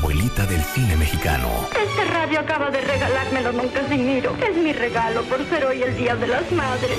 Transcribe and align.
abuelita 0.00 0.46
del 0.46 0.62
cine 0.62 0.96
mexicano. 0.96 1.48
Este 1.78 2.04
radio 2.06 2.40
acaba 2.40 2.70
de 2.70 2.80
regalármelo 2.80 3.52
don 3.52 3.68
Casimiro. 3.68 4.34
Es 4.42 4.56
mi 4.56 4.72
regalo 4.72 5.22
por 5.24 5.44
ser 5.48 5.66
hoy 5.66 5.82
el 5.82 5.94
Día 5.96 6.16
de 6.16 6.26
las 6.26 6.50
Madres. 6.52 6.98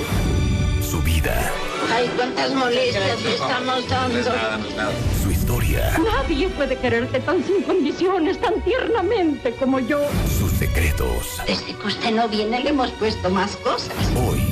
Su 0.88 1.00
vida, 1.02 1.34
Ay, 1.92 2.08
cuántas 2.16 2.52
molestias 2.54 3.20
le 3.22 3.32
estamos 3.34 3.88
dando. 3.88 4.30
su 5.22 5.30
historia, 5.30 5.98
Nadie 5.98 6.48
puede 6.50 6.76
quererte 6.76 7.18
tan 7.20 7.42
sin 7.44 7.62
condiciones, 7.62 8.38
tan 8.40 8.60
tiernamente 8.62 9.52
como 9.54 9.78
yo. 9.80 10.00
sus 10.38 10.52
secretos. 10.52 11.40
Desde 11.46 11.74
que 11.74 11.86
usted 11.86 12.10
no 12.12 12.28
viene 12.28 12.60
le 12.62 12.70
hemos 12.70 12.90
puesto 12.92 13.30
más 13.30 13.56
cosas. 13.56 13.94
Hoy, 14.28 14.42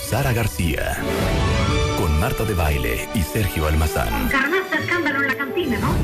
Sara 0.00 0.32
García. 0.32 0.96
Con 1.98 2.18
Marta 2.20 2.44
de 2.44 2.54
Baile 2.54 3.08
y 3.14 3.22
Sergio 3.22 3.66
Almazán. 3.66 4.28
Carnaste 4.28 4.76
escándalo 4.78 5.20
en 5.22 5.26
la 5.28 5.34
cantina, 5.36 5.78
¿no? 5.80 5.94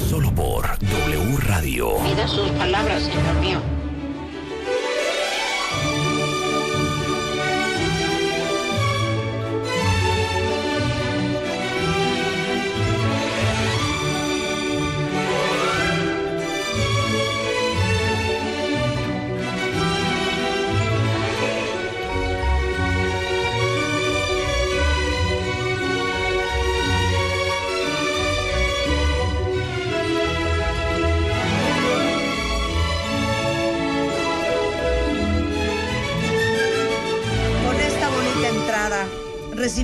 Radio. 1.64 1.96
Sus 2.26 2.50
palabras, 2.50 3.04
señor 3.04 3.40
mío. 3.40 3.73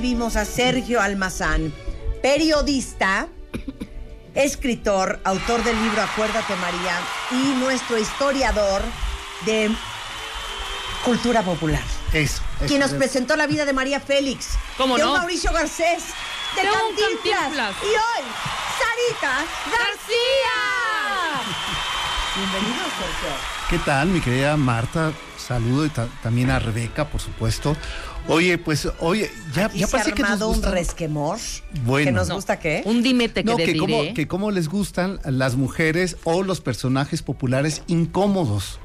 Recibimos 0.01 0.35
a 0.35 0.45
Sergio 0.45 0.99
Almazán, 0.99 1.71
periodista, 2.23 3.27
escritor, 4.33 5.19
autor 5.23 5.63
del 5.63 5.79
libro 5.79 6.01
Acuérdate 6.01 6.55
María 6.55 6.97
y 7.29 7.53
nuestro 7.59 7.99
historiador 7.99 8.81
de 9.45 9.69
cultura 11.05 11.43
popular. 11.43 11.83
Eso. 12.13 12.41
eso 12.57 12.65
Quien 12.67 12.79
nos 12.79 12.93
es. 12.93 12.97
presentó 12.97 13.35
la 13.35 13.45
vida 13.45 13.63
de 13.63 13.73
María 13.73 13.99
Félix, 13.99 14.47
¿Cómo 14.75 14.97
de 14.97 15.03
no? 15.03 15.13
Mauricio 15.17 15.51
Garcés, 15.53 16.05
de, 16.55 16.63
De 16.63 16.67
un 16.67 16.73
Cantinflas, 16.73 17.39
Cantinflas. 17.39 17.75
y 17.83 17.85
hoy 17.85 18.25
Sarita 18.79 19.37
García. 19.69 20.57
Bienvenido, 22.37 22.83
Sergio. 22.85 23.37
¿Qué 23.69 23.77
tal, 23.77 24.07
mi 24.07 24.19
querida 24.19 24.57
Marta? 24.57 25.11
Saludo 25.47 25.85
y 25.85 25.89
ta- 25.89 26.07
también 26.23 26.49
a 26.51 26.59
Rebeca, 26.59 27.09
por 27.09 27.19
supuesto. 27.21 27.75
Oye, 28.27 28.57
pues, 28.57 28.87
oye, 28.99 29.29
ya, 29.53 29.71
ya 29.73 29.79
se 29.79 29.83
ha 29.85 29.87
parece 29.87 30.11
que 30.13 30.21
nos 30.21 30.31
armado 30.31 30.49
un 30.49 30.55
gusta. 30.55 30.71
resquemor. 30.71 31.39
Bueno. 31.85 32.05
¿Que 32.05 32.11
nos 32.11 32.27
No. 32.29 32.35
gusta 32.35 32.59
qué? 32.59 32.83
Un 32.85 33.01
dimete 33.01 33.43
que 33.43 33.49
No, 33.49 33.55
te 33.57 33.65
que 33.65 33.77
cómo, 33.77 34.13
que 34.13 34.27
cómo 34.27 34.51
les 34.51 34.67
gustan 34.69 35.19
las 35.25 35.55
mujeres 35.55 36.17
o 36.23 36.43
los 36.43 36.61
personajes 36.61 37.21
populares 37.23 37.81
incómodos. 37.87 38.79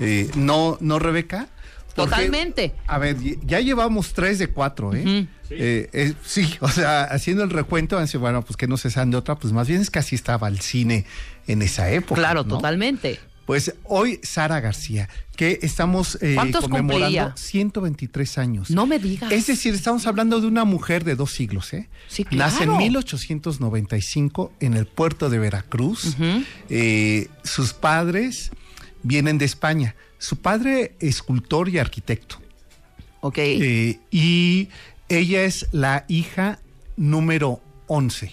Eh, 0.00 0.30
no, 0.36 0.78
no, 0.80 0.98
Rebeca. 0.98 1.48
Porque, 1.96 2.10
Totalmente. 2.12 2.74
A 2.86 2.98
ver, 2.98 3.16
ya 3.44 3.58
llevamos 3.58 4.12
tres 4.12 4.38
de 4.38 4.46
cuatro, 4.46 4.94
¿eh? 4.94 5.26
Eh, 5.50 5.90
eh, 5.92 6.14
sí, 6.24 6.54
o 6.60 6.68
sea, 6.68 7.02
haciendo 7.02 7.42
el 7.42 7.50
recuento, 7.50 7.96
van 7.96 8.02
a 8.02 8.06
decir, 8.06 8.20
bueno, 8.20 8.42
pues 8.42 8.56
que 8.56 8.68
no 8.68 8.76
se 8.76 8.90
saben 8.92 9.10
de 9.10 9.16
otra, 9.16 9.34
pues 9.34 9.52
más 9.52 9.66
bien 9.66 9.80
es 9.80 9.90
que 9.90 9.98
así 9.98 10.14
estaba 10.14 10.46
el 10.46 10.60
cine 10.60 11.04
en 11.48 11.60
esa 11.62 11.90
época. 11.90 12.20
Claro, 12.20 12.44
¿no? 12.44 12.50
totalmente. 12.56 13.18
Pues 13.48 13.74
hoy 13.84 14.20
Sara 14.22 14.60
García, 14.60 15.08
que 15.34 15.60
estamos 15.62 16.18
eh, 16.20 16.34
¿Cuántos 16.34 16.64
conmemorando 16.64 17.06
cumpliría? 17.06 17.34
123 17.34 18.36
años. 18.36 18.70
No 18.70 18.84
me 18.84 18.98
digas. 18.98 19.32
Es 19.32 19.46
decir, 19.46 19.72
estamos 19.74 20.06
hablando 20.06 20.42
de 20.42 20.46
una 20.46 20.66
mujer 20.66 21.02
de 21.02 21.16
dos 21.16 21.32
siglos, 21.32 21.72
¿eh? 21.72 21.88
Sí, 22.08 22.26
Nace 22.30 22.64
en 22.64 22.68
claro. 22.68 22.76
1895 22.84 24.52
en 24.60 24.74
el 24.74 24.84
puerto 24.84 25.30
de 25.30 25.38
Veracruz. 25.38 26.14
Eh, 26.68 27.28
sus 27.42 27.72
padres 27.72 28.50
vienen 29.02 29.38
de 29.38 29.46
España. 29.46 29.96
Su 30.18 30.36
padre, 30.36 30.94
escultor 31.00 31.70
y 31.70 31.78
arquitecto. 31.78 32.42
Ok. 33.22 33.38
Eh, 33.38 33.98
y 34.10 34.68
ella 35.08 35.44
es 35.44 35.68
la 35.72 36.04
hija 36.08 36.58
número 36.98 37.62
11. 37.86 38.30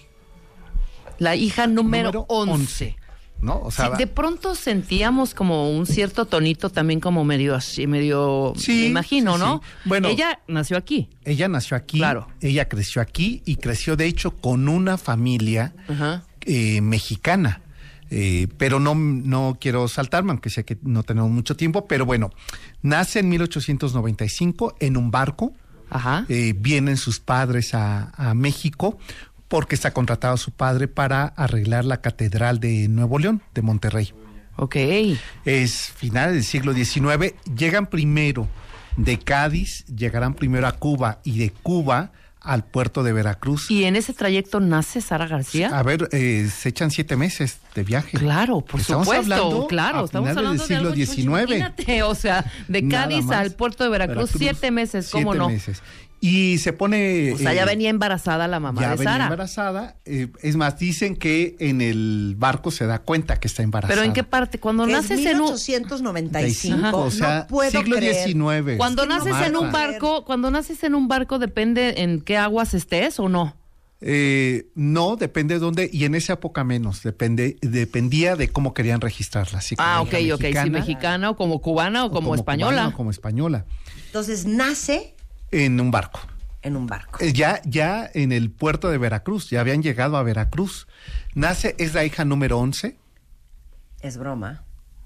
la 1.20 1.38
hija 1.38 1.68
número, 1.68 2.12
número 2.12 2.26
11. 2.28 2.52
11. 2.52 3.05
¿No? 3.46 3.60
O 3.62 3.72
sea, 3.72 3.92
Sí, 3.92 3.98
de 4.00 4.08
pronto 4.08 4.56
sentíamos 4.56 5.34
como 5.36 5.70
un 5.72 5.86
cierto 5.86 6.26
tonito 6.26 6.70
también 6.72 7.00
como 7.00 7.24
medio 7.24 7.54
así, 7.56 7.86
medio, 7.88 8.54
Sí, 8.58 8.72
me 8.82 8.86
imagino, 8.88 9.36
sí, 9.36 9.40
¿no? 9.40 9.62
sí. 9.64 9.70
Bueno. 9.86 10.08
Ella 10.10 10.40
nació 10.48 10.76
aquí. 10.78 11.10
Ella 11.24 11.48
nació 11.48 11.78
aquí, 11.78 12.00
Claro. 12.00 12.28
ella 12.42 12.68
creció 12.68 13.02
aquí 13.02 13.44
y 13.46 13.58
creció 13.58 13.96
de 13.96 14.08
hecho 14.08 14.32
con 14.32 14.68
una 14.68 14.98
familia 14.98 15.74
Ajá. 15.88 16.24
eh, 16.42 16.82
mexicana. 16.82 17.62
Eh, 18.12 18.48
pero 18.58 18.80
no, 18.80 18.94
no 18.96 19.58
quiero 19.60 19.88
saltarme, 19.88 20.32
aunque 20.32 20.50
sé 20.52 20.64
que 20.64 20.78
no 20.84 21.02
tenemos 21.04 21.32
mucho 21.32 21.56
tiempo, 21.56 21.88
pero 21.88 22.06
bueno, 22.06 22.30
nace 22.84 23.20
en 23.20 23.30
1895 23.30 24.76
en 24.80 24.98
un 24.98 25.10
barco, 25.12 25.54
Ajá. 25.90 26.26
eh, 26.30 26.54
vienen 26.58 26.98
sus 26.98 27.20
padres 27.20 27.74
a, 27.74 28.12
a 28.16 28.34
México 28.36 28.98
porque 29.48 29.76
está 29.76 29.92
contratado 29.92 30.38
su 30.38 30.52
padre 30.52 30.88
para 30.88 31.26
arreglar 31.26 31.86
la 31.86 32.02
catedral 32.02 32.60
de 32.60 32.88
Nuevo 32.88 33.20
León, 33.20 33.42
de 33.54 33.62
Monterrey. 33.62 34.14
Ok. 34.58 34.76
Es 35.46 35.92
final 35.96 36.34
del 36.34 36.44
siglo 36.44 36.74
XIX. 36.74 37.34
Llegan 37.56 37.88
primero 37.88 38.48
de 38.98 39.20
Cádiz, 39.20 39.86
llegarán 39.88 40.34
primero 40.34 40.68
a 40.68 40.74
Cuba 40.74 41.20
y 41.24 41.40
de 41.40 41.50
Cuba 41.52 42.12
al 42.46 42.64
puerto 42.64 43.04
de 43.04 43.12
Veracruz. 43.12 43.70
¿Y 43.72 43.86
en 43.86 43.96
ese 43.96 44.14
trayecto 44.14 44.60
nace 44.60 45.02
Sara 45.02 45.28
García? 45.28 45.78
A 45.78 45.82
ver, 45.82 46.08
eh, 46.12 46.48
se 46.56 46.70
echan 46.70 46.92
siete 46.92 47.16
meses 47.16 47.58
de 47.74 47.84
viaje. 47.84 48.18
Claro, 48.18 48.62
por 48.62 48.80
Estamos 48.80 49.08
supuesto, 49.08 49.34
hablando 49.34 49.68
claro, 49.68 50.02
a 50.02 50.06
estamos 50.06 50.30
hablando 50.30 50.52
del 50.64 50.68
siglo 51.08 51.32
de 51.40 51.40
algo, 51.40 51.76
XIX. 51.76 52.04
o 52.04 52.16
sea, 52.16 52.46
de 52.68 52.88
Cádiz 52.88 53.30
al 53.32 53.52
puerto 53.54 53.84
de 53.84 53.90
Veracruz, 53.90 54.30
siete 54.38 54.70
meses, 54.70 55.10
¿cómo 55.10 55.32
siete 55.32 55.38
no? 55.40 55.50
meses. 55.50 55.82
Y 56.28 56.58
se 56.58 56.74
pone... 56.74 57.34
O 57.34 57.38
sea, 57.38 57.54
ya 57.54 57.62
eh, 57.62 57.66
venía 57.68 57.92
embarazada 57.92 58.48
la 58.48 58.60
mamá 58.60 58.82
ya 58.82 58.90
de 58.90 58.96
venía 58.96 59.12
Sara. 59.12 59.24
embarazada. 59.26 59.98
eh, 60.06 60.30
es 60.42 60.56
más, 60.56 60.80
dicen 60.80 61.16
que 61.16 61.56
en 61.60 61.82
el 61.82 62.34
barco 62.36 62.72
se 62.72 62.88
da 62.88 62.98
cuenta 62.98 63.40
que 63.40 63.48
está 63.48 63.62
embarazada. 63.62 63.94
Pero 63.94 64.08
¿en 64.08 64.12
qué 64.14 64.24
parte? 64.24 64.58
Cuando 64.60 64.88
naces 64.88 65.20
en 65.20 65.36
un 65.40 65.52
1895. 65.52 66.98
o 66.98 67.12
sea, 67.12 67.42
no 67.42 67.48
puedo 67.48 67.70
siglo 67.70 67.98
creer. 67.98 68.28
XIX. 68.28 68.78
cuando 68.78 69.04
Es 69.04 69.08
que 69.10 69.14
no 69.14 69.24
naces 69.24 69.48
en 69.48 69.56
un 69.56 69.72
barco, 69.72 70.26
cuando 70.26 70.50
naces 70.50 70.84
en 70.84 70.96
un 70.96 71.08
barco 71.08 71.38
depende 71.38 72.02
en 72.02 72.22
qué 72.22 72.38
aguas 72.38 72.74
estés 72.74 73.20
o 73.20 73.30
no. 73.30 73.56
Eh, 74.02 74.68
no, 74.74 75.18
depende 75.18 75.54
de 75.54 75.60
dónde, 75.60 75.90
y 75.94 76.06
en 76.06 76.16
esa 76.16 76.34
época 76.34 76.64
menos, 76.64 77.04
depende, 77.04 77.58
dependía 77.62 78.36
de 78.36 78.50
cómo 78.50 78.74
querían 78.74 79.00
registrarla. 79.00 79.62
si 79.62 79.76
como 79.76 79.88
Ah, 79.88 80.02
ok, 80.02 80.14
hija 80.14 80.36
ok, 80.36 80.42
sí, 80.42 80.48
mexicana, 80.48 80.72
mexicana 80.80 81.30
o 81.30 81.36
como 81.38 81.62
cubana 81.62 82.04
o, 82.04 82.08
o 82.08 82.12
como, 82.12 82.30
cubana 82.30 82.40
española. 82.42 82.88
o 82.88 82.94
como 82.94 83.12
española, 83.12 83.66
Entonces 84.08 84.46
nace 84.46 85.15
en 85.52 85.80
un 85.80 85.92
barco. 85.92 86.20
en 86.62 86.76
un 86.76 86.88
barco. 86.88 87.24
Eh, 87.24 87.32
Ya, 87.34 87.62
ya 87.66 88.10
en 88.14 88.32
el 88.32 88.50
puerto 88.52 88.90
de 88.90 88.98
Veracruz, 88.98 89.50
ya 89.52 89.62
habían 89.62 89.84
llegado 89.84 90.18
a 90.18 90.24
Veracruz. 90.24 90.88
Nace, 91.36 91.76
es 91.78 91.94
la 91.94 92.04
hija 92.06 92.26
número 92.26 92.58
11, 92.60 92.98
Es 94.02 94.18
broma. 94.18 94.64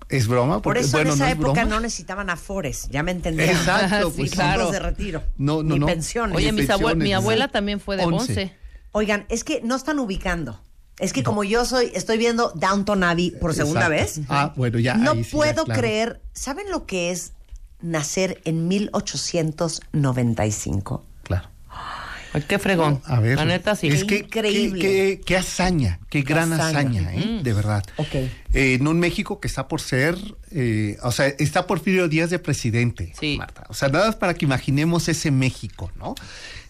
es 0.08 0.28
broma, 0.28 0.56
Por 0.56 0.62
porque 0.76 0.80
eso 0.82 0.92
bueno, 0.98 1.10
en 1.12 1.16
esa 1.16 1.24
no 1.26 1.30
es 1.30 1.34
época 1.38 1.52
broma. 1.62 1.76
no 1.76 1.80
necesitaban 1.82 2.30
afores, 2.30 2.88
ya 2.90 3.04
me 3.04 3.12
entendieron. 3.12 3.56
Exacto, 3.56 4.10
Sí, 4.12 4.18
pues, 4.18 4.32
claro. 4.32 4.64
Fondos 4.66 4.72
de 4.72 4.80
retiro. 4.80 5.24
No, 5.38 5.62
no, 5.64 5.74
ni 5.74 5.80
no. 5.80 5.86
pensiones. 5.86 6.36
Oye, 6.38 6.52
mis 6.52 6.66
abue- 6.70 6.78
pensiones, 6.78 6.98
mi 7.04 7.14
abuela 7.14 7.48
también 7.50 7.80
fue 7.80 7.98
de 7.98 8.06
Once. 8.06 8.32
Once. 8.32 8.56
Oigan, 8.92 9.26
es 9.30 9.44
que 9.44 9.62
no 9.62 9.76
están 9.76 10.00
ubicando. 10.00 10.62
Es 10.98 11.14
que 11.14 11.24
como 11.24 11.44
yo 11.46 11.64
soy, 11.66 11.92
estoy 11.94 12.18
viendo 12.18 12.52
Downton 12.56 13.04
Abbey 13.04 13.32
por 13.32 13.53
segunda 13.53 13.88
Exacto. 13.88 14.22
vez. 14.22 14.28
Ah, 14.30 14.53
bueno, 14.58 14.80
ya. 14.80 14.96
no 14.96 15.12
ahí 15.12 15.24
sí, 15.24 15.30
ya, 15.32 15.38
puedo 15.38 15.64
claro. 15.66 15.80
creer. 15.80 16.22
¿Saben 16.34 16.70
lo 16.72 16.85
que 16.85 17.12
es 17.12 17.34
nacer 17.81 18.41
en 18.46 18.67
1895? 19.93 21.05
Claro. 21.23 21.49
Ay, 22.31 22.43
qué 22.47 22.59
fregón. 22.59 23.02
A 23.05 23.20
ver. 23.20 23.37
La 23.37 23.46
neta 23.46 23.76
sí. 23.76 23.87
Es 23.87 24.03
que, 24.03 24.17
Increíble. 24.20 24.79
Qué, 24.81 24.87
qué- 25.17 25.22
qué 25.26 25.37
hazaña, 25.37 25.99
qué 26.09 26.22
gran 26.22 26.53
hazaña. 26.53 26.79
hazaña, 27.02 27.16
¿eh? 27.16 27.40
De 27.43 27.53
verdad. 27.53 27.84
Ok. 27.97 28.14
Eh, 28.16 28.29
en 28.53 28.87
un 28.87 28.99
México 28.99 29.40
que 29.40 29.47
está 29.47 29.67
por 29.67 29.81
ser, 29.81 30.16
eh, 30.52 30.97
o 31.02 31.11
sea, 31.11 31.26
está 31.28 31.66
Porfirio 31.66 32.08
Díaz 32.08 32.29
de 32.29 32.37
presidente, 32.37 33.14
Sí. 33.20 33.35
Marta. 33.37 33.64
O 33.70 33.73
sea, 33.73 33.90
nada 33.90 34.05
más 34.08 34.16
para 34.16 34.35
que 34.35 34.46
imaginemos 34.46 35.08
ese 35.09 35.32
México, 35.32 35.91
¿no? 35.96 36.14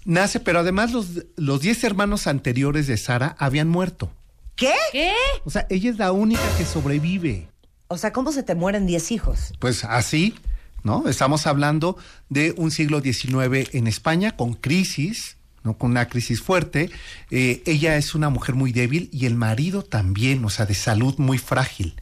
Nace, 0.06 0.40
pero 0.40 0.60
además 0.60 0.94
los, 0.94 1.08
los 1.36 1.60
10 1.60 1.84
hermanos 1.84 2.26
anteriores 2.28 2.88
de 2.88 2.96
Sara 2.96 3.36
habían 3.38 3.68
muerto. 3.68 4.12
¿Qué? 4.56 4.74
¿Qué? 4.94 5.12
O 5.44 5.50
sea, 5.50 5.68
ella 5.70 5.90
es 5.90 5.98
la 5.98 6.14
única 6.14 6.42
que 6.58 6.64
sobrevive. 6.66 7.50
O 7.90 7.98
sea, 7.98 8.14
¿cómo 8.14 8.32
se 8.32 8.44
te 8.44 8.56
mueren 8.56 8.86
10 8.86 9.12
hijos? 9.12 9.54
Pues 9.60 9.84
así, 9.84 10.36
¿no? 10.84 11.08
Estamos 11.08 11.48
hablando 11.48 11.98
de 12.30 12.54
un 12.58 12.72
siglo 12.72 13.02
XIX 13.02 13.74
en 13.74 13.88
España 13.88 14.36
con 14.36 14.54
crisis, 14.54 15.38
¿no? 15.64 15.78
Con 15.78 15.92
una 15.92 16.08
crisis 16.08 16.42
fuerte. 16.42 16.90
Eh, 17.32 17.62
ella 17.66 17.98
es 17.98 18.16
una 18.16 18.30
mujer 18.30 18.56
muy 18.56 18.72
débil 18.72 19.10
y 19.12 19.26
el 19.26 19.36
marido 19.36 19.84
también, 19.84 20.44
o 20.46 20.50
sea, 20.50 20.66
de 20.66 20.76
salud 20.76 21.16
muy 21.18 21.38
frágil. 21.38 22.02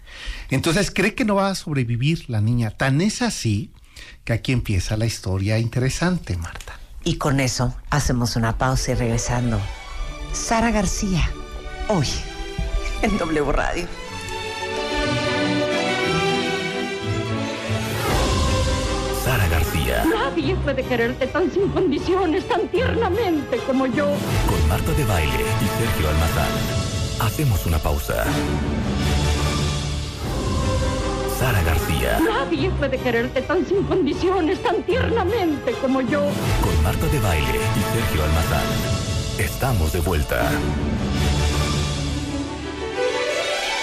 Entonces 0.50 0.92
cree 0.92 1.16
que 1.16 1.26
no 1.26 1.36
va 1.36 1.50
a 1.50 1.56
sobrevivir 1.56 2.30
la 2.30 2.42
niña. 2.42 2.72
Tan 2.72 3.02
es 3.02 3.22
así 3.22 3.72
que 4.24 4.34
aquí 4.34 4.52
empieza 4.52 4.98
la 4.98 5.06
historia 5.06 5.60
interesante, 5.60 6.38
Marta. 6.38 6.80
Y 7.04 7.16
con 7.16 7.40
eso 7.40 7.76
hacemos 7.90 8.36
una 8.36 8.58
pausa 8.58 8.92
y 8.92 8.96
regresando. 8.96 9.60
Sara 10.34 10.72
García, 10.72 11.30
hoy 11.88 12.08
en 13.02 13.18
W 13.18 13.52
Radio. 13.52 14.07
Nadie 19.96 20.56
puede 20.58 20.84
quererte 20.84 21.28
tan 21.28 21.50
sin 21.52 21.70
condiciones, 21.70 22.48
tan 22.48 22.68
tiernamente 22.68 23.58
como 23.66 23.86
yo. 23.88 24.06
con 24.50 24.68
Marta 24.68 24.92
de 24.92 25.04
Baile 25.06 25.32
y 25.62 25.82
Sergio 25.82 26.10
Almazán. 26.10 27.28
Hacemos 27.28 27.66
una 27.66 27.80
pausa. 27.80 28.26
Sara 31.40 31.62
García, 31.64 32.20
Nadie 32.20 32.70
puede 32.72 32.98
quererte 32.98 33.42
tan 33.44 33.66
sin 33.66 33.84
condiciones, 33.84 34.62
tan 34.62 34.82
tiernamente 34.84 35.72
como 35.82 36.02
yo. 36.02 36.22
con 36.64 36.84
Marta 36.84 37.06
de 37.08 37.20
Baile 37.20 37.48
y 37.78 37.96
Sergio 37.98 38.24
Almazán. 38.24 38.66
Estamos 39.38 39.94
de 39.94 40.00
vuelta. 40.02 40.50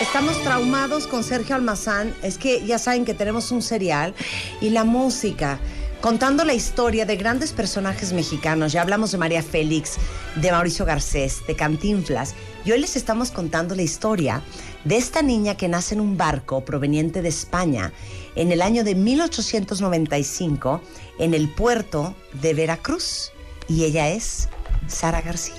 Estamos 0.00 0.42
traumados 0.42 1.06
con 1.06 1.22
Sergio 1.22 1.54
Almazán. 1.54 2.12
Es 2.22 2.36
que 2.38 2.66
ya 2.66 2.78
saben 2.78 3.04
que 3.04 3.14
tenemos 3.14 3.50
un 3.52 3.62
serial 3.62 4.14
y 4.60 4.70
la 4.70 4.82
música, 4.84 5.58
contando 6.04 6.44
la 6.44 6.52
historia 6.52 7.06
de 7.06 7.16
grandes 7.16 7.54
personajes 7.54 8.12
mexicanos. 8.12 8.72
Ya 8.72 8.82
hablamos 8.82 9.10
de 9.10 9.16
María 9.16 9.42
Félix, 9.42 9.96
de 10.36 10.52
Mauricio 10.52 10.84
Garcés, 10.84 11.40
de 11.46 11.56
Cantinflas. 11.56 12.34
Y 12.66 12.72
hoy 12.72 12.80
les 12.80 12.96
estamos 12.96 13.30
contando 13.30 13.74
la 13.74 13.80
historia 13.80 14.42
de 14.84 14.98
esta 14.98 15.22
niña 15.22 15.56
que 15.56 15.66
nace 15.66 15.94
en 15.94 16.02
un 16.02 16.18
barco 16.18 16.62
proveniente 16.62 17.22
de 17.22 17.30
España 17.30 17.90
en 18.36 18.52
el 18.52 18.60
año 18.60 18.84
de 18.84 18.94
1895 18.94 20.82
en 21.20 21.32
el 21.32 21.48
puerto 21.48 22.14
de 22.34 22.52
Veracruz. 22.52 23.32
Y 23.66 23.84
ella 23.84 24.10
es 24.10 24.50
Sara 24.86 25.22
García. 25.22 25.54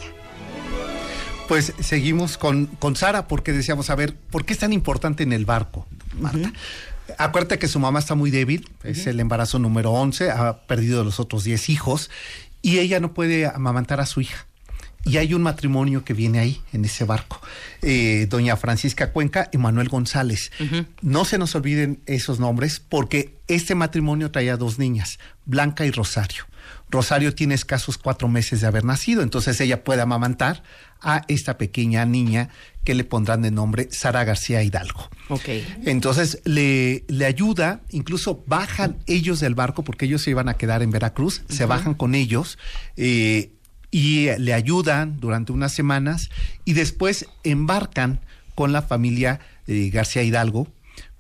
Pues 1.48 1.74
seguimos 1.80 2.38
con, 2.38 2.68
con 2.68 2.96
Sara 2.96 3.28
porque 3.28 3.52
decíamos, 3.52 3.90
a 3.90 3.96
ver, 3.96 4.16
¿por 4.16 4.46
qué 4.46 4.54
es 4.54 4.60
tan 4.60 4.74
importante 4.74 5.24
en 5.24 5.34
el 5.34 5.48
barco, 5.48 5.88
Marta? 6.20 6.54
Acuérdate 7.18 7.60
que 7.60 7.68
su 7.68 7.80
mamá 7.80 8.00
está 8.00 8.16
muy 8.16 8.32
débil, 8.32 8.70
es 8.84 9.06
el 9.08 9.20
embarazo 9.20 9.60
número 9.60 9.92
11, 9.92 10.32
ha 10.32 10.62
perdido 10.66 11.04
los 11.04 11.20
otros 11.20 11.44
10 11.44 11.70
hijos 11.70 12.10
y 12.62 12.80
ella 12.80 13.00
no 13.00 13.14
puede 13.14 13.46
amamantar 13.46 14.00
a 14.00 14.06
su 14.06 14.22
hija. 14.22 14.48
Y 15.04 15.18
hay 15.18 15.36
un 15.36 15.44
matrimonio 15.44 16.04
que 16.04 16.16
viene 16.16 16.40
ahí, 16.40 16.62
en 16.74 16.84
ese 16.84 17.06
barco. 17.06 17.40
Eh, 17.84 18.26
doña 18.28 18.58
Francisca 18.58 19.12
Cuenca 19.12 19.50
y 19.52 19.60
Manuel 19.60 19.88
González. 19.88 20.52
No 21.02 21.26
se 21.26 21.38
nos 21.38 21.54
olviden 21.54 22.02
esos 22.08 22.40
nombres 22.40 22.80
porque 22.80 23.38
este 23.48 23.76
matrimonio 23.76 24.32
traía 24.32 24.58
dos 24.58 24.80
niñas, 24.80 25.20
Blanca 25.46 25.86
y 25.86 25.92
Rosario. 25.92 26.46
Rosario 26.96 27.36
tiene 27.36 27.54
escasos 27.54 27.98
cuatro 27.98 28.28
meses 28.28 28.62
de 28.62 28.68
haber 28.68 28.86
nacido, 28.86 29.22
entonces 29.22 29.60
ella 29.62 29.84
puede 29.84 30.02
amamantar 30.02 30.64
a 31.02 31.24
esta 31.28 31.58
pequeña 31.58 32.06
niña 32.06 32.50
que 32.84 32.96
le 32.96 33.04
pondrán 33.04 33.42
de 33.42 33.52
nombre 33.52 33.90
Sara 33.92 34.24
García 34.24 34.64
Hidalgo. 34.64 35.10
Ok. 35.30 35.50
Entonces 35.86 36.42
le, 36.46 37.04
le 37.08 37.26
ayuda, 37.26 37.82
incluso 37.92 38.44
bajan 38.48 38.98
ellos 39.06 39.40
del 39.40 39.56
barco 39.56 39.84
porque 39.84 40.06
ellos 40.06 40.22
se 40.22 40.32
iban 40.32 40.50
a 40.50 40.56
quedar 40.56 40.82
en 40.82 40.92
Veracruz, 40.92 41.44
se 41.50 41.66
bajan 41.66 41.94
con 41.94 42.16
ellos 42.16 42.58
eh, 42.96 43.52
y 43.92 44.30
le 44.38 44.54
ayudan 44.54 45.20
durante 45.20 45.52
unas 45.52 45.74
semanas 45.74 46.30
y 46.64 46.74
después 46.74 47.28
embarcan 47.44 48.22
con 48.56 48.72
la 48.72 48.82
familia 48.82 49.42
eh, 49.68 49.90
García 49.92 50.24
Hidalgo 50.24 50.68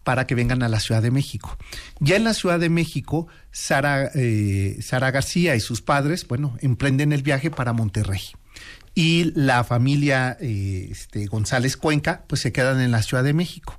para 0.05 0.25
que 0.27 0.35
vengan 0.35 0.63
a 0.63 0.69
la 0.69 0.79
Ciudad 0.79 1.01
de 1.01 1.11
México. 1.11 1.57
Ya 1.99 2.15
en 2.15 2.23
la 2.23 2.33
Ciudad 2.33 2.59
de 2.59 2.69
México, 2.69 3.27
Sara, 3.51 4.09
eh, 4.15 4.77
Sara 4.81 5.11
García 5.11 5.55
y 5.57 5.59
sus 5.59 5.81
padres, 5.81 6.25
bueno, 6.27 6.55
emprenden 6.61 7.11
el 7.11 7.23
viaje 7.23 7.51
para 7.51 7.73
Monterrey. 7.73 8.21
Y 8.93 9.33
la 9.35 9.65
familia 9.65 10.37
eh, 10.39 10.87
este, 10.91 11.25
González 11.25 11.75
Cuenca, 11.75 12.23
pues 12.27 12.39
se 12.39 12.53
quedan 12.53 12.79
en 12.79 12.91
la 12.91 13.01
Ciudad 13.01 13.23
de 13.23 13.33
México. 13.33 13.77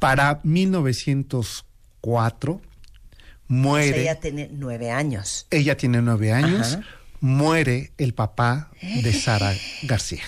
Para 0.00 0.40
1904 0.42 2.52
O 2.52 2.60
muere, 3.48 3.92
sea, 3.92 4.00
ella 4.02 4.20
tiene 4.20 4.48
nueve 4.52 4.90
años. 4.90 5.46
ella 5.50 5.76
tiene 5.76 6.02
nueve 6.02 6.32
años, 6.32 6.74
Ajá. 6.74 6.84
muere 7.20 7.92
el 7.98 8.14
papá 8.14 8.70
de 8.80 9.12
Sara 9.12 9.54
García. 9.82 10.22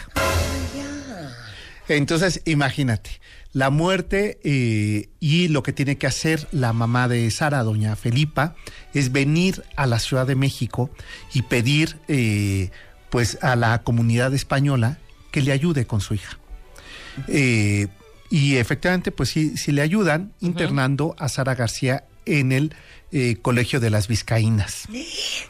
Entonces, 1.89 2.43
imagínate, 2.45 3.21
la 3.53 3.71
muerte 3.71 4.39
eh, 4.45 5.09
y 5.21 5.49
lo 5.49 5.63
que 5.63 5.73
tiene 5.73 5.97
que 5.97 6.07
hacer 6.07 6.47
la 6.53 6.73
mamá 6.73 7.09
de 7.09 7.31
Sara, 7.31 7.63
doña 7.63 7.97
Felipa, 7.97 8.55
es 8.95 9.11
venir 9.11 9.65
a 9.77 9.87
la 9.87 9.99
Ciudad 9.99 10.27
de 10.27 10.35
México 10.35 10.91
y 11.33 11.43
pedir 11.43 11.97
eh, 12.09 12.71
pues 13.11 13.39
a 13.43 13.57
la 13.57 13.83
comunidad 13.83 14.35
española 14.35 14.99
que 15.31 15.43
le 15.43 15.53
ayude 15.53 15.87
con 15.87 16.01
su 16.01 16.15
hija. 16.15 16.39
Eh, 17.27 17.89
y 18.31 18.57
efectivamente, 18.57 19.11
pues 19.11 19.31
sí, 19.31 19.57
sí 19.57 19.73
le 19.73 19.83
ayudan 19.83 20.33
internando 20.41 21.17
a 21.19 21.29
Sara 21.29 21.55
García 21.55 22.05
en 22.27 22.53
el 22.53 22.75
eh, 23.11 23.37
Colegio 23.41 23.81
de 23.81 23.91
las 23.91 24.07
Vizcaínas. 24.09 24.85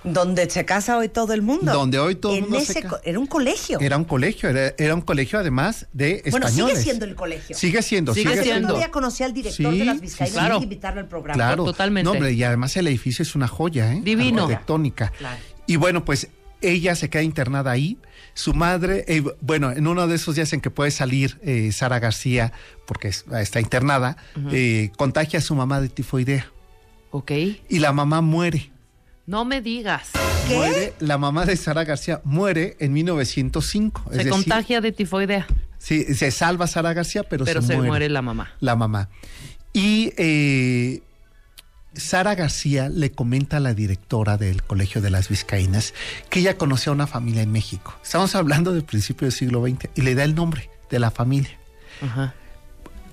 Donde 0.04 0.48
se 0.48 0.64
casa 0.64 0.96
hoy 0.96 1.08
todo 1.08 1.32
el 1.32 1.42
mundo. 1.42 1.72
Donde 1.72 1.98
hoy 1.98 2.14
todo 2.14 2.34
el 2.34 2.42
mundo 2.42 2.58
ese 2.58 2.84
Era 3.04 3.18
un 3.18 3.26
colegio. 3.26 3.78
Era 3.80 3.96
un 3.96 4.04
colegio, 4.04 4.48
era, 4.48 4.74
era 4.78 4.94
un 4.94 5.00
colegio 5.00 5.38
además 5.38 5.86
de 5.92 6.22
bueno, 6.30 6.46
españoles. 6.46 6.74
sigue 6.78 6.84
siendo 6.84 7.04
el 7.04 7.14
colegio. 7.14 7.56
Sigue 7.56 7.82
siendo, 7.82 8.14
Sigue 8.14 8.30
sigue, 8.30 8.36
Yo 8.38 8.42
siendo. 8.44 8.68
todavía 8.68 8.90
conocí 8.90 9.22
al 9.24 9.32
director 9.32 9.72
Sí, 9.72 9.78
de 9.78 9.84
las 9.84 10.00
Vizcaínas. 10.00 10.28
sí. 10.30 10.34
Claro. 10.38 10.54
Hay 10.54 10.60
que 10.60 10.64
invitarlo 10.64 11.00
al 11.00 11.08
programa. 11.08 11.34
Claro, 11.34 11.64
Totalmente. 11.64 12.04
No, 12.04 12.12
hombre, 12.12 12.32
y 12.32 12.42
además 12.44 12.76
el 12.76 12.86
edificio 12.86 13.22
es 13.22 13.34
una 13.34 13.48
joya, 13.48 13.92
¿eh? 13.92 14.00
Divino. 14.02 14.42
Arquitectónica. 14.44 15.12
Claro. 15.18 15.40
Y 15.66 15.76
bueno, 15.76 16.04
pues 16.04 16.28
ella 16.60 16.94
se 16.94 17.10
queda 17.10 17.22
internada 17.22 17.70
ahí. 17.70 17.98
Su 18.34 18.54
madre, 18.54 19.04
eh, 19.08 19.22
bueno, 19.40 19.72
en 19.72 19.86
uno 19.88 20.06
de 20.06 20.14
esos 20.14 20.36
días 20.36 20.52
en 20.52 20.60
que 20.60 20.70
puede 20.70 20.92
salir 20.92 21.38
eh, 21.42 21.72
Sara 21.72 21.98
García, 21.98 22.52
porque 22.86 23.08
es- 23.08 23.24
está 23.32 23.60
internada, 23.60 24.16
eh, 24.52 24.90
contagia 24.96 25.40
a 25.40 25.42
su 25.42 25.56
mamá 25.56 25.80
de 25.80 25.88
tifoidea. 25.88 26.50
Ok. 27.10 27.30
Y 27.68 27.78
la 27.78 27.92
mamá 27.92 28.20
muere. 28.20 28.70
No 29.26 29.44
me 29.44 29.60
digas. 29.60 30.10
¿Qué? 30.46 30.56
Muere, 30.56 30.94
la 31.00 31.18
mamá 31.18 31.44
de 31.44 31.56
Sara 31.56 31.84
García 31.84 32.20
muere 32.24 32.76
en 32.80 32.92
1905. 32.94 34.02
es 34.06 34.10
Se 34.12 34.16
decir, 34.18 34.30
contagia 34.32 34.80
de 34.80 34.92
tifoidea, 34.92 35.46
Sí, 35.78 36.14
se 36.14 36.30
salva 36.30 36.66
Sara 36.66 36.92
García, 36.94 37.22
pero, 37.22 37.44
pero 37.44 37.60
se, 37.60 37.68
se 37.68 37.74
muere. 37.74 37.88
muere 37.88 38.08
la 38.08 38.22
mamá. 38.22 38.52
la 38.60 38.74
mamá. 38.74 39.10
Y 39.74 40.12
eh, 40.16 41.02
Sara 41.92 42.34
García 42.34 42.88
le 42.88 43.12
comenta 43.12 43.58
a 43.58 43.60
la 43.60 43.74
directora 43.74 44.38
del 44.38 44.62
Colegio 44.62 45.00
de 45.02 45.10
las 45.10 45.28
Vizcaínas 45.28 45.92
que 46.30 46.40
ella 46.40 46.56
conocía 46.56 46.90
a 46.90 46.94
una 46.94 47.06
familia 47.06 47.42
en 47.42 47.52
México. 47.52 47.94
Estamos 48.02 48.34
hablando 48.34 48.72
del 48.72 48.84
principio 48.84 49.26
del 49.26 49.32
siglo 49.32 49.62
XX 49.66 49.90
y 49.94 50.00
le 50.02 50.14
da 50.14 50.24
el 50.24 50.34
nombre 50.34 50.70
de 50.90 50.98
la 50.98 51.10
familia. 51.10 51.58
Ajá. 52.00 52.34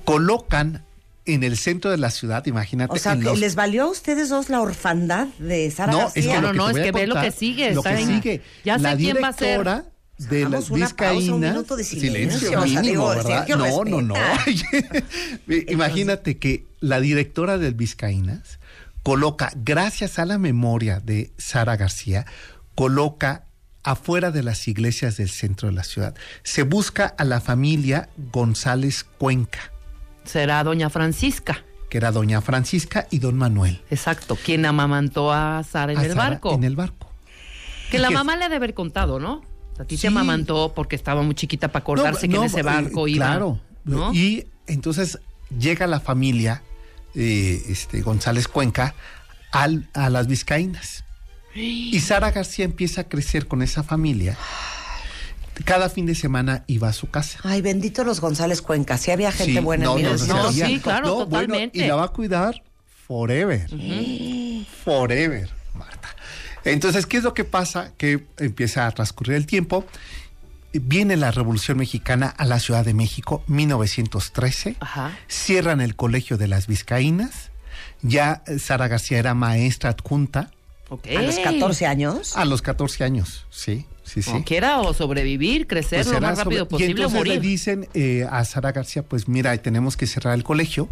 Colocan 0.05 0.84
en 1.25 1.43
el 1.43 1.57
centro 1.57 1.89
de 1.91 1.97
la 1.97 2.11
ciudad, 2.11 2.45
imagínate. 2.45 2.93
O 2.93 2.97
sea, 2.97 3.15
los- 3.15 3.39
¿les 3.39 3.55
valió 3.55 3.83
a 3.83 3.89
ustedes 3.89 4.29
dos 4.29 4.49
la 4.49 4.61
orfandad 4.61 5.27
de 5.39 5.69
Sara 5.71 5.91
no, 5.91 5.97
García? 5.99 6.21
es 6.21 6.27
que 6.27 6.33
No, 6.35 6.41
no, 6.41 6.51
que 6.51 6.57
no, 6.57 6.65
te 6.73 6.79
es 6.79 6.85
que 6.85 6.91
ve 6.91 7.07
lo 7.07 7.15
contar, 7.15 7.31
que 7.31 7.37
sigue, 7.37 7.73
Lo 7.73 7.83
que 7.83 7.89
en- 7.89 8.07
sigue. 8.07 8.41
Ya 8.63 8.77
sé 8.77 8.83
la 8.83 8.95
quién 8.95 9.17
va 9.23 9.27
a 9.29 9.33
ser. 9.33 9.47
directora 9.59 9.85
de 10.17 10.47
las 10.49 10.69
una 10.69 10.87
pausa, 10.87 11.11
un 11.13 11.17
Vizcaínas. 11.19 11.51
minuto 11.51 11.75
de 11.75 11.83
silencio, 11.83 12.61
mínimo, 12.61 12.81
digo, 12.81 13.09
¿verdad? 13.09 13.45
Sergio, 13.47 13.57
No, 13.57 13.83
no, 13.83 14.01
no. 14.01 14.15
Imagínate 15.69 16.37
que 16.37 16.65
la 16.79 16.99
directora 16.99 17.57
del 17.57 17.73
Vizcaínas 17.73 18.59
coloca, 19.03 19.51
gracias 19.55 20.19
a 20.19 20.25
la 20.25 20.37
memoria 20.37 20.99
de 20.99 21.31
Sara 21.37 21.75
García, 21.75 22.25
coloca 22.75 23.45
afuera 23.83 24.31
de 24.31 24.41
las 24.43 24.67
iglesias 24.67 25.17
del 25.17 25.29
centro 25.29 25.67
de 25.69 25.75
la 25.75 25.83
ciudad. 25.83 26.15
Se 26.43 26.63
busca 26.63 27.05
a 27.17 27.23
la 27.23 27.39
familia 27.39 28.09
González 28.31 29.03
Cuenca, 29.03 29.71
Será 30.25 30.63
doña 30.63 30.89
Francisca. 30.89 31.63
que 31.89 31.97
era 31.99 32.11
doña 32.11 32.41
Francisca 32.41 33.07
y 33.11 33.19
don 33.19 33.37
Manuel. 33.37 33.79
Exacto, 33.91 34.35
quien 34.43 34.65
amamantó 34.65 35.31
a 35.31 35.63
Sara 35.63 35.93
en 35.93 35.99
A 35.99 36.03
el 36.03 36.09
Sara 36.13 36.29
barco. 36.31 36.53
En 36.53 36.63
el 36.63 36.75
barco. 36.75 37.09
Que 37.91 37.99
la 37.99 38.09
mamá 38.09 38.35
le 38.35 38.45
ha 38.45 38.49
de 38.49 38.55
haber 38.55 38.73
contado, 38.73 39.19
¿no? 39.19 39.43
A 39.79 39.85
ti 39.85 39.95
Sí. 39.95 40.01
te 40.01 40.07
amamantó 40.07 40.73
porque 40.75 40.95
estaba 40.95 41.21
muy 41.21 41.35
chiquita 41.35 41.67
para 41.69 41.83
acordarse 41.83 42.27
No, 42.27 42.31
que 42.31 42.37
no, 42.37 42.43
en 42.43 42.47
ese 42.49 42.59
eh, 42.61 42.63
barco 42.63 43.07
iba. 43.07 43.27
Claro. 43.27 43.59
¿no? 43.83 44.13
Y 44.13 44.47
entonces 44.67 45.19
llega 45.57 45.85
la 45.85 45.99
familia 45.99 46.63
eh, 47.13 47.61
este, 47.69 48.01
González 48.01 48.47
Cuenca 48.47 48.95
al- 49.51 49.87
a 49.93 50.09
las 50.09 50.27
Vizcaínas. 50.27 51.03
Y 51.55 51.97
Sara 52.01 52.31
García 52.31 52.65
empieza 52.65 53.01
a 53.01 53.03
crecer 53.05 53.47
con 53.47 53.61
esa 53.61 53.83
familia. 53.83 54.37
Cada 55.63 55.89
fin 55.89 56.05
de 56.05 56.15
semana 56.15 56.63
iba 56.67 56.89
a 56.89 56.93
su 56.93 57.09
casa. 57.09 57.39
Ay, 57.43 57.61
bendito 57.61 58.03
los 58.03 58.19
González 58.19 58.61
Cuenca. 58.61 58.97
Sí 58.97 59.11
había 59.11 59.31
gente 59.31 59.53
Sí, 59.53 59.59
buena 59.59 59.85
no, 59.85 59.97
en 59.97 60.03
no, 60.03 60.09
no, 60.09 60.15
1905. 60.17 60.67
sí, 60.67 60.79
claro, 60.79 61.07
No, 61.07 61.13
bueno, 61.25 61.25
totalmente. 61.47 61.79
y 61.79 61.87
la 61.87 61.95
va 61.95 62.03
a 62.05 62.07
cuidar 62.09 62.61
forever. 63.07 63.69
Forever, 64.83 65.49
Marta. 65.73 66.09
Entonces, 66.63 67.05
¿qué 67.05 67.17
es 67.17 67.23
lo 67.23 67.33
que 67.33 67.43
pasa? 67.45 67.91
Que 67.97 68.25
empieza 68.37 68.87
a 68.87 68.91
transcurrir 68.91 69.35
el 69.35 69.45
tiempo. 69.45 69.85
Viene 70.73 71.15
la 71.15 71.31
Revolución 71.31 71.77
Mexicana 71.77 72.27
a 72.27 72.43
la 72.45 72.59
Ciudad 72.59 72.83
de 72.83 72.93
México, 72.93 73.43
1913. 73.47 74.75
Ajá. 74.79 75.17
Cierran 75.29 75.79
el 75.79 75.95
Colegio 75.95 76.37
de 76.37 76.47
las 76.49 76.67
Vizcaínas. 76.67 77.51
Ya 78.01 78.43
eh, 78.47 78.59
Sara 78.59 78.87
García 78.87 79.19
era 79.19 79.33
maestra 79.33 79.91
adjunta 79.91 80.51
A 81.17 81.21
los 81.21 81.37
14 81.39 81.85
años. 81.85 82.35
a 82.37 82.45
los 82.45 82.61
14 82.61 83.03
años. 83.03 83.45
Sí, 83.49 83.85
sí, 84.03 84.21
sí. 84.21 84.31
Como 84.31 84.43
quiera 84.45 84.79
o 84.79 84.93
sobrevivir, 84.93 85.67
crecer 85.67 86.03
Pues 86.03 86.13
lo 86.13 86.21
más 86.21 86.37
rápido 86.39 86.59
sobre- 86.65 86.69
posible 86.69 86.89
Y 86.91 86.93
o 86.93 86.95
entonces 86.97 87.17
morir. 87.17 87.33
le 87.35 87.39
dicen 87.39 87.87
eh, 87.93 88.27
a 88.29 88.43
Sara 88.45 88.71
García, 88.71 89.03
pues 89.03 89.27
mira, 89.27 89.55
tenemos 89.57 89.97
que 89.97 90.07
cerrar 90.07 90.33
el 90.35 90.43
colegio. 90.43 90.89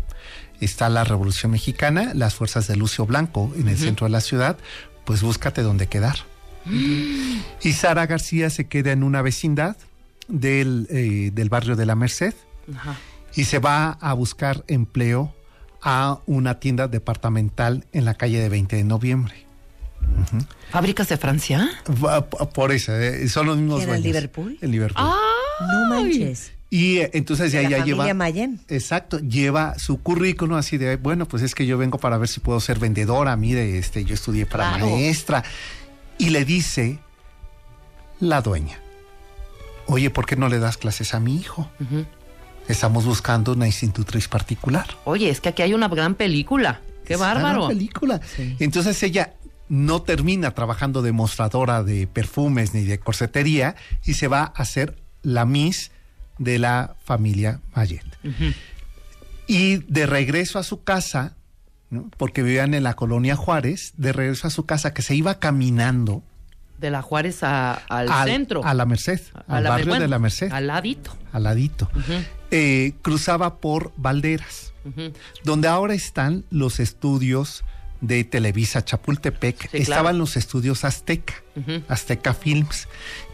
Está 0.62 0.90
la 0.90 1.04
Revolución 1.04 1.52
Mexicana, 1.52 2.12
las 2.14 2.36
fuerzas 2.36 2.68
de 2.68 2.76
Lucio 2.76 3.06
Blanco 3.06 3.52
en 3.58 3.68
el 3.68 3.78
centro 3.78 4.06
de 4.06 4.12
la 4.12 4.22
ciudad, 4.22 4.58
pues 5.06 5.22
búscate 5.22 5.62
dónde 5.62 5.88
quedar. 5.88 6.16
Y 7.62 7.74
Sara 7.74 8.06
García 8.08 8.50
se 8.50 8.68
queda 8.68 8.92
en 8.92 9.04
una 9.04 9.22
vecindad 9.22 9.76
del, 10.28 10.88
eh, 10.90 11.32
del 11.34 11.50
barrio 11.50 11.76
de 11.76 11.86
la 11.86 11.96
Merced 11.96 12.34
Ajá. 12.76 12.96
y 13.36 13.44
se 13.46 13.60
va 13.60 13.92
a 14.00 14.14
buscar 14.14 14.64
empleo 14.68 15.36
a 15.82 16.20
una 16.26 16.60
tienda 16.62 16.88
departamental 16.88 17.86
en 17.92 18.06
la 18.06 18.14
calle 18.14 18.40
de 18.40 18.48
20 18.48 18.78
de 18.78 18.84
noviembre. 18.86 19.46
¿Fábricas 20.72 21.10
de 21.10 21.18
Francia? 21.18 21.70
Por 22.54 22.72
eso, 22.72 22.94
eh, 22.96 23.28
son 23.30 23.48
los 23.48 23.58
mismos 23.58 23.84
¿Era 23.84 23.96
el 23.96 24.02
dueños. 24.02 24.16
Liverpool? 24.22 24.58
El 24.62 24.72
Liverpool. 24.72 25.06
No 25.06 25.88
manches. 25.90 26.52
Y 26.70 26.98
eh, 26.98 27.12
entonces 27.14 27.52
ya 27.52 27.60
De 27.60 27.64
la 27.66 27.70
ella 27.70 27.78
familia 27.80 28.04
lleva. 28.06 28.14
Mayen. 28.16 28.60
Exacto, 28.68 29.20
lleva 29.20 29.78
su 29.78 30.02
currículum 30.02 30.58
así 30.58 30.78
de, 30.78 30.96
bueno, 30.96 31.28
pues 31.28 31.44
es 31.44 31.54
que 31.54 31.68
yo 31.68 31.78
vengo 31.78 32.00
para 32.00 32.18
ver 32.18 32.28
si 32.28 32.40
puedo 32.40 32.60
ser 32.60 32.80
vendedora, 32.80 33.36
mire, 33.36 33.78
este, 33.78 34.04
yo 34.06 34.16
estudié 34.16 34.46
para 34.48 34.70
Claro. 34.70 34.90
maestra. 34.90 35.44
Y 36.18 36.30
le 36.32 36.46
dice 36.46 36.98
la 38.20 38.42
dueña, 38.42 38.80
oye, 39.86 40.10
¿por 40.10 40.26
qué 40.26 40.36
no 40.36 40.50
le 40.50 40.58
das 40.58 40.78
clases 40.78 41.14
a 41.14 41.20
mi 41.20 41.36
hijo? 41.36 41.70
Estamos 42.68 43.06
buscando 43.06 43.52
una 43.54 43.68
institutriz 43.68 44.28
particular. 44.28 44.88
Oye, 45.04 45.30
es 45.30 45.42
que 45.42 45.50
aquí 45.50 45.62
hay 45.62 45.74
una 45.76 45.88
gran 45.90 46.16
película. 46.16 46.82
¡Qué 47.06 47.14
la 47.16 47.20
bárbaro! 47.20 47.68
película. 47.68 48.20
Entonces 48.60 49.02
ella 49.04 49.34
no 49.74 50.04
termina 50.04 50.52
trabajando 50.52 51.02
de 51.02 51.12
mostradora 51.12 51.82
de 51.84 52.06
perfumes 52.06 52.76
ni 52.76 52.84
de 52.84 53.00
corsetería 53.00 53.76
y 54.06 54.14
se 54.14 54.28
va 54.28 54.42
a 54.44 54.62
hacer 54.62 55.02
la 55.24 55.46
Miss 55.46 55.90
de 56.38 56.60
la 56.60 56.96
familia 57.04 57.60
Mayet. 57.76 58.04
Y 59.48 59.78
de 59.92 60.06
regreso 60.06 60.60
a 60.60 60.64
su 60.64 60.84
casa, 60.84 61.34
¿no? 61.90 62.10
porque 62.18 62.44
vivían 62.44 62.76
en 62.76 62.84
la 62.84 62.94
colonia 62.94 63.36
Juárez, 63.36 63.94
de 63.98 64.14
regreso 64.14 64.46
a 64.48 64.52
su 64.52 64.66
casa 64.68 64.94
que 64.94 65.02
se 65.02 65.16
iba 65.16 65.40
caminando 65.40 66.22
De 66.80 66.92
la 66.92 67.02
Juárez 67.02 67.42
a- 67.44 67.74
al, 67.74 68.12
al- 68.12 68.28
centro. 68.30 68.64
a 68.64 68.74
la 68.76 68.86
Merced, 68.86 69.22
A 69.48 69.58
al 69.58 69.64
la- 69.64 69.70
barrio 69.72 69.88
bueno, 69.88 70.02
de 70.04 70.08
la 70.08 70.20
Merced, 70.20 70.52
Al 70.52 70.68
ladito. 70.68 71.16
al 71.32 71.44
ladito. 71.44 71.90
Eh, 72.52 72.94
cruzaba 73.02 73.58
por 73.58 73.92
Valderas. 73.98 74.72
donde 75.44 75.68
ahora 75.68 75.94
están 75.96 76.44
los 76.52 76.80
estudios 76.80 77.64
de 78.04 78.24
Televisa 78.26 78.84
Chapultepec, 78.84 79.72
Sí, 79.72 79.78
estaban 79.78 80.04
claro. 80.04 80.18
los 80.18 80.36
estudios 80.36 80.84
Azteca. 80.84 81.36
Azteca 81.88 82.34
Films. 82.34 82.90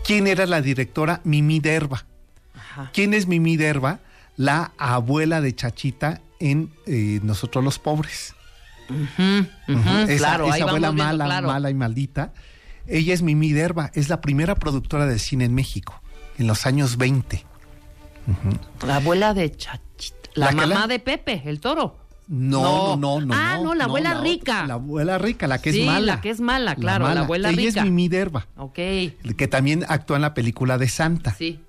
¿Quién 0.06 0.28
era 0.28 0.46
la 0.46 0.62
directora? 0.62 1.22
Mimi 1.24 1.60
Derba. 1.60 2.06
Ajá. 2.54 2.92
¿Quién 2.94 3.16
es 3.16 3.26
Mimi 3.26 3.58
Derba? 3.58 4.00
La 4.38 4.72
abuela 4.78 5.42
de 5.42 5.56
Chachita 5.56 6.22
en 6.40 6.72
eh, 6.86 7.20
Nosotros 7.24 7.64
los 7.64 7.80
Pobres. 7.80 8.36
Ujú, 8.90 9.74
Ujú. 9.74 9.90
Esa, 10.08 10.18
claro, 10.18 10.46
esa 10.46 10.54
ahí 10.56 10.62
abuela 10.62 10.90
viendo, 10.92 11.04
mala, 11.04 11.26
claro. 11.26 11.48
mala 11.48 11.70
y 11.72 11.74
maldita. 11.74 12.32
Ella 12.88 13.14
es 13.16 13.22
Mimi 13.24 13.52
Derba, 13.54 13.90
es 13.96 14.08
la 14.10 14.22
primera 14.22 14.54
productora 14.56 15.06
de 15.08 15.18
cine 15.20 15.46
en 15.46 15.56
México, 15.56 16.00
en 16.38 16.46
los 16.48 16.66
años 16.68 16.98
20. 16.98 17.44
La 18.86 18.98
abuela 18.98 19.34
de 19.34 19.52
Chachita. 19.52 20.30
La, 20.36 20.52
mamá 20.52 20.66
la- 20.82 20.88
de 20.88 21.00
Pepe, 21.00 21.42
el 21.46 21.60
toro. 21.60 21.98
No, 22.30 22.96
no, 22.96 23.20
no, 23.20 23.26
no. 23.26 23.34
Ah, 23.36 23.60
no, 23.62 23.74
la 23.76 23.86
abuela 23.86 24.22
rica. 24.22 24.66
La 24.68 24.76
abuela 24.76 25.18
rica, 25.18 25.48
la 25.48 25.60
que 25.62 25.74
Sí, 25.74 25.82
es 25.82 25.86
mala. 25.88 26.16
la 26.16 26.22
que 26.22 26.30
es 26.30 26.40
mala, 26.40 26.76
claro, 26.76 27.12
la 27.14 27.22
abuela 27.22 27.50
Ella 27.50 27.58
rica. 27.58 27.80
es 27.82 27.86
Mimi 27.86 28.08
Derba, 28.08 28.46
Ok, 28.56 28.76
que 28.76 29.48
también 29.50 29.84
actúa 29.90 30.18
en 30.18 30.22
la 30.22 30.34
película 30.36 30.78
de 30.78 30.88
Santa. 30.90 31.36
sí. 31.38 31.60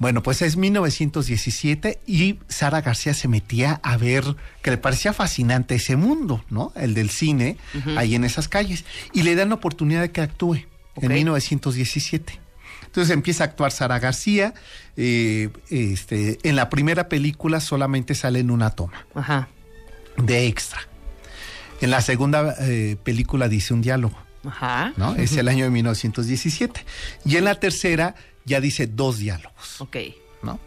Bueno, 0.00 0.22
pues 0.22 0.42
es 0.42 0.56
1917 0.56 2.00
y 2.06 2.38
Sara 2.48 2.80
García 2.82 3.14
se 3.14 3.26
metía 3.26 3.80
a 3.82 3.96
ver, 3.96 4.24
que 4.62 4.70
le 4.70 4.78
parecía 4.78 5.12
fascinante 5.12 5.74
ese 5.74 5.96
mundo, 5.96 6.44
¿no? 6.50 6.72
El 6.76 6.94
del 6.94 7.10
cine, 7.10 7.56
ahí 7.96 8.14
en 8.14 8.22
esas 8.24 8.48
calles. 8.48 8.84
Y 9.12 9.22
le 9.24 9.34
dan 9.34 9.48
la 9.48 9.56
oportunidad 9.56 10.00
de 10.02 10.12
que 10.12 10.20
actúe 10.20 10.60
en 10.96 11.12
1917. 11.12 12.38
Entonces 12.86 13.12
empieza 13.12 13.42
a 13.44 13.46
actuar 13.48 13.72
Sara 13.72 13.98
García. 13.98 14.54
eh, 14.96 15.50
este, 15.68 16.38
en 16.48 16.54
la 16.56 16.70
primera 16.70 17.08
película 17.08 17.60
solamente 17.60 18.14
sale 18.14 18.38
en 18.40 18.50
una 18.50 18.70
toma 18.70 19.06
Ajá, 19.14 19.48
de 20.22 20.46
extra. 20.46 20.80
En 21.80 21.90
la 21.90 22.00
segunda 22.00 22.54
eh, 22.60 22.96
película 23.02 23.48
dice 23.48 23.72
un 23.74 23.82
diálogo. 23.82 24.16
ajá. 24.44 24.92
¿no? 24.96 25.14
Es 25.16 25.36
el 25.36 25.48
año 25.48 25.64
de 25.64 25.70
1917. 25.70 26.84
Y 27.24 27.36
en 27.36 27.44
la 27.44 27.54
tercera 27.56 28.14
ya 28.44 28.60
dice 28.60 28.86
dos 28.86 29.18
diálogos, 29.18 29.80
Ok. 29.80 29.96
¿no? 30.42 30.58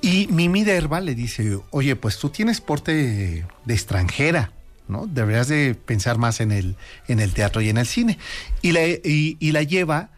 Y 0.00 0.26
Mimi 0.28 0.64
Derba 0.64 1.00
le 1.00 1.14
dice, 1.14 1.58
oye, 1.70 1.94
pues 1.96 2.18
tú 2.18 2.30
tienes 2.30 2.60
porte 2.62 2.92
de, 2.94 3.46
de 3.66 3.74
extranjera, 3.74 4.52
¿no? 4.88 5.06
Deberías 5.06 5.48
de 5.48 5.74
pensar 5.74 6.16
más 6.18 6.40
en 6.40 6.50
el, 6.52 6.76
en 7.08 7.20
el 7.20 7.32
teatro 7.34 7.60
y 7.60 7.68
en 7.68 7.76
el 7.78 7.86
cine. 7.86 8.18
Y 8.62 8.72
la, 8.72 8.86
y, 8.86 9.36
y 9.38 9.52
la 9.52 9.62
lleva 9.62 10.10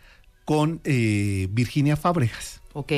con 0.45 0.81
eh, 0.85 1.49
Virginia 1.51 1.97
Fábregas. 1.97 2.61
Ok. 2.73 2.93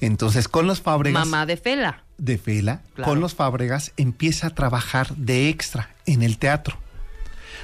Entonces, 0.00 0.48
con 0.48 0.66
los 0.66 0.80
Fábregas 0.80 1.24
Mamá 1.26 1.46
de 1.46 1.56
Fela. 1.56 2.02
De 2.24 2.38
Fela, 2.38 2.80
Claro. 2.94 3.10
con 3.10 3.20
los 3.20 3.34
Fábregas, 3.34 3.92
empieza 3.96 4.48
a 4.48 4.50
trabajar 4.50 5.14
de 5.16 5.48
extra 5.48 5.90
en 6.06 6.22
el 6.22 6.38
teatro. 6.38 6.76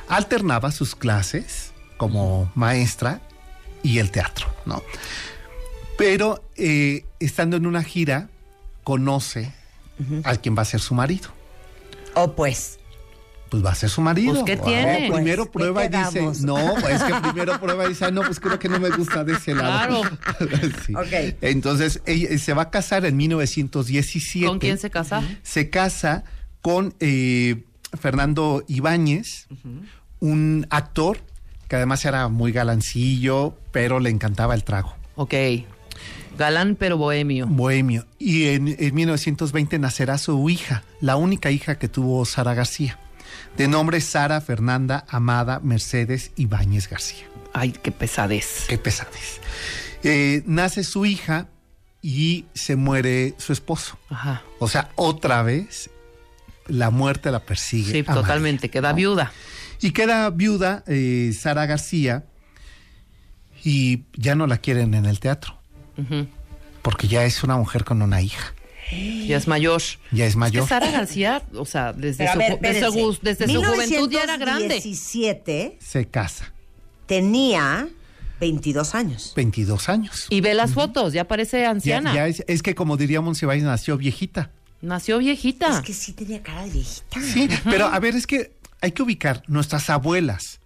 Alternaba 0.09 0.71
sus 0.73 0.95
clases 0.95 1.73
como 1.97 2.51
maestra 2.55 3.21
y 3.83 3.99
el 3.99 4.11
teatro, 4.11 4.47
¿no? 4.67 4.83
Pero 5.97 6.43
eh, 6.57 7.05
estando 7.21 7.57
en 7.57 7.67
una 7.67 7.83
gira, 7.83 8.29
conoce 8.85 9.53
al 10.25 10.41
quien 10.41 10.57
va 10.57 10.63
a 10.63 10.65
ser 10.65 10.81
su 10.81 10.95
marido. 10.95 11.29
O 12.15 12.35
pues. 12.35 12.79
Pues 13.51 13.65
va 13.65 13.73
a 13.73 13.75
ser 13.75 13.91
su 13.91 14.01
marido. 14.01 14.33
Pues, 14.33 14.45
¿qué 14.45 14.57
tiene? 14.57 15.11
primero 15.13 15.45
Pues, 15.47 15.65
prueba 15.65 15.85
y 15.85 15.91
¿qué 15.91 15.99
dice, 15.99 16.47
no, 16.47 16.55
pues, 16.81 16.95
es 16.95 17.03
que 17.03 17.15
primero 17.21 17.61
prueba 17.61 17.85
y 17.87 17.89
dice, 17.91 18.05
"Ay, 18.05 18.13
no, 18.13 18.23
pues 18.23 18.39
creo 18.41 18.59
que 18.59 18.69
no 18.69 18.79
me 18.79 18.91
gusta 18.91 19.25
de 19.25 19.33
ese 19.35 19.55
lado. 19.55 20.03
Sí. 20.87 20.95
Ok. 20.95 21.37
Entonces, 21.41 22.01
ella 22.07 22.39
se 22.39 22.55
va 22.55 22.63
a 22.63 22.71
casar 22.71 23.05
en 23.05 23.17
1917 23.17 24.47
¿Con 24.47 24.59
quién 24.61 24.79
se 24.79 24.89
casa? 24.91 25.23
se 25.43 25.69
casa 25.69 26.25
con 26.63 26.95
eh, 27.01 27.65
Fernando 28.01 28.63
Ibáñez, 28.69 29.49
un 30.21 30.67
actor 30.71 31.19
que 31.69 31.77
además 31.77 32.05
era 32.05 32.29
muy 32.29 32.53
galancillo, 32.53 33.57
pero 33.73 33.99
le 34.01 34.11
encantaba 34.11 34.55
el 34.55 34.63
trago, 34.65 34.95
Ok. 35.17 35.35
Galán 36.39 36.77
pero 36.79 36.97
bohemio. 36.97 37.47
bohemio. 37.47 38.07
Y 38.19 38.47
en, 38.49 38.69
en 38.79 38.95
1920 38.95 39.79
nacerá 39.79 40.17
su 40.19 40.49
hija, 40.49 40.85
la 41.01 41.17
única 41.17 41.51
hija 41.51 41.79
que 41.79 41.89
tuvo 41.89 42.25
Sara 42.25 42.55
García, 42.55 42.99
de 43.57 43.69
nombre 43.69 44.01
Sara 44.01 44.41
Fernanda 44.41 45.05
Amada 45.09 45.61
Mercedes 45.63 46.33
Ibáñez 46.37 46.89
García. 46.89 47.27
Ay, 47.53 47.73
qué 47.73 47.93
pesadez. 47.93 48.67
Qué 48.69 48.79
pesadez. 48.79 49.41
Eh, 50.03 50.43
nace 50.47 50.85
su 50.85 51.05
hija 51.05 51.49
y 52.03 52.47
se 52.55 52.77
muere 52.77 53.35
su 53.39 53.53
esposo. 53.53 53.99
Ajá. 54.09 54.43
O 54.59 54.69
sea, 54.69 54.91
otra 54.95 55.43
vez 55.43 55.91
la 56.67 56.91
muerte 56.91 57.31
la 57.31 57.41
persigue. 57.41 57.93
Sí, 57.93 58.03
María, 58.07 58.23
totalmente. 58.23 58.71
Queda 58.71 58.91
¿no? 58.91 58.97
viuda. 58.97 59.33
Y 59.81 59.93
queda 59.93 60.31
viuda 60.31 60.85
eh, 60.87 61.33
Sara 61.39 61.67
García 61.67 62.25
y 63.65 64.05
ya 64.15 64.35
no 64.35 64.47
la 64.47 64.59
quieren 64.59 64.95
en 64.95 65.07
el 65.07 65.21
teatro 65.21 65.61
porque 66.83 67.09
ya 67.09 67.25
es 67.25 67.43
una 67.43 67.57
mujer 67.57 67.85
con 67.85 68.03
una 68.03 68.21
hija. 68.21 68.55
Ya 68.91 69.37
es 69.37 69.47
mayor. 69.47 69.81
Ya 70.11 70.25
es 70.25 70.31
Es 70.31 70.37
mayor. 70.37 70.65
que 70.65 70.69
Sara 70.69 70.91
García, 70.91 71.43
o 71.55 71.65
sea, 71.65 71.93
desde, 71.93 72.31
su, 72.33 72.39
ver, 72.39 72.59
desde, 72.61 72.87
su- 72.91 73.19
desde 73.23 73.47
su 73.49 73.63
juventud 73.63 74.11
ya 74.11 74.23
era 74.25 74.37
grande. 74.37 74.65
1917 74.81 75.77
Se 75.81 76.07
casa. 76.09 76.53
tenía 77.07 77.89
22 78.41 78.95
años. 78.95 79.33
22 79.37 79.89
años. 79.89 80.27
Y 80.31 80.41
ve 80.41 80.55
las 80.55 80.73
fotos, 80.73 81.13
ya 81.13 81.25
parece 81.29 81.67
anciana. 81.67 82.15
ya 82.15 82.27
es, 82.27 82.43
es 82.49 82.63
que 82.63 82.75
como 82.75 82.97
diría 82.97 83.21
Monsiváis, 83.21 83.63
nació 83.63 83.97
viejita. 83.97 84.51
Nació 84.83 85.19
viejita. 85.19 85.69
Es 85.79 85.85
que 85.85 85.93
sí 85.93 86.13
tenía 86.13 86.43
cara 86.43 86.65
de 86.65 86.71
viejita. 86.71 87.21
Sí, 87.21 87.49
pero 87.65 87.87
a 87.87 87.99
ver, 88.01 88.17
es 88.17 88.27
que 88.27 88.53
hay 88.81 88.93
que 88.93 89.03
ubicar 89.03 89.43
nuestras 89.47 89.91
abuelas. 89.91 90.59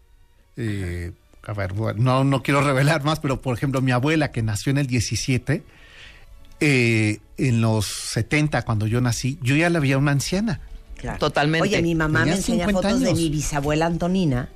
Eh, 0.57 1.11
a 1.43 1.53
ver, 1.53 1.75
no, 1.99 2.23
no 2.23 2.43
quiero 2.43 2.61
revelar 2.63 3.03
más, 3.05 3.19
pero 3.21 3.41
por 3.43 3.57
ejemplo, 3.57 3.81
mi 3.83 3.91
abuela 3.91 4.31
que 4.31 4.41
nació 4.43 4.71
en 4.71 4.79
el 4.79 4.87
17, 4.87 5.65
eh, 6.61 7.19
en 7.37 7.61
los 7.61 7.87
70, 7.87 8.63
cuando 8.63 8.87
yo 8.87 9.01
nací, 9.01 9.39
yo 9.43 9.57
ya 9.57 9.69
la 9.71 9.81
veía 9.81 9.99
una 9.99 10.13
anciana. 10.13 10.61
Claro. 10.97 11.19
Totalmente. 11.19 11.69
Oye, 11.69 11.83
mi 11.83 11.95
mamá 11.95 12.21
Tenía 12.21 12.35
me 12.35 12.39
enseña 12.39 12.67
50 12.67 12.89
fotos 12.89 13.01
de 13.03 13.13
mi 13.15 13.29
bisabuela 13.29 13.87
Antonina 13.87 14.49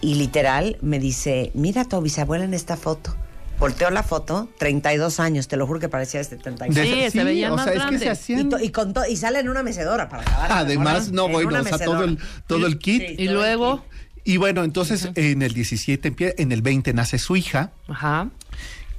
y 0.00 0.14
literal 0.16 0.76
me 0.82 0.98
dice, 0.98 1.50
mira 1.54 1.84
tu 1.86 2.00
bisabuela 2.02 2.44
en 2.44 2.52
esta 2.54 2.76
foto. 2.76 3.16
Volteó 3.58 3.88
la 3.90 4.02
foto, 4.02 4.48
32 4.58 5.20
años, 5.20 5.46
te 5.48 5.56
lo 5.56 5.66
juro 5.66 5.78
que 5.80 5.88
parecía 5.88 6.18
de 6.18 6.24
76. 6.24 6.88
Sí, 6.88 7.00
De- 7.02 7.10
se 7.10 7.24
veían 7.24 7.52
o 7.52 7.56
más 7.56 7.64
sea, 7.66 7.74
es 7.74 7.82
que 7.84 7.98
se 8.00 8.10
hacían- 8.10 8.50
Y, 8.60 8.64
y 8.66 8.68
con 8.70 8.92
y 9.08 9.16
sale 9.16 9.38
en 9.38 9.48
una 9.48 9.62
mecedora 9.62 10.08
para 10.08 10.22
acabar. 10.24 10.52
Además, 10.52 11.12
no, 11.12 11.26
En 11.26 11.32
bueno, 11.32 11.60
o 11.60 11.64
sea, 11.64 11.78
todo 11.78 12.02
el, 12.04 12.18
todo 12.48 12.66
el 12.66 12.78
kit. 12.78 13.00
Sí. 13.06 13.14
Y 13.18 13.28
luego, 13.28 13.84
Y 14.24 14.38
bueno, 14.38 14.64
entonces 14.64 15.08
en 15.14 15.42
el 15.42 15.52
17, 15.54 16.12
empie- 16.14 16.34
en 16.38 16.50
el 16.50 16.62
20 16.62 16.92
nace 16.94 17.18
su 17.18 17.36
hija 17.36 17.72
ajá. 17.88 18.30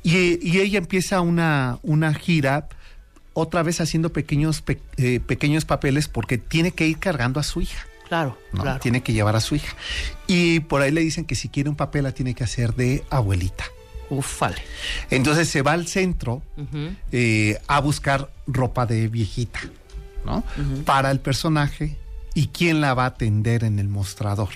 Y, 0.05 0.39
y 0.41 0.59
ella 0.59 0.77
empieza 0.77 1.21
una, 1.21 1.79
una 1.83 2.13
gira 2.13 2.67
otra 3.33 3.63
vez 3.63 3.81
haciendo 3.81 4.13
pequeños, 4.13 4.61
pe- 4.61 4.79
eh, 4.97 5.19
pequeños 5.19 5.65
papeles 5.65 6.07
porque 6.07 6.37
tiene 6.37 6.71
que 6.71 6.87
ir 6.87 6.99
cargando 6.99 7.39
a 7.39 7.43
su 7.43 7.61
hija. 7.61 7.85
Claro, 8.07 8.37
¿no? 8.53 8.61
claro. 8.61 8.79
Tiene 8.79 9.01
que 9.01 9.13
llevar 9.13 9.35
a 9.35 9.39
su 9.41 9.55
hija. 9.55 9.75
Y 10.27 10.59
por 10.61 10.81
ahí 10.83 10.91
le 10.91 11.01
dicen 11.01 11.25
que 11.25 11.33
si 11.35 11.49
quiere 11.49 11.69
un 11.69 11.75
papel 11.75 12.03
la 12.03 12.11
tiene 12.11 12.35
que 12.35 12.43
hacer 12.43 12.75
de 12.75 13.03
abuelita. 13.09 13.65
Ufale. 14.11 14.61
Entonces 15.09 15.49
se 15.49 15.63
va 15.63 15.71
al 15.71 15.87
centro 15.87 16.43
eh, 17.11 17.59
a 17.67 17.79
buscar 17.81 18.29
ropa 18.45 18.85
de 18.85 19.07
viejita, 19.07 19.59
¿no? 20.23 20.43
Para 20.85 21.09
el 21.09 21.19
personaje 21.19 21.97
y 22.35 22.47
quién 22.49 22.79
la 22.81 22.93
va 22.93 23.05
a 23.05 23.07
atender 23.07 23.63
en 23.63 23.79
el 23.79 23.87
mostrador. 23.87 24.49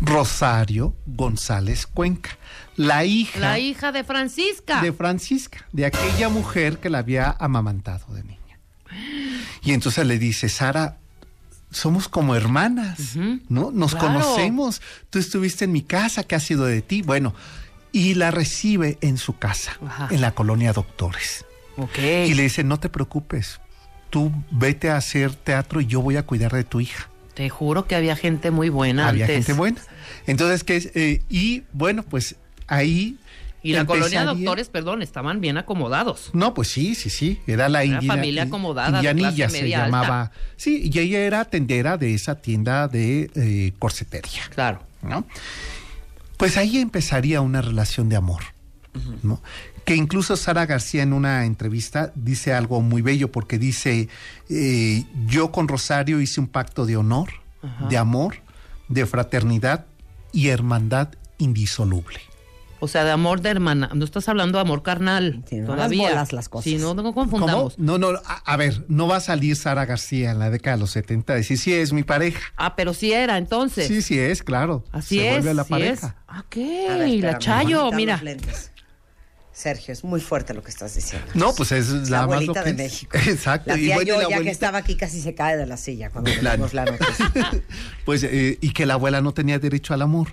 Rosario 0.00 0.94
González 1.06 1.86
Cuenca, 1.86 2.30
la 2.78 3.04
hija, 3.04 3.38
La 3.40 3.58
hija 3.58 3.92
de 3.92 4.04
Francisca. 4.04 4.80
de 4.80 4.92
Francisca, 4.92 5.66
de 5.72 5.84
aquella 5.86 6.28
mujer 6.30 6.78
que 6.78 6.88
la 6.90 6.98
había 6.98 7.36
amamantado 7.38 8.06
de 8.14 8.22
niña. 8.24 8.38
Y 9.62 9.72
entonces 9.72 10.06
le 10.06 10.18
dice, 10.18 10.48
Sara, 10.48 10.96
somos 11.70 12.08
como 12.08 12.34
hermanas. 12.34 13.16
¿no? 13.48 13.70
Nos 13.70 13.92
Claro. 13.94 14.06
conocemos. 14.20 14.80
Tú 15.10 15.18
estuviste 15.18 15.64
en 15.66 15.72
mi 15.72 15.82
casa, 15.82 16.22
¿qué 16.24 16.34
ha 16.36 16.40
sido 16.40 16.64
de 16.64 16.80
ti? 16.80 17.02
Bueno, 17.02 17.34
y 17.92 18.14
la 18.14 18.30
recibe 18.30 18.96
en 19.00 19.18
su 19.18 19.36
casa, 19.38 19.76
Ajá. 19.86 20.08
en 20.10 20.20
la 20.20 20.30
colonia 20.32 20.72
Doctores. 20.72 21.44
Ok. 21.76 21.98
Y 21.98 22.34
le 22.34 22.44
dice, 22.44 22.64
no 22.64 22.78
te 22.80 22.88
preocupes, 22.88 23.60
tú 24.10 24.32
vete 24.50 24.90
a 24.90 24.96
hacer 24.96 25.34
teatro 25.34 25.80
y 25.80 25.86
yo 25.86 26.00
voy 26.00 26.16
a 26.16 26.22
cuidar 26.24 26.52
de 26.52 26.64
tu 26.64 26.80
hija. 26.80 27.08
Te 27.34 27.48
juro 27.50 27.86
que 27.86 27.94
había 27.94 28.16
gente 28.16 28.50
muy 28.50 28.68
buena 28.68 29.08
Había 29.08 29.26
antes. 29.26 29.46
gente 29.46 29.52
buena. 29.52 29.80
Entonces, 30.26 30.64
¿qué 30.64 30.76
es? 30.76 30.90
Eh, 30.94 31.22
y 31.28 31.62
bueno, 31.72 32.02
pues 32.02 32.34
ahí... 32.68 33.16
Y 33.60 33.72
la 33.72 33.84
colonia 33.84 34.20
empezaría- 34.22 34.44
doctores, 34.44 34.68
perdón, 34.68 35.02
estaban 35.02 35.40
bien 35.40 35.58
acomodados. 35.58 36.30
No, 36.32 36.54
pues 36.54 36.68
sí, 36.68 36.94
sí, 36.94 37.10
sí. 37.10 37.40
Era 37.48 37.68
la 37.68 37.82
Era 37.82 38.00
familia 38.02 38.44
acomodada, 38.44 38.98
Indianilla 38.98 39.50
se 39.50 39.60
media 39.62 39.78
llamaba. 39.86 40.30
Sí, 40.56 40.88
y 40.94 40.96
ella 41.00 41.18
era 41.18 41.44
tendera 41.44 41.98
de 41.98 42.14
esa 42.14 42.36
tienda 42.36 42.86
de 42.86 43.28
eh, 43.34 43.72
corsetería, 43.80 44.42
Claro. 44.54 44.80
¿no? 45.02 45.26
Pues 46.36 46.56
ahí 46.56 46.78
empezaría 46.78 47.40
una 47.40 47.60
relación 47.60 48.08
de 48.08 48.14
amor, 48.16 48.42
¿no? 49.24 49.42
Que 49.84 49.96
incluso 49.96 50.36
Sara 50.36 50.64
García 50.66 51.02
en 51.02 51.12
una 51.12 51.44
entrevista 51.44 52.12
dice 52.14 52.52
algo 52.54 52.80
muy 52.80 53.02
bello 53.02 53.32
porque 53.32 53.58
dice, 53.58 54.08
eh, 54.48 55.04
yo 55.26 55.50
con 55.50 55.66
Rosario 55.66 56.20
hice 56.20 56.40
un 56.40 56.46
pacto 56.46 56.86
de 56.86 56.96
honor, 56.96 57.30
Ajá. 57.62 57.88
de 57.88 57.98
amor, 57.98 58.36
de 58.88 59.04
fraternidad 59.04 59.86
y 60.32 60.48
hermandad 60.48 61.08
indisoluble. 61.38 62.20
O 62.80 62.86
sea, 62.88 63.02
de 63.04 63.10
amor 63.10 63.40
de 63.40 63.50
hermana. 63.50 63.90
No 63.94 64.04
estás 64.04 64.28
hablando 64.28 64.58
de 64.58 64.62
amor 64.62 64.82
carnal. 64.82 65.42
Sí, 65.48 65.56
no 65.56 65.66
todavía. 65.74 66.02
hagas 66.04 66.12
bolas 66.14 66.32
las 66.32 66.48
cosas. 66.48 66.64
Sí, 66.64 66.76
no, 66.78 66.94
no 66.94 67.02
¿Cómo? 67.02 67.14
confundamos. 67.14 67.78
No, 67.78 67.98
no, 67.98 68.08
a, 68.24 68.34
a 68.44 68.56
ver, 68.56 68.84
no 68.88 69.08
va 69.08 69.16
a 69.16 69.20
salir 69.20 69.56
Sara 69.56 69.84
García 69.84 70.30
en 70.30 70.38
la 70.38 70.50
década 70.50 70.76
de 70.76 70.80
los 70.82 70.90
70 70.92 71.32
a 71.32 71.36
decir, 71.36 71.58
sí, 71.58 71.74
es 71.74 71.92
mi 71.92 72.04
pareja. 72.04 72.40
Ah, 72.56 72.76
pero 72.76 72.94
sí 72.94 73.12
era 73.12 73.36
entonces. 73.38 73.88
Sí, 73.88 74.00
sí 74.02 74.18
es, 74.18 74.42
claro. 74.42 74.84
Así 74.92 75.18
Se 75.18 75.26
es. 75.28 75.32
vuelve 75.34 75.54
la 75.54 75.64
sí 75.64 75.70
pareja. 75.70 76.06
es. 76.08 76.14
Ah, 76.28 76.40
Ok, 76.46 76.56
A 76.56 76.58
ver, 76.58 77.08
espérame, 77.08 77.20
la 77.22 77.38
Chayo, 77.38 77.90
mira. 77.92 78.20
Sergio, 79.52 79.92
es 79.92 80.04
muy 80.04 80.20
fuerte 80.20 80.54
lo 80.54 80.62
que 80.62 80.70
estás 80.70 80.94
diciendo. 80.94 81.26
No, 81.34 81.52
pues 81.52 81.72
es 81.72 81.88
la 81.88 81.96
la, 81.96 82.00
más 82.02 82.22
abuelita 82.22 82.60
lo 82.60 82.64
que 82.64 82.72
de 82.74 82.84
es. 82.86 82.92
México. 82.92 83.18
Exacto. 83.26 83.70
La 83.70 83.76
y 83.76 83.80
tía 83.86 83.94
bueno, 83.96 84.12
y 84.12 84.14
yo, 84.22 84.22
la 84.22 84.36
ya 84.36 84.42
que 84.44 84.50
estaba 84.50 84.78
aquí, 84.78 84.96
casi 84.96 85.20
se 85.20 85.34
cae 85.34 85.56
de 85.56 85.66
la 85.66 85.76
silla 85.76 86.10
cuando 86.10 86.30
plano. 86.38 86.50
leímos 86.68 86.74
la 86.74 86.84
noticia. 86.84 87.32
Pues, 88.04 88.22
eh, 88.22 88.56
y 88.60 88.72
que 88.72 88.86
la 88.86 88.94
abuela 88.94 89.20
no 89.20 89.34
tenía 89.34 89.58
derecho 89.58 89.94
al 89.94 90.02
amor. 90.02 90.28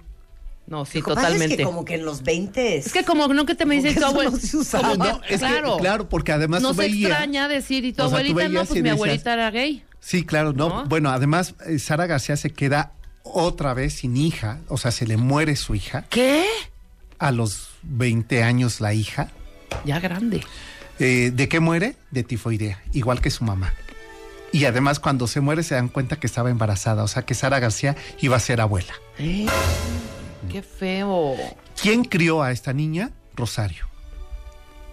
No, 0.67 0.86
sí, 0.86 0.99
Lo 0.99 1.06
que 1.06 1.10
pasa 1.15 1.28
totalmente. 1.28 1.54
Es 1.54 1.58
que 1.60 1.63
como 1.63 1.86
que 1.86 1.95
en 1.95 2.06
los 2.06 2.23
20 2.23 2.78
Es 2.78 2.91
que 2.91 3.04
como 3.04 3.28
no 3.28 3.45
que 3.45 3.54
te 3.56 3.65
me 3.65 3.75
dice 3.75 3.93
tu 3.93 3.99
eso 3.99 4.08
abuela. 4.08 4.32
no 4.32 4.95
No, 4.95 5.21
es 5.23 5.28
que, 5.30 5.38
claro. 5.38 5.78
claro, 5.78 6.10
porque 6.10 6.32
además 6.32 6.62
no 6.62 6.69
tú 6.73 6.82
se 6.82 6.88
extraña 6.88 7.47
decir, 7.47 7.86
y 7.86 7.93
tu 7.93 8.01
O 8.04 8.10
sea, 8.10 8.17
tú 8.19 8.25
abuelita 8.32 8.49
no, 8.49 8.60
pues 8.65 8.71
mi 8.71 8.75
decías- 8.82 8.93
abuelita 8.93 9.34
era 9.34 9.51
gay. 9.51 9.84
Sí, 9.99 10.25
claro, 10.25 10.54
no. 10.54 10.69
¿No? 10.69 10.86
Bueno, 10.86 11.10
además, 11.12 11.56
eh, 11.67 11.78
Sara 11.80 12.06
García 12.08 12.36
se 12.38 12.51
queda 12.51 12.91
otra 13.23 13.73
vez 13.73 13.93
sin 13.93 14.17
hija, 14.17 14.60
o 14.67 14.78
sea, 14.78 14.91
se 14.91 15.06
le 15.08 15.17
muere 15.17 15.56
su 15.56 15.75
hija. 15.75 16.06
¿Qué? 16.10 16.45
A 17.19 17.32
los 17.32 17.69
20 17.84 18.43
años 18.43 18.82
la 18.82 18.93
hija. 18.93 19.30
Ya 19.84 19.99
grande. 19.99 20.41
Eh, 20.99 21.32
¿De 21.34 21.47
qué 21.49 21.60
muere? 21.60 21.95
De 22.12 22.23
tifoidea, 22.23 22.82
igual 22.93 23.21
que 23.21 23.30
su 23.30 23.43
mamá. 23.43 23.73
Y 24.51 24.65
además 24.65 24.99
cuando 24.99 25.28
se 25.28 25.41
muere 25.41 25.63
se 25.63 25.75
dan 25.75 25.89
cuenta 25.89 26.15
que 26.17 26.28
estaba 26.28 26.49
embarazada, 26.49 27.04
o 27.04 27.08
sea 27.08 27.23
que 27.25 27.34
Sara 27.34 27.60
García 27.60 27.95
iba 28.21 28.38
a 28.38 28.39
ser 28.39 28.62
abuela. 28.62 28.93
Eh, 29.19 29.47
Qué 30.51 30.62
feo. 30.62 31.36
¿Quién 31.81 32.03
crió 32.03 32.41
a 32.41 32.51
esta 32.51 32.73
niña? 32.73 33.12
Rosario. 33.36 33.86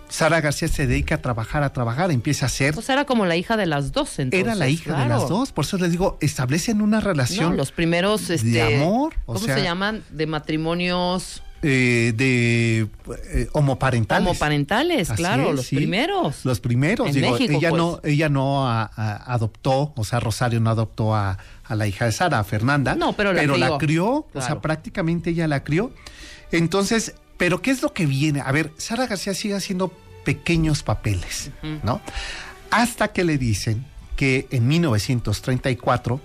Sara 0.09 0.43
García 0.43 0.69
se 0.69 0.87
dedica 0.87 1.15
a 1.15 1.19
trabajar, 1.23 1.63
a 1.63 1.73
trabajar, 1.73 2.11
empieza 2.11 2.45
a 2.45 2.49
hacer... 2.49 2.75
Pues 2.75 2.89
era 2.91 3.07
como 3.07 3.25
la 3.25 3.35
hija 3.37 3.57
de 3.57 3.65
las 3.65 3.93
dos, 3.93 4.19
entonces. 4.19 4.45
Era 4.47 4.55
la 4.55 4.69
hija 4.69 4.95
de 5.01 5.09
las 5.09 5.27
dos, 5.27 5.53
por 5.53 5.65
eso 5.65 5.79
les 5.79 5.91
digo, 5.91 6.19
establecen 6.21 6.83
una 6.83 7.01
relación 7.01 7.51
No, 7.51 7.57
los 7.57 7.73
primeros, 7.73 8.29
este, 8.29 8.61
amor, 8.61 9.15
o 9.25 9.33
¿Cómo 9.35 9.47
sea- 9.47 9.57
se 9.57 9.63
llaman? 9.63 10.05
De 10.11 10.27
matrimonios 10.27 11.43
eh, 11.63 12.13
de 12.17 12.89
eh, 13.33 13.49
homoparentales. 13.53 14.27
homoparentales, 14.29 15.11
Así 15.11 15.17
claro, 15.23 15.51
es, 15.51 15.55
los 15.57 15.67
sí. 15.67 15.77
primeros. 15.77 16.45
Los 16.45 16.61
primeros, 16.61 17.07
En 17.09 17.15
digo, 17.15 17.31
México, 17.33 17.55
ella 17.59 17.71
pues. 17.71 17.81
no, 17.83 18.01
ella 18.05 18.29
no 18.29 18.69
a- 18.69 18.83
a- 18.95 19.33
adoptó, 19.35 19.93
o 19.97 20.05
sea, 20.05 20.19
Rosario 20.21 20.61
no 20.61 20.71
adoptó 20.71 21.15
a, 21.15 21.39
a 21.65 21.75
la 21.77 21.87
hija 21.87 22.05
de 22.07 22.13
Sara, 22.13 22.41
a 22.41 22.45
Fernanda. 22.45 22.95
No, 22.97 23.13
pero 23.15 23.33
la 23.33 23.43
crió. 23.43 23.79
crió, 23.79 24.27
o 24.35 24.41
sea, 24.41 24.61
prácticamente 24.61 25.31
ella 25.31 25.47
la 25.49 25.63
crió. 25.65 25.93
Entonces, 26.51 27.15
pero 27.37 27.63
¿qué 27.63 27.71
es 27.71 27.81
lo 27.83 27.93
que 27.93 28.07
viene? 28.07 28.41
A 28.41 28.51
ver, 28.53 28.73
Sara 28.77 29.07
García 29.07 29.33
sigue 29.35 29.55
haciendo 29.55 29.93
pequeños 30.25 30.83
papeles, 30.83 31.51
¿no? 31.83 32.01
Hasta 32.71 33.09
que 33.09 33.25
le 33.25 33.39
dicen 33.39 33.85
que 34.17 34.47
en 34.51 34.69
1934 34.69 36.21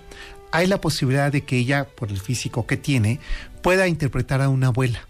hay 0.52 0.66
la 0.66 0.80
posibilidad 0.80 1.30
de 1.32 1.42
que 1.44 1.58
ella, 1.58 1.84
por 1.86 2.10
el 2.10 2.20
físico 2.20 2.66
que 2.66 2.76
tiene, 2.76 3.20
pueda 3.62 3.86
interpretar 3.88 4.40
a 4.40 4.48
una 4.48 4.68
abuela. 4.68 5.00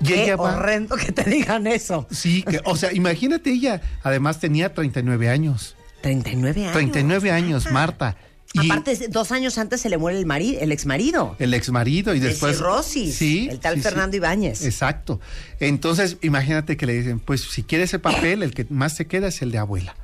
Y 0.00 0.04
Qué 0.06 0.24
ella 0.24 0.36
va- 0.36 0.56
horrendo 0.56 0.96
que 0.96 1.12
te 1.12 1.28
digan 1.28 1.66
eso. 1.66 2.06
Sí, 2.10 2.42
que, 2.42 2.60
o 2.64 2.76
sea, 2.76 2.92
imagínate 2.92 3.50
ella, 3.50 3.80
además 4.02 4.38
tenía 4.40 4.72
39 4.74 5.28
años. 5.28 5.76
39 6.02 6.62
años. 6.62 6.72
39 6.74 7.30
años, 7.30 7.70
Marta. 7.70 8.16
Y 8.52 8.70
Aparte, 8.70 9.08
dos 9.08 9.32
años 9.32 9.58
antes 9.58 9.80
se 9.80 9.88
le 9.88 9.98
muere 9.98 10.16
el 10.18 10.26
marido, 10.26 10.60
el 10.60 10.70
ex 10.70 10.86
marido. 10.86 11.34
el 11.40 11.54
ex 11.54 11.70
marido 11.70 12.14
y 12.14 12.20
De 12.20 12.28
después 12.28 12.56
cirrosis, 12.58 13.16
sí, 13.16 13.48
el 13.50 13.58
tal 13.58 13.74
sí, 13.74 13.80
sí. 13.80 13.88
Fernando 13.88 14.16
Ibáñez. 14.16 14.64
Exacto. 14.64 15.18
Entonces, 15.58 16.18
imagínate 16.22 16.76
que 16.76 16.86
le 16.86 16.92
dicen, 16.92 17.18
pues 17.18 17.40
si 17.40 17.64
quieres 17.64 17.90
ese 17.90 17.98
papel, 17.98 18.44
el 18.44 18.54
que 18.54 18.64
más 18.70 18.94
te 18.96 19.06
queda 19.06 19.26
es 19.28 19.42
el 19.42 19.50
de 19.50 19.58
abuela. 19.58 19.96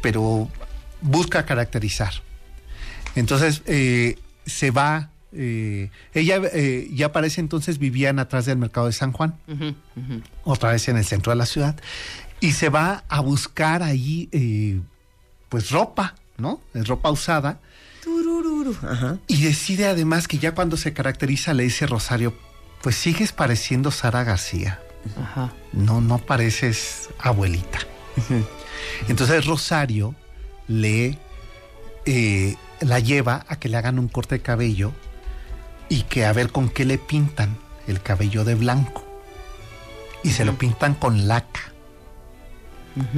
Pero 0.00 0.48
busca 1.02 1.44
caracterizar. 1.44 2.12
Entonces, 3.14 3.60
eh, 3.66 4.16
se 4.46 4.70
va 4.70 5.10
eh, 5.34 5.90
ella 6.14 6.40
eh, 6.52 6.88
ya 6.92 7.12
para 7.12 7.26
ese 7.26 7.40
entonces 7.40 7.78
vivían 7.78 8.18
atrás 8.18 8.44
del 8.46 8.58
mercado 8.58 8.86
de 8.86 8.92
San 8.92 9.12
Juan, 9.12 9.34
otra 10.44 10.72
vez 10.72 10.88
en 10.88 10.96
el 10.96 11.04
centro 11.04 11.30
de 11.32 11.36
la 11.36 11.46
ciudad, 11.46 11.76
y 12.40 12.52
se 12.52 12.68
va 12.68 13.04
a 13.08 13.20
buscar 13.20 13.82
ahí, 13.82 14.28
eh, 14.32 14.80
pues 15.48 15.70
ropa, 15.70 16.14
¿no? 16.36 16.60
Es 16.74 16.86
ropa 16.88 17.10
usada, 17.10 17.60
Turururu. 18.02 18.76
Ajá. 18.82 19.18
y 19.28 19.42
decide 19.42 19.86
además 19.86 20.26
que 20.28 20.38
ya 20.38 20.54
cuando 20.54 20.76
se 20.76 20.92
caracteriza 20.92 21.54
le 21.54 21.62
dice 21.62 21.86
Rosario, 21.86 22.34
pues 22.82 22.96
sigues 22.96 23.32
pareciendo 23.32 23.90
Sara 23.90 24.24
García, 24.24 24.80
Ajá. 25.20 25.52
no, 25.72 26.00
no 26.00 26.18
pareces 26.18 27.08
abuelita. 27.18 27.78
Entonces 29.08 29.46
Rosario 29.46 30.14
le 30.66 31.18
la 32.80 32.98
lleva 32.98 33.44
a 33.48 33.56
que 33.60 33.68
le 33.68 33.76
hagan 33.76 33.98
un 34.00 34.08
corte 34.08 34.36
de 34.36 34.42
cabello 34.42 34.92
y 35.92 36.02
que 36.04 36.24
a 36.24 36.32
ver 36.32 36.50
con 36.50 36.68
qué 36.70 36.84
le 36.86 36.96
pintan 36.96 37.58
el 37.86 38.00
cabello 38.00 38.44
de 38.44 38.54
blanco. 38.54 39.04
Y 40.22 40.30
se 40.30 40.44
lo 40.44 40.54
pintan 40.56 40.94
con 40.94 41.26
laca, 41.28 41.60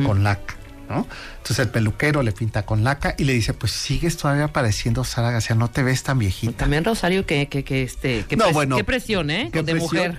con 0.06 0.24
laca, 0.24 0.54
¿no? 0.88 1.06
Entonces 1.36 1.58
el 1.60 1.68
peluquero 1.68 2.22
le 2.22 2.32
pinta 2.32 2.64
con 2.64 2.82
laca 2.82 3.14
y 3.18 3.24
le 3.24 3.32
dice, 3.34 3.52
pues 3.54 3.72
sigues 3.72 4.16
todavía 4.16 4.48
pareciendo 4.48 5.04
Sara 5.04 5.30
García, 5.30 5.54
no 5.54 5.68
te 5.70 5.82
ves 5.82 6.02
tan 6.02 6.18
viejita. 6.18 6.56
También 6.56 6.82
Rosario, 6.84 7.26
que, 7.26 7.46
que, 7.48 7.62
que 7.62 7.82
este, 7.82 8.24
que 8.24 8.36
No, 8.36 8.46
pres- 8.46 8.52
bueno, 8.54 8.76
qué 8.76 8.84
presión, 8.84 9.30
¿eh? 9.30 9.50
¿Qué 9.52 9.62
de 9.62 9.72
presión? 9.72 10.12
mujer. 10.12 10.16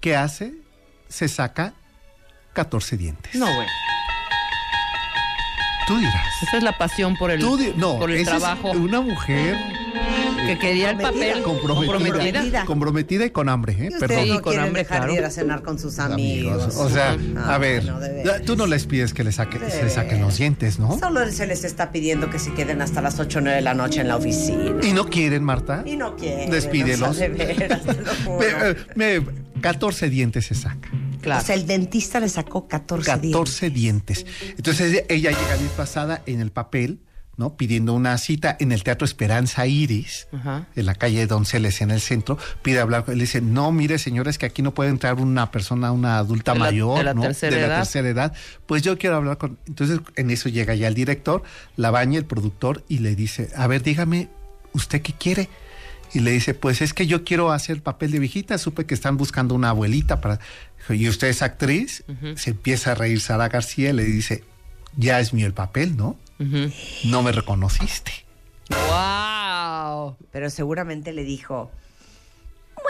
¿Qué 0.00 0.14
hace? 0.16 0.52
Se 1.08 1.28
saca 1.28 1.72
14 2.52 2.96
dientes. 2.98 3.34
No, 3.34 3.46
güey. 3.54 3.66
Tú 5.86 5.96
dirás. 5.98 6.26
Esa 6.42 6.58
es 6.58 6.62
la 6.62 6.76
pasión 6.78 7.16
por 7.16 7.30
el, 7.30 7.40
no, 7.76 7.98
por 7.98 8.10
el 8.10 8.18
esa 8.20 8.36
es 8.36 8.38
trabajo. 8.42 8.70
una 8.72 9.00
mujer 9.00 9.56
Que 10.46 10.58
quería 10.58 10.90
el 10.90 10.98
papel. 10.98 11.42
Comprometida. 11.42 11.92
Comprometida. 11.92 12.64
Comprometida 12.64 13.24
y 13.26 13.30
con 13.30 13.48
hambre, 13.48 13.72
¿eh? 13.78 13.90
Sí, 13.90 14.28
no 14.30 14.42
con 14.42 14.58
hambre, 14.58 14.82
dejar 14.82 15.00
de 15.00 15.06
claro. 15.06 15.14
ir 15.14 15.24
a 15.24 15.30
cenar 15.30 15.62
con 15.62 15.78
sus 15.78 15.98
amigos. 15.98 16.76
O 16.76 16.88
sea, 16.88 17.16
Ah, 17.36 17.54
a 17.54 17.58
ver, 17.58 17.84
no, 17.84 17.98
tú 18.44 18.56
no 18.56 18.66
les 18.66 18.86
pides 18.86 19.14
que 19.14 19.24
le 19.24 19.32
saque, 19.32 19.58
De 19.58 19.70
se 19.70 19.88
saquen 19.90 20.20
los 20.20 20.38
dientes, 20.38 20.78
¿no? 20.78 20.98
Solo 20.98 21.28
se 21.30 21.46
les 21.46 21.64
está 21.64 21.90
pidiendo 21.92 22.30
que 22.30 22.38
se 22.38 22.52
queden 22.54 22.82
hasta 22.82 23.00
las 23.02 23.18
8 23.18 23.38
o 23.38 23.42
9 23.42 23.56
de 23.56 23.62
la 23.62 23.74
noche 23.74 24.00
en 24.00 24.08
la 24.08 24.16
oficina. 24.16 24.72
Y 24.82 24.92
no 24.92 25.06
quieren, 25.06 25.42
Marta. 25.44 25.82
Y 25.86 25.96
no 25.96 26.16
quieren. 26.16 26.50
Despídelos. 26.50 27.08
o 27.10 27.14
sea, 27.14 27.28
de 27.28 27.34
veras, 27.54 27.82
te 27.82 27.92
lo 28.00 28.14
juro. 28.24 28.38
Me- 28.38 28.70
eh, 28.70 29.20
me- 29.20 29.42
14 29.60 30.10
dientes 30.10 30.46
se 30.46 30.54
saca. 30.54 30.88
Claro. 31.20 31.40
O 31.40 31.44
sea, 31.44 31.54
el 31.54 31.66
dentista 31.66 32.18
le 32.18 32.28
sacó 32.28 32.66
14, 32.66 33.16
días. 33.18 33.32
14 33.32 33.70
dientes. 33.70 34.26
Entonces 34.56 35.04
ella 35.08 35.30
llega 35.30 35.56
disfrazada 35.60 36.22
en 36.26 36.40
el 36.40 36.50
papel, 36.50 36.98
¿no? 37.36 37.56
Pidiendo 37.56 37.94
una 37.94 38.18
cita 38.18 38.56
en 38.60 38.72
el 38.72 38.82
Teatro 38.84 39.04
Esperanza 39.04 39.66
Iris, 39.66 40.28
Ajá. 40.32 40.66
en 40.76 40.86
la 40.86 40.94
calle 40.94 41.26
Donceles, 41.26 41.80
en 41.80 41.90
el 41.90 42.00
centro. 42.00 42.38
Pide 42.62 42.80
hablar 42.80 43.04
con 43.04 43.12
él. 43.12 43.18
Le 43.18 43.24
dice, 43.24 43.40
no, 43.40 43.72
mire, 43.72 43.98
señores, 43.98 44.36
que 44.38 44.46
aquí 44.46 44.60
no 44.62 44.74
puede 44.74 44.90
entrar 44.90 45.14
una 45.14 45.50
persona, 45.50 45.92
una 45.92 46.18
adulta 46.18 46.52
De 46.52 46.58
la- 46.58 46.64
mayor, 46.66 46.98
de 46.98 47.04
la 47.04 47.14
¿no? 47.14 47.22
tercera 47.22 47.54
de 47.56 47.62
la 47.62 47.66
edad. 47.68 47.76
tercera 47.78 48.08
edad. 48.08 48.32
Pues 48.66 48.82
yo 48.82 48.98
quiero 48.98 49.16
hablar 49.16 49.38
con. 49.38 49.58
Entonces 49.66 50.00
en 50.16 50.30
eso 50.30 50.48
llega 50.48 50.74
ya 50.74 50.88
el 50.88 50.94
director, 50.94 51.42
la 51.76 51.90
baña 51.90 52.18
el 52.18 52.26
productor 52.26 52.84
y 52.88 52.98
le 52.98 53.14
dice, 53.16 53.48
a 53.56 53.66
ver, 53.66 53.82
dígame, 53.82 54.28
¿usted 54.72 55.00
qué 55.02 55.12
quiere? 55.14 55.48
Y 56.14 56.20
le 56.20 56.30
dice, 56.32 56.52
pues 56.52 56.82
es 56.82 56.92
que 56.92 57.06
yo 57.06 57.24
quiero 57.24 57.52
hacer 57.52 57.82
papel 57.82 58.10
de 58.10 58.18
viejita, 58.18 58.58
supe 58.58 58.84
que 58.84 58.92
están 58.92 59.16
buscando 59.16 59.54
una 59.54 59.70
abuelita 59.70 60.20
para... 60.20 60.38
¿Y 60.90 61.08
usted 61.08 61.28
es 61.28 61.40
actriz? 61.40 62.04
Se 62.36 62.50
empieza 62.50 62.92
a 62.92 62.94
reír 62.94 63.18
Sara 63.22 63.48
García 63.48 63.88
y 63.90 63.92
le 63.94 64.04
dice, 64.04 64.44
ya 64.96 65.20
es 65.20 65.32
mío 65.32 65.46
el 65.46 65.54
papel, 65.54 65.96
¿no? 65.96 66.18
No 67.04 67.22
me 67.22 67.32
reconociste. 67.32 68.12
¡Wow! 68.70 70.16
Pero 70.30 70.50
seguramente 70.50 71.12
le 71.12 71.24
dijo, 71.24 71.70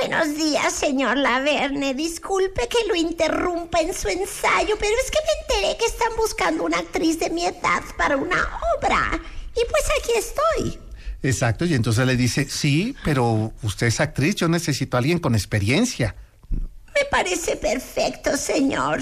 Buenos 0.01 0.37
días, 0.37 0.73
señor 0.73 1.17
Laverne. 1.17 1.95
Disculpe 1.95 2.67
que 2.69 2.87
lo 2.89 2.95
interrumpa 2.95 3.81
en 3.81 3.95
su 3.95 4.09
ensayo, 4.09 4.77
pero 4.79 4.93
es 5.05 5.11
que 5.11 5.19
me 5.19 5.57
enteré 5.57 5.79
que 5.79 5.85
están 5.85 6.17
buscando 6.17 6.65
una 6.65 6.79
actriz 6.79 7.19
de 7.19 7.31
mi 7.31 7.45
edad 7.45 7.83
para 7.97 8.17
una 8.17 8.49
obra. 8.77 9.21
Y 9.55 9.61
pues 9.71 9.85
aquí 10.01 10.13
estoy. 10.17 10.81
Exacto, 11.23 11.65
y 11.65 11.75
entonces 11.75 12.05
le 12.07 12.17
dice, 12.17 12.49
sí, 12.49 12.97
pero 13.05 13.53
usted 13.63 13.87
es 13.87 14.01
actriz, 14.01 14.35
yo 14.35 14.49
necesito 14.49 14.97
a 14.97 14.99
alguien 14.99 15.19
con 15.19 15.35
experiencia. 15.35 16.17
Me 16.51 17.05
parece 17.11 17.57
perfecto, 17.57 18.37
señor. 18.37 19.01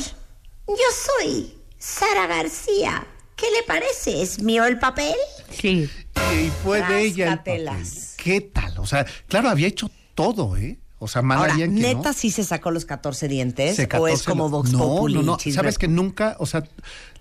Yo 0.66 0.74
soy 1.18 1.54
Sara 1.78 2.26
García. 2.26 3.06
¿Qué 3.40 3.46
le 3.56 3.62
parece? 3.66 4.22
¿Es 4.22 4.42
mío 4.42 4.64
el 4.66 4.78
papel? 4.78 5.14
Sí. 5.50 5.88
Y 6.34 6.50
fue 6.62 6.82
de 6.86 7.02
ella 7.02 7.32
el 7.32 7.38
papel. 7.38 7.64
Tráscatelas. 7.64 8.14
¿Qué 8.16 8.40
tal? 8.42 8.78
O 8.78 8.86
sea, 8.86 9.06
claro, 9.28 9.48
había 9.48 9.66
hecho 9.66 9.90
todo, 10.14 10.56
¿eh? 10.56 10.78
O 11.02 11.08
sea, 11.08 11.22
mal 11.22 11.38
ahora, 11.38 11.54
harían 11.54 11.74
que 11.74 11.80
¿neta 11.80 12.10
no. 12.10 12.12
sí 12.12 12.30
se 12.30 12.44
sacó 12.44 12.70
los 12.70 12.84
14 12.84 13.26
dientes? 13.26 13.74
Se 13.76 13.84
¿O 13.84 13.88
14 13.88 14.14
es 14.14 14.22
como 14.24 14.50
Vox 14.50 14.70
no, 14.72 14.78
Populi? 14.80 15.14
No, 15.14 15.22
no, 15.22 15.36
chisme? 15.38 15.54
Sabes 15.56 15.78
que 15.78 15.88
nunca, 15.88 16.36
o 16.38 16.44
sea, 16.44 16.62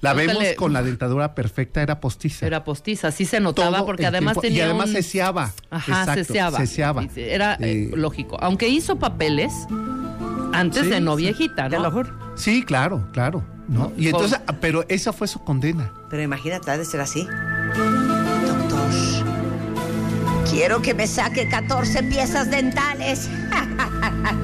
la 0.01 0.13
Nunca 0.13 0.25
vemos 0.27 0.43
le- 0.43 0.55
con 0.58 0.73
la 0.73 0.84
dentadura 0.84 1.34
perfecta, 1.34 1.82
era 1.82 2.01
postiza. 2.01 2.45
Era 2.45 2.65
postiza, 2.65 3.10
sí 3.12 3.23
se 3.25 3.39
notaba 3.39 3.77
Todo 3.77 3.86
porque 3.86 4.05
además 4.05 4.34
tiempo, 4.34 4.41
tenía 4.41 4.58
Y 4.58 4.62
además 4.65 4.89
un... 4.89 4.95
ceseaba. 4.95 5.53
Ajá, 5.69 5.99
Exacto, 6.01 6.25
ceseaba. 6.25 6.58
ceseaba. 6.58 7.03
Sí, 7.03 7.21
Era 7.21 7.53
eh, 7.62 7.89
Eh, 7.89 7.91
lógico. 7.95 8.38
Aunque 8.41 8.67
hizo 8.67 8.99
papeles 8.99 9.53
antes 10.51 10.84
Sí, 10.84 10.89
de 10.89 10.99
no 10.99 11.15
sí. 11.15 11.23
viejita, 11.23 11.69
¿no? 11.69 11.79
lo 11.82 11.89
juro. 11.91 12.19
Sí, 12.36 12.63
claro, 12.63 13.08
claro. 13.13 13.45
¿No? 13.69 13.93
Y 13.97 14.08
entonces, 14.10 14.39
pero 14.60 14.84
esa 14.89 15.13
fue 15.13 15.27
su 15.27 15.43
condena. 15.43 15.93
Pero 16.10 16.21
imagínate, 16.23 16.69
ha 16.71 16.77
de 16.77 16.86
ser 16.86 17.01
así. 17.01 17.27
Doctor, 18.45 18.89
Quiero 20.49 20.82
que 20.82 20.93
me 20.95 21.05
saque 21.08 21.47
14 21.47 22.03
piezas 22.03 22.49
dentales. 22.49 23.29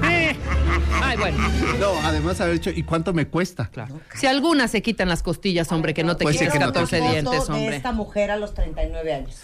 Ay, 0.01 1.17
bueno, 1.17 1.37
No, 1.79 1.93
además 2.03 2.39
haber 2.41 2.55
hecho, 2.55 2.69
¿y 2.69 2.83
cuánto 2.83 3.13
me 3.13 3.27
cuesta? 3.27 3.67
claro. 3.71 3.99
Si 4.13 4.27
algunas 4.27 4.71
se 4.71 4.81
quitan 4.81 5.09
las 5.09 5.23
costillas, 5.23 5.71
hombre, 5.71 5.93
que 5.93 6.03
no 6.03 6.15
te 6.17 6.23
Pues 6.23 6.37
quites 6.37 6.53
que 6.53 6.59
no 6.59 6.67
te 6.71 6.79
14 6.79 6.97
quites. 6.97 7.11
dientes, 7.11 7.47
de 7.47 7.53
hombre. 7.53 7.75
esta 7.75 7.91
mujer 7.91 8.31
a 8.31 8.37
los 8.37 8.53
39 8.53 9.13
años. 9.13 9.35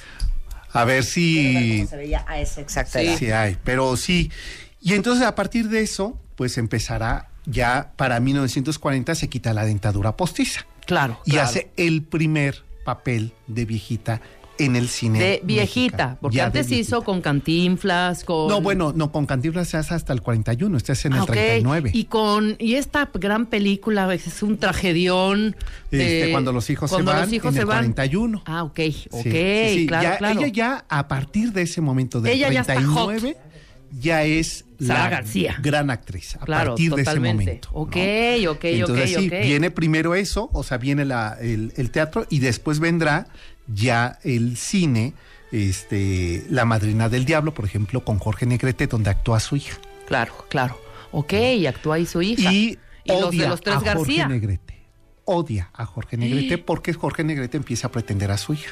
A 0.73 0.85
ver 0.85 0.95
ver 0.97 1.03
si... 1.03 1.77
cómo 1.79 1.89
se 1.89 1.97
veía 1.97 2.23
a 2.27 2.39
esa 2.39 2.61
exacta 2.61 2.99
Sí. 2.99 3.07
edad. 3.07 3.17
Sí 3.17 3.31
hay, 3.31 3.57
pero 3.63 3.97
sí. 3.97 4.31
Y 4.79 4.93
entonces 4.93 5.25
a 5.25 5.35
partir 5.35 5.67
de 5.69 5.81
eso, 5.81 6.17
pues 6.35 6.57
empezará 6.57 7.29
ya 7.45 7.91
para 7.95 8.19
1940 8.19 9.15
se 9.15 9.29
quita 9.29 9.53
la 9.53 9.65
dentadura 9.65 10.15
postiza 10.17 10.65
Claro, 10.85 11.19
y 11.25 11.31
claro. 11.31 11.47
hace 11.47 11.71
el 11.77 12.03
primer 12.03 12.63
papel 12.85 13.33
de 13.47 13.65
viejita 13.65 14.21
en 14.57 14.75
el 14.75 14.89
cine. 14.89 15.17
De 15.17 15.41
viejita, 15.43 15.97
mexicano. 15.97 16.17
porque 16.21 16.37
Ya 16.37 16.45
antes 16.47 16.67
hizo 16.67 16.97
viejita. 16.97 17.01
con 17.05 17.21
cantinflas, 17.21 18.23
con... 18.23 18.47
No, 18.47 18.61
bueno, 18.61 18.93
no, 18.95 19.11
con 19.11 19.25
Cantinflas 19.25 19.69
se 19.69 19.77
hace 19.77 19.95
hasta 19.95 20.13
el 20.13 20.21
41, 20.21 20.77
este 20.77 20.91
es 20.93 21.05
en 21.05 21.13
Ah, 21.13 21.17
el 21.17 21.21
ok. 21.23 21.27
39. 21.31 21.89
Y 21.93 22.03
con 22.05 22.55
y 22.59 22.75
esta 22.75 23.09
gran 23.13 23.47
película 23.47 24.13
es 24.13 24.43
un 24.43 24.57
tragedión. 24.57 25.55
Este, 25.89 26.27
eh, 26.29 26.31
cuando 26.31 26.51
los 26.53 26.69
hijos 26.69 26.91
se 26.91 26.95
cuando 26.95 27.11
van, 27.11 27.21
los 27.21 27.33
hijos 27.33 27.47
en 27.49 27.53
se 27.55 27.59
el 27.61 27.65
van. 27.65 27.77
41. 27.77 28.43
Ah, 28.45 28.63
ok, 28.63 28.79
ok, 29.11 29.23
Sí, 29.23 29.31
sí, 29.31 29.73
sí. 29.79 29.87
claro, 29.87 30.03
Ya- 30.09 30.17
claro. 30.17 30.39
Ella 30.41 30.47
ya, 30.49 30.85
a 30.89 31.07
partir 31.07 31.53
de 31.53 31.63
ese 31.63 31.81
momento 31.81 32.21
del 32.21 32.33
Ella 32.33 32.51
ya 32.51 32.61
está 32.61 32.75
39, 32.75 33.37
ya 33.99 34.23
es 34.23 34.65
Sara 34.79 35.03
la 35.03 35.09
García. 35.09 35.57
gran 35.61 35.89
actriz. 35.89 36.35
A 36.35 36.45
Claro, 36.45 36.71
partir 36.71 36.93
de 36.95 37.01
ese 37.01 37.19
momento. 37.19 37.69
Ok, 37.73 37.95
¿no? 37.95 38.51
ok, 38.51 38.63
Entonces, 38.65 39.17
ok, 39.17 39.21
sí, 39.23 39.29
viene 39.29 39.71
primero 39.71 40.15
eso, 40.15 40.49
o 40.53 40.63
sea, 40.63 40.77
viene 40.77 41.05
la- 41.05 41.37
el, 41.41 41.73
el 41.77 41.91
teatro 41.91 42.25
y 42.29 42.39
después 42.39 42.79
vendrá 42.79 43.27
ya 43.67 44.17
el 44.23 44.57
cine, 44.57 45.13
este, 45.51 46.43
La 46.49 46.65
Madrina 46.65 47.09
del 47.09 47.25
Diablo, 47.25 47.53
por 47.53 47.65
ejemplo, 47.65 48.03
con 48.03 48.17
Jorge 48.19 48.45
Negrete, 48.45 48.87
donde 48.87 49.09
actúa 49.09 49.39
su 49.39 49.55
hija. 49.57 49.77
Claro, 50.07 50.33
claro. 50.49 50.79
Ok, 51.11 51.33
y 51.33 51.65
actúa 51.67 51.95
ahí 51.95 52.05
su 52.05 52.21
hija. 52.21 52.51
Y, 52.51 52.77
Y 53.03 53.11
los 53.11 53.25
odia 53.25 53.43
de 53.43 53.49
los 53.49 53.61
tres 53.61 53.75
a 53.75 53.79
Jorge 53.79 53.95
García. 53.97 54.27
Negrete. 54.27 54.70
Odia 55.25 55.69
a 55.73 55.85
Jorge 55.85 56.17
Negrete 56.17 56.57
porque 56.65 56.93
Jorge 56.93 57.23
Negrete 57.23 57.57
empieza 57.57 57.87
a 57.87 57.91
pretender 57.91 58.31
a 58.31 58.37
su 58.37 58.53
hija. 58.53 58.71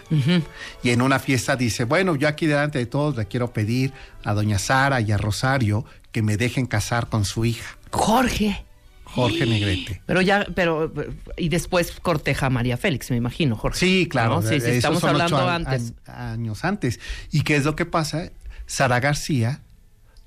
Y 0.83 0.89
en 0.89 1.01
una 1.01 1.19
fiesta 1.19 1.55
dice, 1.55 1.83
bueno, 1.83 2.15
yo 2.15 2.27
aquí 2.27 2.45
delante 2.45 2.79
de 2.79 2.85
todos 2.85 3.15
le 3.15 3.25
quiero 3.25 3.53
pedir 3.53 3.93
a 4.23 4.33
doña 4.33 4.59
Sara 4.59 5.01
y 5.01 5.11
a 5.11 5.17
Rosario 5.17 5.85
que 6.11 6.21
me 6.21 6.37
dejen 6.37 6.65
casar 6.65 7.07
con 7.07 7.25
su 7.25 7.45
hija, 7.45 7.77
Jorge. 7.91 8.65
Jorge 9.03 9.45
Negrete. 9.45 10.01
Pero 10.05 10.21
ya, 10.21 10.45
pero, 10.53 10.93
y 11.35 11.49
después 11.49 11.91
corteja 11.99 12.45
a 12.45 12.49
María 12.49 12.77
Félix, 12.77 13.09
me 13.09 13.17
imagino, 13.17 13.55
Jorge. 13.55 13.79
Sí, 13.79 14.07
claro. 14.07 14.35
¿No? 14.35 14.41
Sí, 14.43 14.61
sí, 14.61 14.69
estamos 14.69 15.03
hablando 15.03 15.49
antes. 15.49 15.93
años 16.05 16.63
antes. 16.63 16.99
¿Y 17.31 17.41
qué 17.41 17.55
es 17.55 17.65
lo 17.65 17.75
que 17.75 17.85
pasa? 17.85 18.31
Sara 18.67 18.99
García 18.99 19.61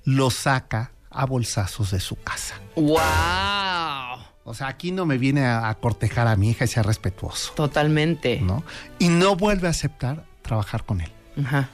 lo 0.05 0.31
saca 0.31 0.91
a 1.11 1.27
bolsazos 1.27 1.93
de 1.93 2.01
su 2.01 2.17
casa. 2.17 2.61
¡Wow! 2.75 2.99
O 4.45 4.55
sea, 4.55 4.67
aquí 4.69 4.91
no 4.91 5.07
me 5.07 5.19
viene 5.19 5.45
a, 5.45 5.69
a 5.69 5.75
cortejar 5.77 6.27
a 6.27 6.35
mi 6.37 6.51
hija 6.51 6.65
y 6.65 6.69
sea 6.69 6.83
respetuoso, 6.83 7.53
Totalmente. 7.55 8.41
¿no? 8.41 8.65
Y 8.99 9.09
no 9.09 9.37
vuelve 9.37 9.69
a 9.69 9.71
aceptar 9.71 10.25
trabajar 10.43 10.85
con 10.85 11.01
él. 11.01 11.11
Ajá. 11.45 11.69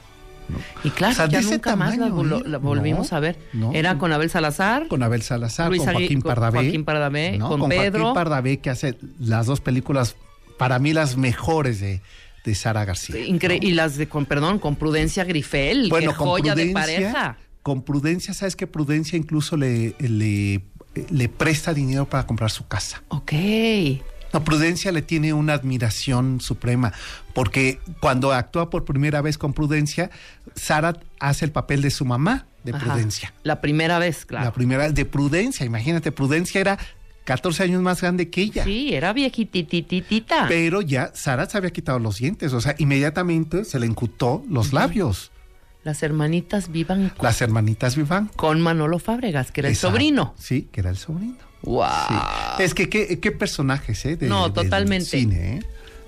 Y 0.83 0.89
claro, 0.89 1.13
O 1.13 1.15
sea, 1.15 1.25
ya 1.27 1.41
nunca 1.41 1.75
más 1.75 1.95
la, 1.97 2.07
tamaño, 2.07 2.23
vol- 2.23 2.45
¿eh? 2.45 2.49
la 2.49 2.57
volvimos 2.57 3.11
No, 3.11 3.17
a 3.17 3.19
ver. 3.19 3.37
no. 3.53 3.71
Era 3.73 3.97
con 3.99 4.11
Abel 4.11 4.29
Salazar. 4.31 4.87
Con 4.87 5.03
Abel 5.03 5.21
Salazar, 5.21 5.69
Luis 5.69 5.83
con 5.83 5.93
Joaquín 5.93 6.21
con 6.21 6.29
Pardavé. 6.29 6.59
Joaquín 6.59 6.85
Pardavé, 6.85 7.37
con 7.39 7.59
con 7.59 7.69
Pedro. 7.69 7.99
Joaquín 7.99 8.13
Pardavé, 8.15 8.57
que 8.57 8.69
hace 8.71 8.97
las 9.19 9.45
dos 9.45 9.61
películas, 9.61 10.15
para 10.57 10.79
mí 10.79 10.91
las 10.93 11.17
mejores 11.17 11.79
de, 11.81 12.01
de 12.45 12.55
Sara 12.55 12.83
García. 12.85 13.15
Incre- 13.27 13.59
Y 13.61 13.71
las 13.71 13.95
de, 13.97 14.07
con, 14.09 14.25
perdón, 14.25 14.57
con 14.59 14.75
Prudencia 14.75 15.23
Grifel. 15.23 15.89
bueno, 15.89 16.11
qué 16.13 16.17
con 16.17 16.27
joya 16.29 16.55
de 16.55 16.71
Prudencia, 16.71 16.81
pareja. 16.81 17.37
con 17.61 17.83
Prudencia, 17.83 18.33
¿sabes 18.33 18.55
que 18.55 18.65
Prudencia 18.65 19.17
incluso 19.17 19.55
le, 19.55 19.93
le, 19.99 20.61
le 21.09 21.29
presta 21.29 21.73
dinero 21.73 22.07
para 22.07 22.25
comprar 22.25 22.51
su 22.51 22.67
casa? 22.67 23.03
Ok. 23.09 23.33
No, 24.33 24.43
Prudencia 24.43 24.91
le 24.91 25.01
tiene 25.01 25.33
una 25.33 25.53
admiración 25.53 26.39
suprema, 26.39 26.93
porque 27.33 27.79
cuando 27.99 28.31
actúa 28.31 28.69
por 28.69 28.85
primera 28.85 29.21
vez 29.21 29.37
con 29.37 29.53
Prudencia, 29.53 30.11
Sara 30.55 30.99
hace 31.19 31.45
el 31.45 31.51
papel 31.51 31.81
de 31.81 31.89
su 31.89 32.05
mamá 32.05 32.45
de 32.63 32.71
Ajá. 32.73 32.85
Prudencia. 32.85 33.33
La 33.43 33.61
primera 33.61 33.97
vez, 33.97 34.25
claro. 34.25 34.45
La 34.45 34.53
primera 34.53 34.91
de 34.91 35.05
Prudencia, 35.05 35.65
imagínate, 35.65 36.11
Prudencia 36.11 36.61
era 36.61 36.77
14 37.25 37.63
años 37.63 37.81
más 37.81 38.01
grande 38.01 38.29
que 38.29 38.41
ella. 38.41 38.63
Sí, 38.63 38.93
era 38.93 39.13
viejitititita. 39.13 40.47
Pero 40.47 40.81
ya 40.81 41.11
Sara 41.15 41.49
se 41.49 41.57
había 41.57 41.71
quitado 41.71 41.99
los 41.99 42.17
dientes, 42.17 42.53
o 42.53 42.61
sea, 42.61 42.75
inmediatamente 42.77 43.65
se 43.65 43.79
le 43.79 43.85
incutó 43.87 44.43
los 44.49 44.73
labios. 44.73 45.31
Las 45.83 46.03
hermanitas 46.03 46.71
vivan 46.71 47.09
con, 47.09 47.23
Las 47.25 47.41
hermanitas 47.41 47.95
Viván. 47.95 48.29
con 48.35 48.59
Manolo 48.61 48.99
Fábregas, 48.99 49.51
que 49.51 49.61
era 49.61 49.69
el 49.69 49.75
sobrino. 49.75 50.35
Sí, 50.37 50.67
que 50.71 50.81
era 50.81 50.89
el 50.89 50.97
sobrino. 50.97 51.37
¡Wow! 51.61 51.85
Sí. 52.57 52.63
Es 52.63 52.73
que 52.73 52.89
qué, 52.89 53.19
qué 53.19 53.31
personajes, 53.31 54.05
¿eh? 54.05 54.15
de- 54.17 54.27
No, 54.27 54.51
totalmente. 54.51 55.05
cine, 55.05 55.55
¿eh? 55.57 55.63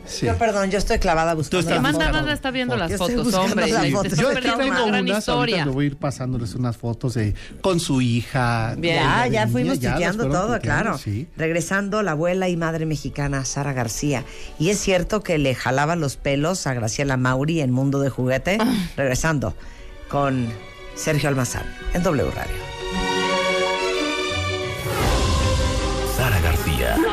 Sí. 0.05 0.25
Yo, 0.25 0.37
perdón, 0.37 0.69
yo 0.71 0.77
estoy 0.77 0.99
clavada 0.99 1.33
buscando 1.33 1.59
estás 1.59 1.73
las 1.75 1.81
Manda, 1.83 1.97
buscando 1.97 2.13
fotos. 2.13 2.21
manda, 2.21 2.33
está 2.33 2.51
viendo 2.51 2.75
las 2.77 2.95
fotos, 2.97 3.33
hombre. 3.33 3.67
las 3.71 3.81
Te 3.83 3.91
fotos. 3.91 4.11
estás 4.13 4.19
Yo 4.19 4.29
aquí 4.29 4.41
tengo 4.41 4.63
una 4.63 4.85
gran 4.87 5.03
unas, 5.05 5.29
ahorita 5.29 5.57
historia. 5.57 5.65
le 5.65 5.71
voy 5.71 5.85
a 5.85 5.87
ir 5.87 5.97
pasándoles 5.97 6.55
unas 6.55 6.77
fotos 6.77 7.13
de 7.13 7.33
con 7.61 7.79
su 7.79 8.01
hija. 8.01 8.75
Bien. 8.77 8.95
Ya, 8.95 9.23
de 9.23 9.31
ya 9.31 9.45
niña, 9.45 9.51
fuimos 9.51 9.79
ya 9.79 9.89
las 9.91 9.97
tuiteando 9.97 10.29
todo, 10.29 10.59
claro. 10.59 10.97
Sí. 10.97 11.27
Regresando, 11.37 12.01
la 12.03 12.11
abuela 12.11 12.49
y 12.49 12.57
madre 12.57 12.85
mexicana 12.85 13.45
Sara 13.45 13.73
García. 13.73 14.23
Y 14.59 14.69
es 14.69 14.79
cierto 14.79 15.21
que 15.23 15.37
le 15.37 15.55
jalaba 15.55 15.95
los 15.95 16.17
pelos 16.17 16.65
a 16.67 16.73
Graciela 16.73 17.17
Mauri 17.17 17.61
en 17.61 17.71
Mundo 17.71 17.99
de 17.99 18.09
Juguete. 18.09 18.57
Ah. 18.59 18.73
Regresando. 18.97 19.53
con 20.09 20.49
Sergio 20.95 21.29
Almazán 21.29 21.63
en 21.93 22.03
W 22.03 22.29
Radio. 22.31 22.70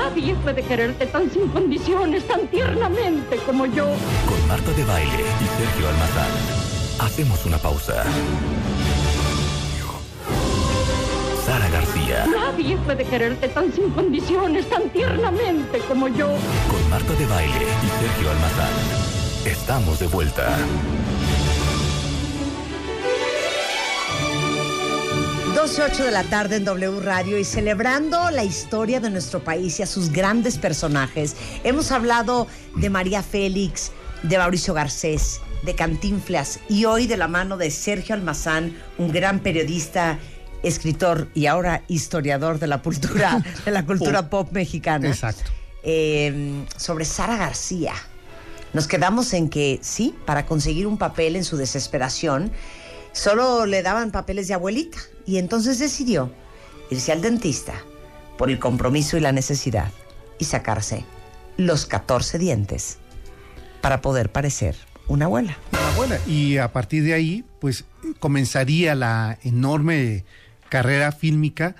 Nadie 0.09 0.35
puede 0.37 0.63
quererte 0.63 1.07
tan 1.07 1.31
sin 1.31 1.49
condiciones, 1.49 2.27
tan 2.27 2.49
tiernamente 2.49 3.37
como 3.45 3.67
yo. 3.67 3.85
Con 4.27 4.49
Marta 4.49 4.73
de 4.73 4.83
Baile 4.85 5.13
y 5.13 5.45
Sergio 5.61 5.87
Almazán. 5.87 6.31
Hacemos 6.99 7.45
una 7.45 7.59
pausa. 7.59 8.05
Sara 11.45 11.69
García. 11.69 12.25
Nadie 12.27 12.79
puede 12.79 13.05
quererte 13.05 13.49
tan 13.49 13.71
sin 13.71 13.91
condiciones, 13.91 14.67
tan 14.71 14.89
tiernamente 14.89 15.79
como 15.81 16.09
yo. 16.09 16.29
Con 16.71 16.89
Marta 16.89 17.13
de 17.13 17.27
Baile 17.27 17.67
y 17.67 18.03
Sergio 18.03 18.31
Almazán. 18.31 18.73
Estamos 19.45 19.99
de 19.99 20.07
vuelta. 20.07 20.57
12 25.59 25.83
8 25.83 26.05
de 26.05 26.11
la 26.13 26.23
tarde 26.23 26.55
en 26.55 26.65
W 26.65 27.01
Radio 27.01 27.37
y 27.37 27.43
celebrando 27.43 28.31
la 28.31 28.45
historia 28.45 29.01
de 29.01 29.11
nuestro 29.11 29.43
país 29.43 29.81
y 29.81 29.83
a 29.83 29.87
sus 29.87 30.13
grandes 30.13 30.57
personajes. 30.57 31.35
Hemos 31.65 31.91
hablado 31.91 32.47
de 32.77 32.89
María 32.91 33.25
Félix, 33.25 33.91
de 34.23 34.39
Mauricio 34.39 34.73
Garcés, 34.73 35.41
de 35.65 35.75
Cantinflas 35.75 36.61
y 36.69 36.85
hoy 36.85 37.09
de 37.09 37.17
la 37.17 37.27
mano 37.27 37.57
de 37.57 37.73
Sergio 37.73 38.15
Almazán, 38.15 38.77
un 38.99 39.11
gran 39.11 39.41
periodista, 39.41 40.21
escritor 40.63 41.27
y 41.35 41.47
ahora 41.47 41.83
historiador 41.89 42.61
de 42.61 42.69
la 42.69 42.81
cultura, 42.81 43.43
de 43.65 43.71
la 43.73 43.85
cultura 43.85 44.31
pop 44.31 44.53
mexicana. 44.53 45.09
Exacto. 45.09 45.51
Eh, 45.83 46.63
sobre 46.77 47.05
Sara 47.05 47.37
García. 47.37 47.95
Nos 48.75 48.87
quedamos 48.87 49.33
en 49.33 49.49
que 49.49 49.81
sí, 49.83 50.15
para 50.25 50.47
conseguir 50.47 50.87
un 50.87 50.99
papel 50.99 51.35
en 51.35 51.43
su 51.43 51.57
desesperación, 51.57 52.53
solo 53.13 53.67
le 53.67 53.83
daban 53.83 54.11
papeles 54.11 54.49
de 54.49 54.55
abuelita 54.55 54.99
y 55.27 55.39
entonces 55.39 55.79
decidió 55.79 56.33
irse 56.91 57.13
al 57.13 57.23
dentista 57.23 57.75
por 58.37 58.51
el 58.51 58.59
compromiso 58.59 59.17
y 59.17 59.21
la 59.21 59.33
necesidad 59.33 59.91
y 60.39 60.45
sacarse 60.45 61.05
los 61.57 61.87
14 61.87 62.39
dientes 62.39 62.99
para 63.81 64.01
poder 64.01 64.31
parecer 64.31 64.77
una 65.09 65.25
abuela. 65.25 65.57
Una 65.73 65.89
abuela. 65.89 66.19
Y 66.27 66.59
a 66.59 66.73
partir 66.73 67.03
de 67.03 67.15
ahí, 67.15 67.45
pues 67.61 67.85
comenzaría 68.21 68.95
la 68.95 69.39
enorme 69.43 70.25
carrera 70.69 71.13
fílmica 71.13 71.75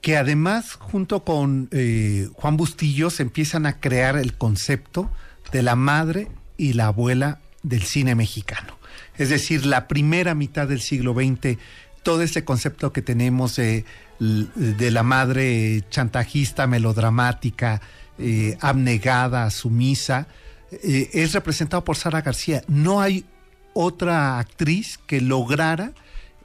que 0.00 0.18
además 0.18 0.74
junto 0.74 1.24
con 1.24 1.68
eh, 1.70 2.28
Juan 2.34 2.58
Bustillo 2.58 3.08
se 3.08 3.22
empiezan 3.22 3.64
a 3.64 3.80
crear 3.80 4.18
el 4.18 4.34
concepto 4.36 5.10
de 5.50 5.62
la 5.62 5.76
madre 5.76 6.28
y 6.58 6.74
la 6.74 6.88
abuela 6.88 7.40
del 7.62 7.84
cine 7.84 8.14
mexicano. 8.14 8.76
Es 9.18 9.28
decir, 9.28 9.66
la 9.66 9.86
primera 9.88 10.34
mitad 10.34 10.68
del 10.68 10.80
siglo 10.80 11.14
XX, 11.14 11.58
todo 12.02 12.22
ese 12.22 12.44
concepto 12.44 12.92
que 12.92 13.02
tenemos 13.02 13.56
de, 13.56 13.84
la 14.18 15.02
madre 15.02 15.84
chantajista, 15.90 16.66
melodramática, 16.66 17.80
eh, 18.18 18.56
abnegada, 18.60 19.50
sumisa, 19.50 20.26
eh, 20.70 21.10
es 21.12 21.32
representado 21.32 21.84
por 21.84 21.96
Sara 21.96 22.22
García. 22.22 22.62
No 22.68 23.00
hay 23.00 23.24
otra 23.72 24.38
actriz 24.38 24.98
que 25.06 25.20
lograra 25.20 25.92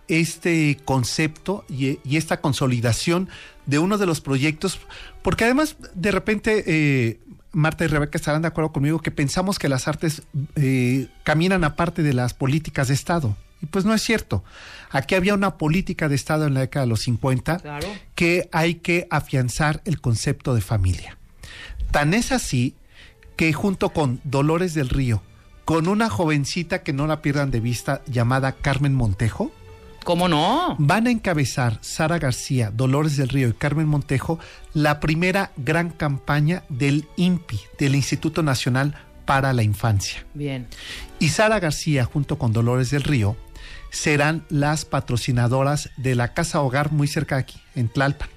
este 0.07 0.77
concepto 0.85 1.65
y, 1.69 1.99
y, 2.03 2.17
esta 2.17 2.41
consolidación 2.41 3.29
de 3.67 3.77
uno 3.77 3.99
de 3.99 4.07
los 4.07 4.21
proyectos, 4.21 4.79
porque 5.21 5.45
además 5.45 5.75
de 5.93 6.11
repente 6.11 6.63
eh, 6.65 7.19
Marta 7.51 7.83
y 7.83 7.87
Rebeca 7.87 8.17
estarán 8.17 8.41
de 8.43 8.47
acuerdo 8.47 8.71
conmigo 8.71 8.99
que 8.99 9.11
pensamos 9.11 9.57
que 9.59 9.69
las 9.69 9.87
artes 9.87 10.23
eh, 10.55 11.07
caminan 11.23 11.63
aparte 11.63 12.03
de 12.03 12.13
las 12.13 12.33
políticas 12.33 12.89
de 12.89 12.93
Estado. 12.93 13.35
Y 13.61 13.65
pues 13.65 13.83
no 13.85 13.93
es 13.93 14.01
cierto. 14.01 14.43
Aquí 14.91 15.15
había 15.15 15.33
una 15.33 15.57
política 15.57 16.07
de 16.07 16.15
Estado 16.15 16.45
en 16.47 16.53
la 16.53 16.61
década 16.61 16.85
de 16.85 16.89
los 16.89 17.01
50 17.01 17.57
Claro. 17.57 17.87
que 18.15 18.47
hay 18.51 18.75
que 18.75 19.07
afianzar 19.09 19.81
el 19.85 19.99
concepto 19.99 20.53
de 20.55 20.61
familia. 20.61 21.17
Tan 21.91 22.13
es 22.13 22.31
así 22.31 22.75
que 23.35 23.51
junto 23.53 23.89
con 23.89 24.21
Dolores 24.23 24.73
del 24.73 24.89
Río, 24.89 25.21
con 25.65 25.87
una 25.87 26.09
jovencita 26.09 26.83
que 26.83 26.93
no 26.93 27.07
la 27.07 27.21
pierdan 27.21 27.51
de 27.51 27.59
vista 27.59 28.01
llamada 28.07 28.53
Carmen 28.53 28.93
Montejo, 28.93 29.51
¿Cómo 30.03 30.27
no? 30.27 30.75
van 30.79 31.07
a 31.07 31.11
encabezar 31.11 31.77
Sara 31.81 32.19
García, 32.19 32.71
Dolores 32.71 33.17
del 33.17 33.29
Río 33.29 33.49
y 33.49 33.53
Carmen 33.53 33.87
Montejo 33.87 34.39
la 34.73 34.99
primera 34.99 35.51
gran 35.57 35.89
campaña 35.89 36.63
del 36.69 37.07
INPI, 37.15 37.59
del 37.77 37.95
Instituto 37.95 38.43
Nacional 38.43 38.95
para 39.25 39.53
la 39.53 39.63
Infancia. 39.63 40.25
Bien. 40.33 40.67
Y 41.19 41.29
Sara 41.29 41.59
García, 41.59 42.05
junto 42.05 42.39
con 42.39 42.53
Dolores 42.53 42.89
del 42.89 43.03
Río, 43.03 43.37
serán 43.91 44.45
las 44.49 44.85
patrocinadoras 44.85 45.89
de 45.97 46.15
la 46.15 46.33
Casa 46.33 46.61
Hogar 46.61 46.91
muy 46.91 47.07
cerca 47.07 47.35
de 47.35 47.41
aquí, 47.41 47.59
en 47.75 47.89
Tlalpan. 47.89 48.29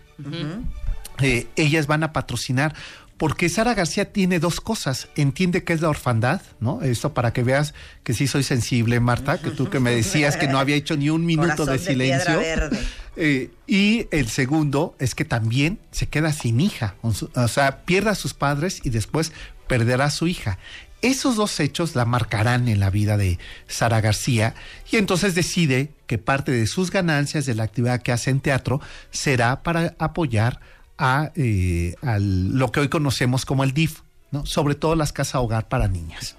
Eh, 1.21 1.47
ellas 1.57 1.87
van 1.87 2.03
a 2.03 2.13
patrocinar 2.13 2.75
porque 3.23 3.49
Sara 3.49 3.75
García 3.75 4.13
tiene 4.13 4.41
dos 4.41 4.61
cosas. 4.61 5.07
Entiende 5.15 5.63
que 5.63 5.75
es 5.75 5.81
la 5.81 5.89
orfandad, 5.89 6.43
¿no? 6.59 6.83
Esto 6.83 7.15
para 7.15 7.33
que 7.33 7.45
veas 7.45 7.73
que 8.03 8.15
sí 8.15 8.27
soy 8.27 8.43
sensible, 8.43 8.99
Marta, 8.99 9.39
que 9.41 9.51
tú 9.51 9.71
que 9.71 9.79
me 9.79 9.93
decías 9.93 10.37
que 10.37 10.49
no 10.49 10.59
había 10.59 10.75
hecho 10.75 10.97
ni 10.97 11.09
un 11.09 11.25
minuto 11.25 11.65
de 11.65 11.79
silencio. 11.79 12.41
verde. 12.41 12.81
Eh, 13.15 13.53
y 13.69 14.09
el 14.11 14.27
segundo 14.27 14.97
es 14.99 15.15
que 15.15 15.25
también 15.25 15.79
se 15.93 16.09
queda 16.09 16.33
sin 16.33 16.61
hija, 16.61 16.97
o 17.03 17.47
sea, 17.47 17.85
pierde 17.85 18.11
a 18.11 18.17
sus 18.17 18.35
padres 18.35 18.81
y 18.83 18.91
después 18.91 19.31
perderá 19.69 20.07
a 20.07 20.11
su 20.11 20.27
hija. 20.27 20.59
Esos 21.01 21.37
dos 21.37 21.61
hechos 21.61 21.95
la 21.95 22.05
marcarán 22.05 22.67
en 22.67 22.81
la 22.81 22.91
vida 22.91 23.17
de 23.17 23.39
Sara 23.69 24.01
García 24.01 24.57
y 24.91 24.97
entonces 24.97 25.37
decide 25.37 25.91
que 26.09 26.19
parte 26.19 26.51
de 26.51 26.67
sus 26.67 26.91
ganancias 26.91 27.47
de 27.47 27.55
la 27.55 27.63
actividad 27.63 28.03
que 28.03 28.11
hace 28.11 28.31
en 28.31 28.41
teatro 28.41 28.81
será 29.13 29.63
para 29.63 29.95
apoyar 30.01 30.59
a, 31.05 31.33
eh, 31.35 31.97
lo 32.21 32.71
que 32.71 32.79
hoy 32.79 32.89
conocemos 32.89 33.45
como 33.45 33.65
el 33.65 33.73
DIF, 33.75 34.01
¿no? 34.31 34.47
sobre 34.47 34.77
todo 34.77 34.95
las 34.95 35.13
casas 35.13 35.35
hogar 35.43 35.69
para 35.69 35.89
niñas. 35.89 36.37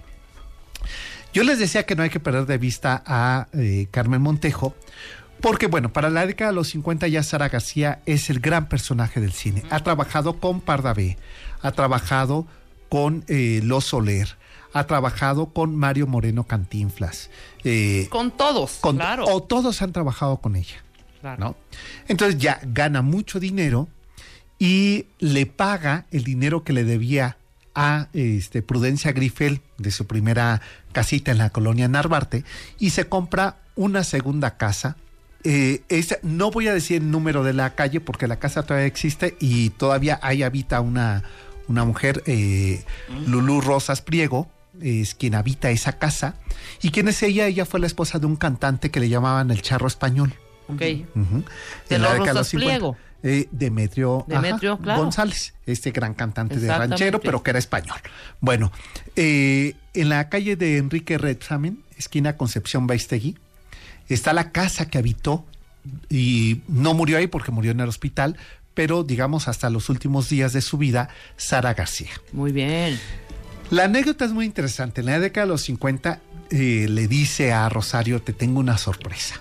Yo 1.34 1.44
les 1.44 1.60
decía 1.60 1.86
que 1.86 1.96
no 1.96 2.04
hay 2.04 2.10
que 2.10 2.20
perder 2.20 2.46
de 2.46 2.58
vista 2.58 3.04
a 3.06 3.48
eh, 3.54 3.88
Carmen 3.92 4.22
Montejo, 4.22 4.74
porque 5.42 5.68
bueno, 5.68 5.92
para 5.92 6.10
la 6.10 6.26
década 6.26 6.52
de 6.52 6.56
los 6.56 6.70
50 6.70 7.08
ya 7.10 7.24
Sara 7.24 7.50
García 7.50 8.02
es 8.06 8.30
el 8.30 8.40
gran 8.40 8.70
personaje 8.70 9.20
del 9.20 9.34
cine. 9.34 9.64
Ha 9.70 9.82
trabajado 9.82 10.40
con 10.40 10.62
Pardavé, 10.62 11.18
ha 11.62 11.72
trabajado 11.72 12.48
con 12.88 13.26
eh, 13.28 13.60
Los 13.64 13.86
Soler, 13.86 14.38
ha 14.74 14.86
trabajado 14.86 15.48
con 15.48 15.76
Mario 15.76 16.08
Moreno 16.08 16.46
Cantinflas. 16.46 17.30
eh, 17.64 18.08
Con 18.10 18.32
todos, 18.32 18.78
con- 18.80 18.96
claro. 18.96 19.26
O 19.26 19.44
todos 19.44 19.82
han 19.82 19.92
trabajado 19.92 20.38
con 20.38 20.56
ella. 20.56 20.78
Claro. 21.20 21.40
¿no? 21.40 21.56
Entonces 22.08 22.38
ya 22.40 22.60
gana 22.64 23.02
mucho 23.02 23.40
dinero 23.40 23.88
y 24.64 25.08
le 25.20 25.46
paga 25.46 26.06
el 26.12 26.24
dinero 26.24 26.64
que 26.64 26.72
le 26.72 26.86
debía 26.86 27.36
a 27.76 28.08
este, 28.14 28.62
Prudencia 28.62 29.12
Grifel 29.12 29.60
de 29.78 29.92
su 29.92 30.08
primera 30.08 30.62
casita 30.94 31.32
en 31.32 31.38
la 31.40 31.50
colonia 31.50 31.90
Narvarte 31.90 32.46
y 32.80 32.92
se 32.92 33.10
compra 33.10 33.58
una 33.76 34.06
segunda 34.06 34.56
casa. 34.56 34.96
Eh, 35.44 35.82
no 36.22 36.50
voy 36.50 36.70
a 36.70 36.74
decir 36.74 37.02
el 37.02 37.12
número 37.12 37.44
de 37.44 37.52
la 37.52 37.76
calle 37.76 38.00
porque 38.00 38.26
la 38.26 38.40
casa 38.40 38.64
todavía 38.64 38.88
existe 38.88 39.36
y 39.42 39.72
todavía 39.72 40.18
ahí 40.24 40.44
habita 40.44 40.80
una, 40.80 41.24
una 41.68 41.84
mujer, 41.84 42.24
eh, 42.26 42.86
Lulú 43.28 43.60
Rosas 43.60 44.02
Priego, 44.02 44.50
es 44.82 45.14
quien 45.14 45.36
habita 45.36 45.72
esa 45.72 46.00
casa. 46.00 46.36
¿Y 46.82 46.92
quién 46.92 47.10
es 47.10 47.22
ella? 47.22 47.48
Ella 47.48 47.66
fue 47.66 47.82
la 47.82 47.88
esposa 47.88 48.18
de 48.18 48.28
un 48.28 48.38
cantante 48.38 48.92
que 48.92 49.02
le 49.02 49.10
llamaban 49.10 49.52
el 49.52 49.62
charro 49.62 49.88
español. 49.88 50.34
Ok. 50.70 50.82
En 50.82 51.06
la 51.90 51.98
los 51.98 52.12
década 52.14 52.20
de 52.20 52.30
Rosas 52.30 52.48
50. 52.48 52.98
Eh, 53.26 53.48
Demetrio, 53.52 54.26
Demetrio, 54.28 54.78
claro. 54.80 55.02
González, 55.02 55.54
este 55.66 55.92
gran 55.92 56.14
cantante 56.14 56.60
de 56.60 56.68
ranchero, 56.68 57.22
pero 57.22 57.42
que 57.42 57.52
era 57.52 57.60
español. 57.60 57.98
Bueno, 58.42 58.70
eh, 59.16 59.76
en 59.94 60.10
la 60.10 60.28
calle 60.28 60.58
de 60.58 60.78
Enrique 60.78 61.18
Redsamen, 61.18 61.82
esquina 61.98 62.36
Concepción 62.36 62.86
Baistegui, 62.86 63.38
está 64.10 64.34
la 64.34 64.52
casa 64.52 64.88
que 64.90 64.98
habitó 64.98 65.46
y 66.10 66.62
no 66.68 66.94
murió 66.94 67.18
ahí 67.18 67.28
porque 67.28 67.52
murió 67.52 67.72
en 67.72 67.80
el 67.80 67.88
hospital, 67.88 68.36
pero 68.74 69.04
digamos 69.04 69.48
hasta 69.48 69.70
los 69.70 69.90
últimos 69.90 70.28
días 70.28 70.52
de 70.52 70.60
su 70.62 70.78
vida, 70.78 71.08
Sara 71.38 71.74
García. 71.74 72.12
Muy 72.34 72.52
bien. 72.52 73.00
La 73.70 73.86
anécdota 73.86 74.26
es 74.26 74.32
muy 74.32 74.46
interesante. 74.46 75.00
En 75.02 75.08
la 75.08 75.20
década 75.20 75.46
de 75.46 75.52
los 75.54 75.62
50 75.62 76.20
eh, 76.50 76.88
le 76.90 77.08
dice 77.08 77.54
a 77.54 77.70
Rosario, 77.70 78.22
te 78.22 78.34
tengo 78.34 78.60
una 78.60 78.78
sorpresa. 78.78 79.36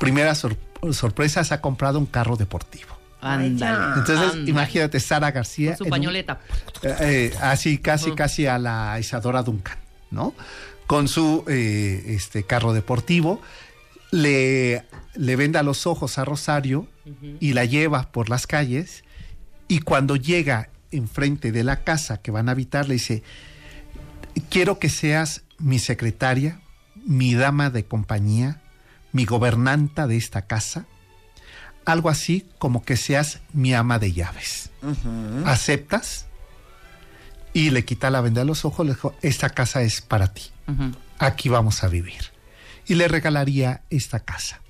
Primera 0.00 0.34
sor- 0.34 0.56
sorpresa, 0.56 0.67
se 0.92 1.54
ha 1.54 1.60
comprado 1.60 1.98
un 1.98 2.06
carro 2.06 2.36
deportivo. 2.36 2.96
Ándale. 3.20 3.98
Entonces, 4.00 4.48
imagínate 4.48 5.00
Sara 5.00 5.30
García. 5.32 5.70
Con 5.70 5.78
su 5.78 5.84
un- 5.84 5.90
pañoleta. 5.90 6.40
eh, 6.82 6.96
eh, 7.00 7.34
así, 7.40 7.78
casi, 7.78 8.12
casi 8.12 8.46
a 8.46 8.58
la 8.58 8.96
Isadora 9.00 9.42
Duncan, 9.42 9.78
¿no? 10.10 10.34
Con 10.86 11.08
su 11.08 11.44
eh, 11.48 12.04
este 12.06 12.44
carro 12.44 12.72
deportivo, 12.72 13.42
le, 14.10 14.84
le 15.16 15.36
venda 15.36 15.62
los 15.62 15.86
ojos 15.86 16.16
a 16.18 16.24
Rosario 16.24 16.86
y 17.40 17.52
la 17.54 17.64
lleva 17.64 18.10
por 18.12 18.28
las 18.30 18.46
calles. 18.46 19.02
Y 19.66 19.80
cuando 19.80 20.16
llega 20.16 20.70
enfrente 20.92 21.52
de 21.52 21.64
la 21.64 21.82
casa 21.82 22.18
que 22.22 22.30
van 22.30 22.48
a 22.48 22.52
habitar, 22.52 22.86
le 22.86 22.94
dice: 22.94 23.22
Quiero 24.48 24.78
que 24.78 24.88
seas 24.88 25.42
mi 25.58 25.78
secretaria 25.78 26.60
mi 27.04 27.34
dama 27.34 27.70
de 27.70 27.84
compañía, 27.84 28.60
mi 29.12 29.24
gobernanta 29.24 30.06
de 30.06 30.16
esta 30.16 30.42
casa, 30.42 30.86
algo 31.84 32.10
así 32.10 32.46
como 32.58 32.82
que 32.84 32.96
seas 32.96 33.40
mi 33.52 33.74
ama 33.74 33.98
de 33.98 34.12
llaves. 34.12 34.70
¿Aceptas? 35.44 36.26
Y 37.52 37.70
le 37.70 37.84
quita 37.84 38.10
la 38.10 38.20
venda 38.20 38.42
de 38.42 38.46
los 38.46 38.64
ojos, 38.64 38.86
le 38.86 38.92
dijo, 38.92 39.14
esta 39.22 39.50
casa 39.50 39.82
es 39.82 40.00
para 40.00 40.32
ti, 40.32 40.50
aquí 41.18 41.48
vamos 41.48 41.82
a 41.82 41.88
vivir. 41.88 42.32
Y 42.86 42.94
le 42.94 43.08
regalaría 43.08 43.82
esta 43.90 44.20
casa. 44.20 44.60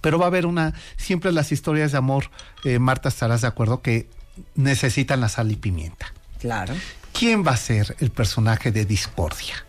Pero 0.00 0.18
va 0.18 0.26
a 0.26 0.28
haber 0.28 0.46
una, 0.46 0.74
siempre 0.96 1.32
las 1.32 1.52
historias 1.52 1.92
de 1.92 1.98
amor, 1.98 2.30
eh, 2.64 2.78
Marta, 2.78 3.08
estarás 3.08 3.42
de 3.42 3.48
acuerdo 3.48 3.82
que 3.82 4.08
necesitan 4.54 5.20
la 5.20 5.28
sal 5.28 5.50
y 5.50 5.56
pimienta. 5.56 6.12
Claro. 6.38 6.74
¿Quién 7.12 7.44
va 7.44 7.52
a 7.52 7.56
ser 7.56 7.96
el 7.98 8.10
personaje 8.10 8.70
de 8.70 8.84
Discordia? 8.84 9.64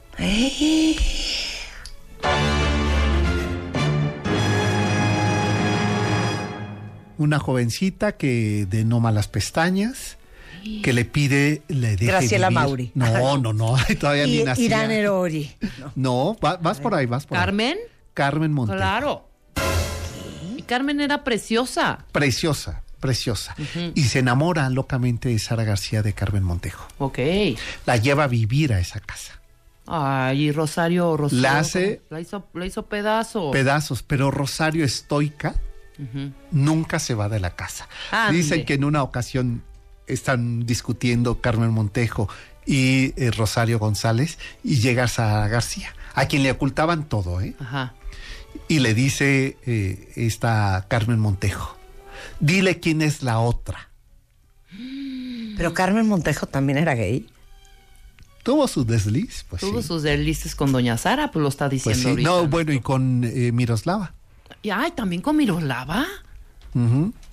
Una 7.20 7.38
jovencita 7.38 8.14
que 8.14 8.66
de 8.68 8.84
no 8.86 9.00
malas 9.00 9.28
pestañas, 9.28 10.18
que 10.84 10.92
le 10.94 11.06
pide, 11.06 11.62
le 11.68 11.92
deje 11.92 12.06
Graciela 12.06 12.50
vivir. 12.50 12.60
Mauri. 12.64 12.92
No, 12.96 13.38
no, 13.38 13.54
no, 13.54 13.76
todavía 14.00 14.26
ni 14.26 14.44
nacía. 14.44 14.66
Irán 14.66 14.90
Erori. 14.92 15.52
No, 15.96 16.36
va- 16.44 16.58
vas 16.58 16.80
por 16.80 16.96
ahí, 16.96 17.06
vas 17.06 17.26
por 17.28 17.38
ahí. 17.38 17.44
¿Carmen? 17.46 17.78
Carmen 18.14 18.52
Montejo. 18.54 18.78
Claro. 18.78 19.30
Y 20.58 20.62
Carmen 20.64 21.00
era 21.02 21.24
preciosa. 21.24 22.06
Preciosa, 22.12 22.84
preciosa. 23.00 23.56
Y 23.96 24.04
se 24.04 24.20
enamora 24.20 24.70
locamente 24.70 25.30
de 25.30 25.40
Sara 25.40 25.64
García 25.66 26.02
de 26.02 26.14
Carmen 26.14 26.44
Montejo. 26.44 26.88
Ok. 27.00 27.20
La 27.86 27.98
lleva 27.98 28.24
a 28.24 28.28
vivir 28.28 28.74
a 28.74 28.80
esa 28.80 29.00
casa. 29.02 29.34
Ay, 29.88 30.44
y 30.46 30.52
Rosario, 30.52 31.18
Rosario. 31.18 31.42
La 31.42 31.60
hace- 31.60 32.02
La 32.10 32.22
hizo, 32.22 32.46
la 32.54 32.66
hizo 32.66 32.86
pedazo. 32.86 33.52
Pedazos, 33.52 34.04
pero 34.04 34.30
Rosario 34.32 34.86
estoica 34.86 35.56
Nunca 36.52 37.00
se 37.00 37.14
va 37.14 37.28
de 37.30 37.40
la 37.40 37.56
casa. 37.56 37.88
Ande. 38.12 38.38
Dicen 38.38 38.66
que 38.66 38.76
en 38.76 38.84
una 38.86 39.04
ocasión 39.04 39.64
están 40.08 40.66
discutiendo 40.66 41.42
Carmen 41.42 41.72
Montejo 41.72 42.30
y 42.66 43.14
eh, 43.22 43.32
Rosario 43.32 43.80
González 43.80 44.38
y 44.64 44.78
llega 44.80 45.08
Sara 45.08 45.48
García, 45.48 45.94
a 46.14 46.26
quien 46.28 46.44
le 46.44 46.52
ocultaban 46.52 47.08
todo, 47.10 47.42
¿eh? 47.42 47.56
Ajá. 47.60 47.94
Y 48.68 48.80
le 48.80 48.94
dice 48.94 49.58
eh, 49.66 50.12
esta 50.16 50.86
Carmen 50.88 51.20
Montejo, 51.20 51.78
dile 52.40 52.80
quién 52.80 53.02
es 53.02 53.22
la 53.24 53.40
otra. 53.40 53.90
Pero 55.58 55.74
Carmen 55.74 56.08
Montejo 56.08 56.46
también 56.46 56.78
era 56.78 56.96
gay. 56.96 57.28
Tuvo 58.44 58.68
su 58.68 58.86
desliz, 58.86 59.46
pues 59.50 59.60
Tuvo 59.62 59.82
sí. 59.82 59.88
sus 59.88 60.04
deslices 60.04 60.56
con 60.56 60.72
Doña 60.72 60.98
Sara, 60.98 61.32
pues 61.32 61.44
lo 61.44 61.50
está 61.50 61.68
Pues 61.70 61.84
diciendo 61.84 62.02
sí. 62.04 62.10
ahorita. 62.10 62.30
No, 62.30 62.48
bueno, 62.48 62.72
y 62.72 62.80
con 62.80 63.24
eh, 63.26 63.52
Miroslava. 63.52 64.14
Y, 64.62 64.70
ay, 64.70 64.92
también 64.92 65.22
con 65.22 65.36
Miroslava. 65.38 66.06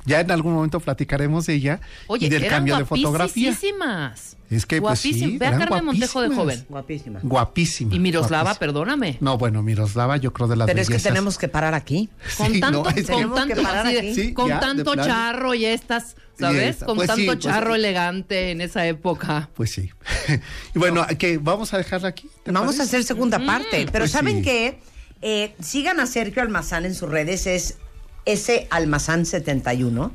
Ya 0.07 0.21
en 0.21 0.31
algún 0.31 0.55
momento 0.55 0.81
platicaremos 0.81 1.47
de 1.47 1.55
ella 1.55 1.81
Oye, 2.07 2.27
y 2.27 2.31
del 2.31 2.45
eran 2.45 2.59
cambio 2.59 2.79
de 2.79 2.85
fotografía. 2.87 3.51
guapísimas. 3.51 4.37
Es 4.49 4.65
que, 4.65 4.81
pues, 4.81 5.01
sí. 5.01 5.37
Ve 5.39 5.47
a 5.47 5.59
Carmen 5.59 5.85
Montejo 5.85 6.23
de 6.23 6.29
joven. 6.35 6.65
Guapísima. 6.69 7.21
Guapísima. 7.23 7.95
Y 7.95 7.99
Miroslava, 7.99 8.45
guapísima. 8.45 8.59
perdóname. 8.61 9.19
No, 9.21 9.37
bueno, 9.37 9.63
Miroslava 9.63 10.17
yo 10.17 10.33
creo 10.33 10.47
de 10.49 10.57
las 10.57 10.67
Pero 10.67 10.81
es 10.81 10.89
que 10.89 10.99
tenemos 11.01 11.37
que 11.37 11.49
parar 11.49 11.75
aquí. 11.75 12.09
Con 12.39 12.53
Sí, 12.53 12.61
tanto, 12.61 12.85
no, 12.85 12.89
es 12.91 13.07
con 13.09 13.19
que 13.23 13.35
tanto, 13.35 13.63
parar 13.63 13.87
así 13.87 13.95
de- 13.95 14.01
aquí. 14.01 14.15
Sí, 14.15 14.33
con 14.33 14.49
ya, 14.49 14.55
de 14.55 14.61
tanto 14.61 14.93
plano. 14.93 15.05
charro 15.07 15.55
y 15.55 15.65
estas, 15.67 16.17
¿sabes? 16.39 16.63
esta- 16.71 16.87
Con 16.87 16.97
pues 16.97 17.11
sí, 17.11 17.27
tanto 17.27 17.33
pues- 17.33 17.45
charro 17.45 17.75
elegante 17.75 18.51
en 18.53 18.61
esa 18.61 18.87
época. 18.87 19.51
Pues 19.55 19.71
sí. 19.73 19.91
y 20.75 20.79
bueno, 20.79 21.05
que 21.19 21.39
vamos 21.39 21.75
a 21.75 21.79
dejarla 21.79 22.09
aquí. 22.09 22.31
¿te 22.45 22.53
Vamos 22.53 22.79
a 22.81 22.85
hacer 22.85 23.03
segunda 23.05 23.39
parte. 23.45 23.87
Pero 23.93 24.05
Pues 24.05 24.13
¿saben 24.13 24.37
sí. 24.39 24.43
qué? 24.43 24.79
Eh, 25.29 25.57
sigan 25.61 25.99
a 25.99 26.07
Sergio 26.07 26.41
Almazán 26.41 26.85
en 26.85 26.95
sus 26.95 27.09
redes, 27.09 27.49
es 27.49 27.79
ese 28.27 28.69
Almazán71. 28.71 30.13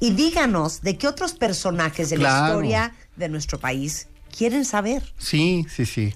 Y 0.00 0.10
díganos 0.14 0.82
de 0.82 0.98
qué 0.98 1.06
otros 1.06 1.34
personajes 1.34 2.10
de 2.10 2.18
la 2.18 2.28
historia 2.28 2.92
de 3.14 3.28
nuestro 3.28 3.60
país 3.60 4.08
quieren 4.36 4.64
saber. 4.64 5.14
Sí, 5.16 5.64
sí, 5.72 5.86
sí. 5.86 6.12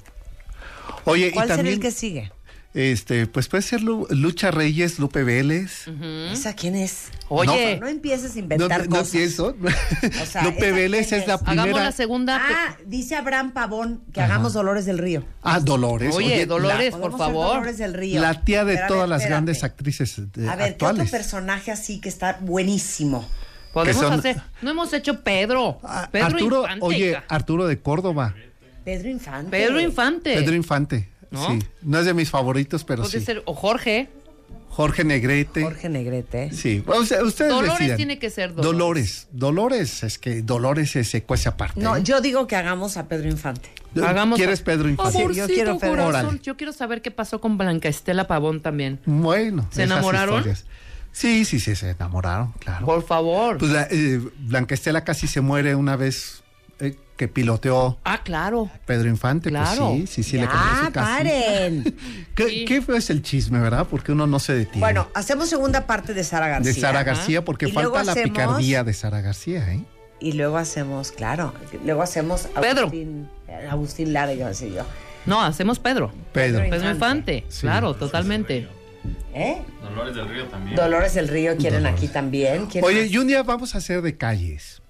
Oye, 1.04 1.28
y 1.28 1.30
¿Cuál 1.30 1.46
será 1.46 1.56
también, 1.58 1.76
el 1.76 1.80
que 1.80 1.92
sigue? 1.92 2.32
Este, 2.74 3.26
pues 3.26 3.48
puede 3.48 3.62
ser 3.62 3.82
Lu- 3.82 4.06
Lucha 4.10 4.50
Reyes, 4.50 4.98
Lupe 4.98 5.22
Vélez. 5.24 5.88
¿Esa 6.32 6.54
quién 6.54 6.74
es? 6.74 7.08
Oye, 7.28 7.78
No 7.80 7.86
empieces 7.86 8.30
a 8.32 8.34
No, 8.34 8.40
inventar 8.40 8.84
no 8.84 8.88
cosas. 8.96 9.10
pienso. 9.10 9.54
O 10.22 10.26
sea, 10.26 10.42
Lupe 10.44 10.66
¿esa 10.68 10.76
Vélez 10.76 11.08
quién 11.08 11.20
es 11.20 11.26
la 11.26 11.34
es? 11.34 11.40
primera. 11.42 11.62
hagamos 11.62 11.80
la 11.82 11.92
segunda. 11.92 12.40
Ah, 12.42 12.76
dice 12.86 13.14
Abraham 13.16 13.52
Pavón 13.52 14.02
que 14.12 14.20
Ajá. 14.20 14.32
hagamos 14.34 14.54
Dolores 14.54 14.86
del 14.86 14.98
Río. 14.98 15.24
Ah, 15.42 15.60
Dolores. 15.60 16.14
Oye, 16.14 16.46
Dolores, 16.46 16.94
por 16.94 17.16
favor. 17.18 17.54
Dolores 17.56 17.78
del 17.78 17.92
Río. 17.94 18.20
La, 18.22 18.42
tía 18.44 18.64
de 18.64 18.76
todas 18.88 19.02
ver, 19.02 19.08
las 19.08 19.22
espérate. 19.22 19.28
grandes 19.28 19.64
actrices 19.64 20.18
eh, 20.18 20.22
A 20.48 20.56
ver, 20.56 20.68
¿qué 20.68 20.72
actuales. 20.86 21.02
otro 21.02 21.10
personaje 21.18 21.70
así 21.72 22.00
que 22.00 22.08
está 22.08 22.38
buenísimo? 22.40 23.28
Podemos 23.74 24.02
son- 24.02 24.12
hacer. 24.18 24.40
No 24.62 24.70
hemos 24.70 24.92
hecho 24.92 25.22
Pedro. 25.22 25.78
Ah, 25.82 26.08
Pedro 26.10 26.26
Arturo, 26.26 26.60
Infante. 26.62 26.84
oye. 26.86 27.18
Arturo 27.28 27.66
de 27.66 27.80
Córdoba. 27.80 28.34
Pedro 28.84 29.08
Infante. 29.10 29.50
Pedro 29.50 29.80
Infante. 29.80 30.34
Pedro 30.34 30.54
Infante. 30.54 31.08
¿No? 31.32 31.48
Sí. 31.50 31.58
No 31.82 31.98
es 31.98 32.04
de 32.06 32.14
mis 32.14 32.30
favoritos, 32.30 32.84
pero 32.84 33.02
Puede 33.02 33.18
sí. 33.20 33.24
ser. 33.24 33.42
O 33.46 33.54
Jorge. 33.54 34.08
Jorge 34.68 35.04
Negrete. 35.04 35.62
Jorge 35.62 35.90
Negrete. 35.90 36.50
Sí, 36.52 36.82
ustedes 36.86 37.36
Dolores 37.50 37.72
decidan. 37.78 37.96
tiene 37.98 38.18
que 38.18 38.30
ser 38.30 38.54
Dolores. 38.54 39.28
Dolores, 39.30 40.02
es 40.02 40.18
que 40.18 40.40
Dolores 40.40 40.96
es 40.96 41.10
secuece 41.10 41.50
aparte. 41.50 41.78
No, 41.78 41.96
¿eh? 41.96 42.02
yo 42.02 42.22
digo 42.22 42.46
que 42.46 42.56
hagamos 42.56 42.96
a 42.96 43.06
Pedro 43.06 43.28
Infante. 43.28 43.68
Hagamos 44.02 44.38
¿Quieres 44.38 44.62
a- 44.62 44.64
Pedro 44.64 44.88
Infante? 44.88 45.18
Sí, 45.28 45.34
yo 45.34 45.46
quiero 45.46 45.78
Pedro. 45.78 45.96
corazón. 46.04 46.24
Órale. 46.26 46.40
Yo 46.42 46.56
quiero 46.56 46.72
saber 46.72 47.02
qué 47.02 47.10
pasó 47.10 47.38
con 47.40 47.58
Blanca 47.58 47.88
Estela 47.90 48.26
Pavón 48.26 48.60
también. 48.62 48.98
Bueno. 49.04 49.68
¿Se 49.72 49.82
enamoraron? 49.82 50.36
historias. 50.38 50.64
Sí, 51.12 51.44
sí, 51.44 51.60
sí, 51.60 51.76
se 51.76 51.90
enamoraron, 51.90 52.52
claro. 52.52 52.86
Por 52.86 53.04
favor. 53.04 53.58
Pues 53.58 53.70
la, 53.72 53.86
eh, 53.90 54.18
Blanca 54.38 54.72
Estela 54.74 55.04
casi 55.04 55.26
se 55.26 55.42
muere 55.42 55.74
una 55.74 55.96
vez 55.96 56.41
que 57.22 57.28
piloteó 57.28 57.98
ah, 58.04 58.22
claro. 58.24 58.68
Pedro 58.84 59.08
Infante. 59.08 59.48
Claro. 59.50 59.90
Pues 59.96 60.10
sí, 60.10 60.22
sí, 60.24 60.30
sí, 60.30 60.36
le 60.38 60.46
cambió 60.48 60.60
Ah, 60.64 60.82
su 60.86 60.92
casi. 60.92 61.06
paren. 61.12 61.96
¿Qué, 62.34 62.48
Sí. 62.48 62.64
qué 62.64 62.82
fue 62.82 62.96
ese 62.96 63.12
el 63.12 63.22
chisme, 63.22 63.60
verdad? 63.60 63.86
Porque 63.88 64.10
uno 64.10 64.26
no 64.26 64.40
se 64.40 64.54
detiene. 64.54 64.80
bueno, 64.80 65.08
hacemos 65.14 65.48
segunda 65.48 65.86
parte 65.86 66.14
de 66.14 66.24
Sara 66.24 66.48
García. 66.48 66.72
de 66.72 66.80
Sara 66.80 67.04
García, 67.04 67.44
porque 67.44 67.68
Y 67.68 67.72
falta 67.72 68.02
la 68.02 68.12
hacemos- 68.12 68.30
picardía 68.30 68.82
de 68.82 68.92
Sara 68.92 69.20
García, 69.20 69.72
¿eh? 69.72 69.84
Y 70.18 70.32
luego 70.32 70.56
hacemos, 70.56 71.12
claro, 71.12 71.54
luego 71.84 72.02
hacemos 72.02 72.48
Pedro. 72.60 72.82
Agustín, 72.82 73.28
eh, 73.48 73.68
Agustín 73.70 74.12
Lara, 74.12 74.34
yo 74.34 74.46
así 74.48 74.72
yo. 74.72 74.84
No, 75.26 75.40
hacemos 75.42 75.78
Pedro. 75.78 76.12
Pedro. 76.32 76.68
Pedro 76.68 76.90
Infante. 76.90 77.44
Sí. 77.48 77.60
Claro, 77.62 77.94
totalmente. 77.94 78.68
¿Eh? 79.34 79.62
Dolores 79.80 80.14
del 80.16 80.28
Río 80.28 80.44
también. 80.46 80.76
Dolores 80.76 81.14
del 81.14 81.28
Río 81.28 81.56
quieren 81.56 81.82
Dolores. 81.84 81.98
aquí 81.98 82.08
también. 82.08 82.66
¿Quién 82.66 82.84
Oye, 82.84 83.02
más? 83.02 83.10
y 83.12 83.18
un 83.18 83.26
día 83.28 83.42
vamos 83.44 83.74
a 83.76 83.78
hacer 83.78 84.02
de 84.02 84.16
calles. 84.16 84.81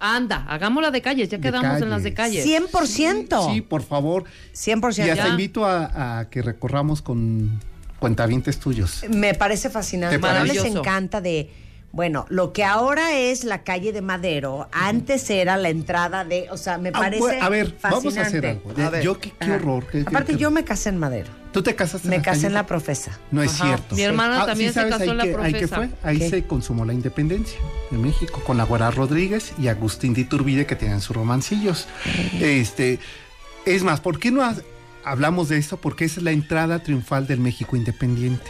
Anda, 0.00 0.44
hagámosla 0.48 0.90
de 0.90 1.02
calles. 1.02 1.28
Ya 1.28 1.38
De 1.38 1.42
quedamos 1.42 1.82
en 1.82 1.90
las 1.90 2.02
de 2.02 2.14
calles. 2.14 2.44
calles. 2.44 2.70
100%. 2.72 3.52
Sí, 3.52 3.60
por 3.62 3.82
favor. 3.82 4.24
100%. 4.54 5.06
Y 5.06 5.10
hasta 5.10 5.24
Ya. 5.26 5.28
invito 5.30 5.64
a, 5.66 6.20
a 6.20 6.30
que 6.30 6.42
recorramos 6.42 7.02
con 7.02 7.60
cuentavientes 7.98 8.58
tuyos. 8.60 9.04
Me 9.10 9.34
parece 9.34 9.70
fascinante. 9.70 10.18
¿Te 10.18 10.22
No 10.22 10.44
les 10.44 10.64
encanta 10.64 11.20
de, 11.20 11.50
bueno, 11.90 12.26
lo 12.28 12.52
que 12.52 12.64
ahora 12.64 13.16
es 13.16 13.44
la 13.44 13.62
calle 13.64 13.92
de 13.92 14.02
Madero, 14.02 14.68
antes 14.72 15.28
era 15.30 15.56
la 15.56 15.70
entrada 15.70 16.24
de, 16.24 16.48
o 16.50 16.56
sea, 16.56 16.76
me 16.78 16.90
Ah, 16.90 16.92
parece 16.92 17.20
bueno, 17.20 17.44
a 17.44 17.48
ver, 17.48 17.74
vamos 17.82 18.16
a 18.16 18.22
hacer 18.22 18.44
algo. 18.46 18.72
De- 18.74 18.84
A 18.84 18.90
ver. 18.90 19.02
yo 19.02 19.18
qué- 19.18 19.32
qué 19.40 19.50
horror, 19.52 19.86
qué- 19.90 20.04
Aparte, 20.06 20.32
qué- 20.32 20.38
yo 20.38 20.50
me 20.50 20.64
casé 20.64 20.90
en 20.90 20.98
Madero. 20.98 21.28
¿Tú 21.52 21.62
te 21.62 21.74
casaste 21.74 22.06
Me 22.08 22.16
en 22.16 22.20
la 22.20 22.24
casé 22.24 22.36
calle? 22.40 22.46
en 22.48 22.54
la 22.54 22.66
profesa. 22.66 23.18
No 23.30 23.42
es 23.42 23.54
Ajá. 23.54 23.64
cierto. 23.64 23.94
Mi 23.96 24.02
hermana 24.02 24.42
Ah, 24.42 24.46
también 24.46 24.68
se 24.70 24.74
sabes, 24.80 24.92
casó 24.92 25.04
ahí 25.04 25.08
en 25.10 25.16
la 25.16 25.24
que- 25.24 25.36
ahí 25.36 25.52
que 25.54 25.66
profesa. 25.66 25.76
fue, 25.76 26.10
ahí 26.10 26.18
¿Qué? 26.18 26.28
se 26.30 26.44
consumó 26.44 26.84
la 26.84 26.92
independencia 26.92 27.58
de 27.90 27.96
México 27.96 28.42
con 28.46 28.58
la 28.58 28.64
Guara 28.64 28.90
Rodríguez 28.90 29.52
y 29.58 29.68
Agustín 29.68 30.12
de 30.12 30.20
Iturbide 30.20 30.66
que 30.66 30.76
tenían 30.76 31.00
sus 31.00 31.16
romancillos. 31.16 31.88
Este, 32.38 32.98
es 33.64 33.82
más, 33.82 34.00
¿por 34.00 34.18
qué 34.18 34.30
no 34.30 34.42
ha- 34.44 34.56
hablamos 35.04 35.48
de 35.48 35.56
esto? 35.56 35.78
Porque 35.78 36.04
esa 36.04 36.20
es 36.20 36.24
la 36.24 36.32
entrada 36.32 36.82
triunfal 36.82 37.26
del 37.26 37.40
México 37.40 37.76
independiente. 37.76 38.44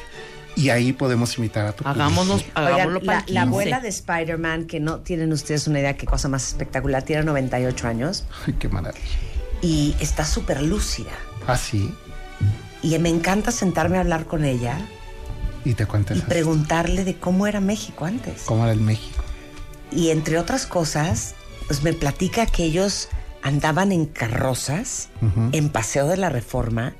Y 0.57 0.71
ahí 0.71 0.93
podemos 0.93 1.37
invitar 1.39 1.67
a 1.67 1.73
tu 1.73 1.87
Hagámonos, 1.87 2.45
hagámoslo 2.55 2.99
Oigan, 2.99 3.07
para 3.07 3.19
la, 3.21 3.25
la 3.27 3.41
15. 3.43 3.49
abuela 3.49 3.81
de 3.81 3.89
Spider-Man, 3.89 4.67
que 4.67 4.81
no 4.81 5.01
tienen 5.01 5.33
ustedes 5.33 5.69
una 5.69 5.79
idea 5.81 5.97
qué 5.97 6.07
cosa 6.07 6.29
más 6.29 6.49
espectacular, 6.49 7.03
tiene 7.05 7.23
98 7.25 7.87
años 7.87 8.25
Ay, 8.47 8.55
qué 8.59 8.69
maravilla. 8.69 9.05
y 9.63 9.95
está 10.01 10.25
súper 10.25 10.63
lúcida. 10.63 11.13
Ah, 11.47 11.57
sí. 11.57 11.95
Y 12.83 12.99
me 12.99 13.09
encanta 13.09 13.51
sentarme 13.53 13.97
a 13.99 14.01
hablar 14.01 14.25
con 14.27 14.45
ella 14.45 14.79
Y 15.65 15.75
te 15.75 15.87
cuentas 15.87 16.17
y 16.19 16.21
preguntarle 16.23 17.05
de 17.05 17.17
cómo 17.17 17.47
era 17.47 17.61
México 17.61 18.05
antes. 18.05 18.43
cómo 18.45 18.65
era 18.65 18.73
el 18.73 18.81
México. 18.81 19.23
Y 19.93 20.11
entre 20.11 20.39
otras 20.39 20.67
cosas, 20.67 21.35
pues 21.67 21.83
me 21.83 21.93
platica 21.93 22.47
que 22.47 22.65
ellos 22.65 23.09
andaban 23.43 23.93
en 23.93 24.07
carrozas, 24.07 25.09
en 25.53 25.69
paseo 25.71 26.09
de 26.09 26.17
la 26.17 26.29
reforma, 26.31 26.95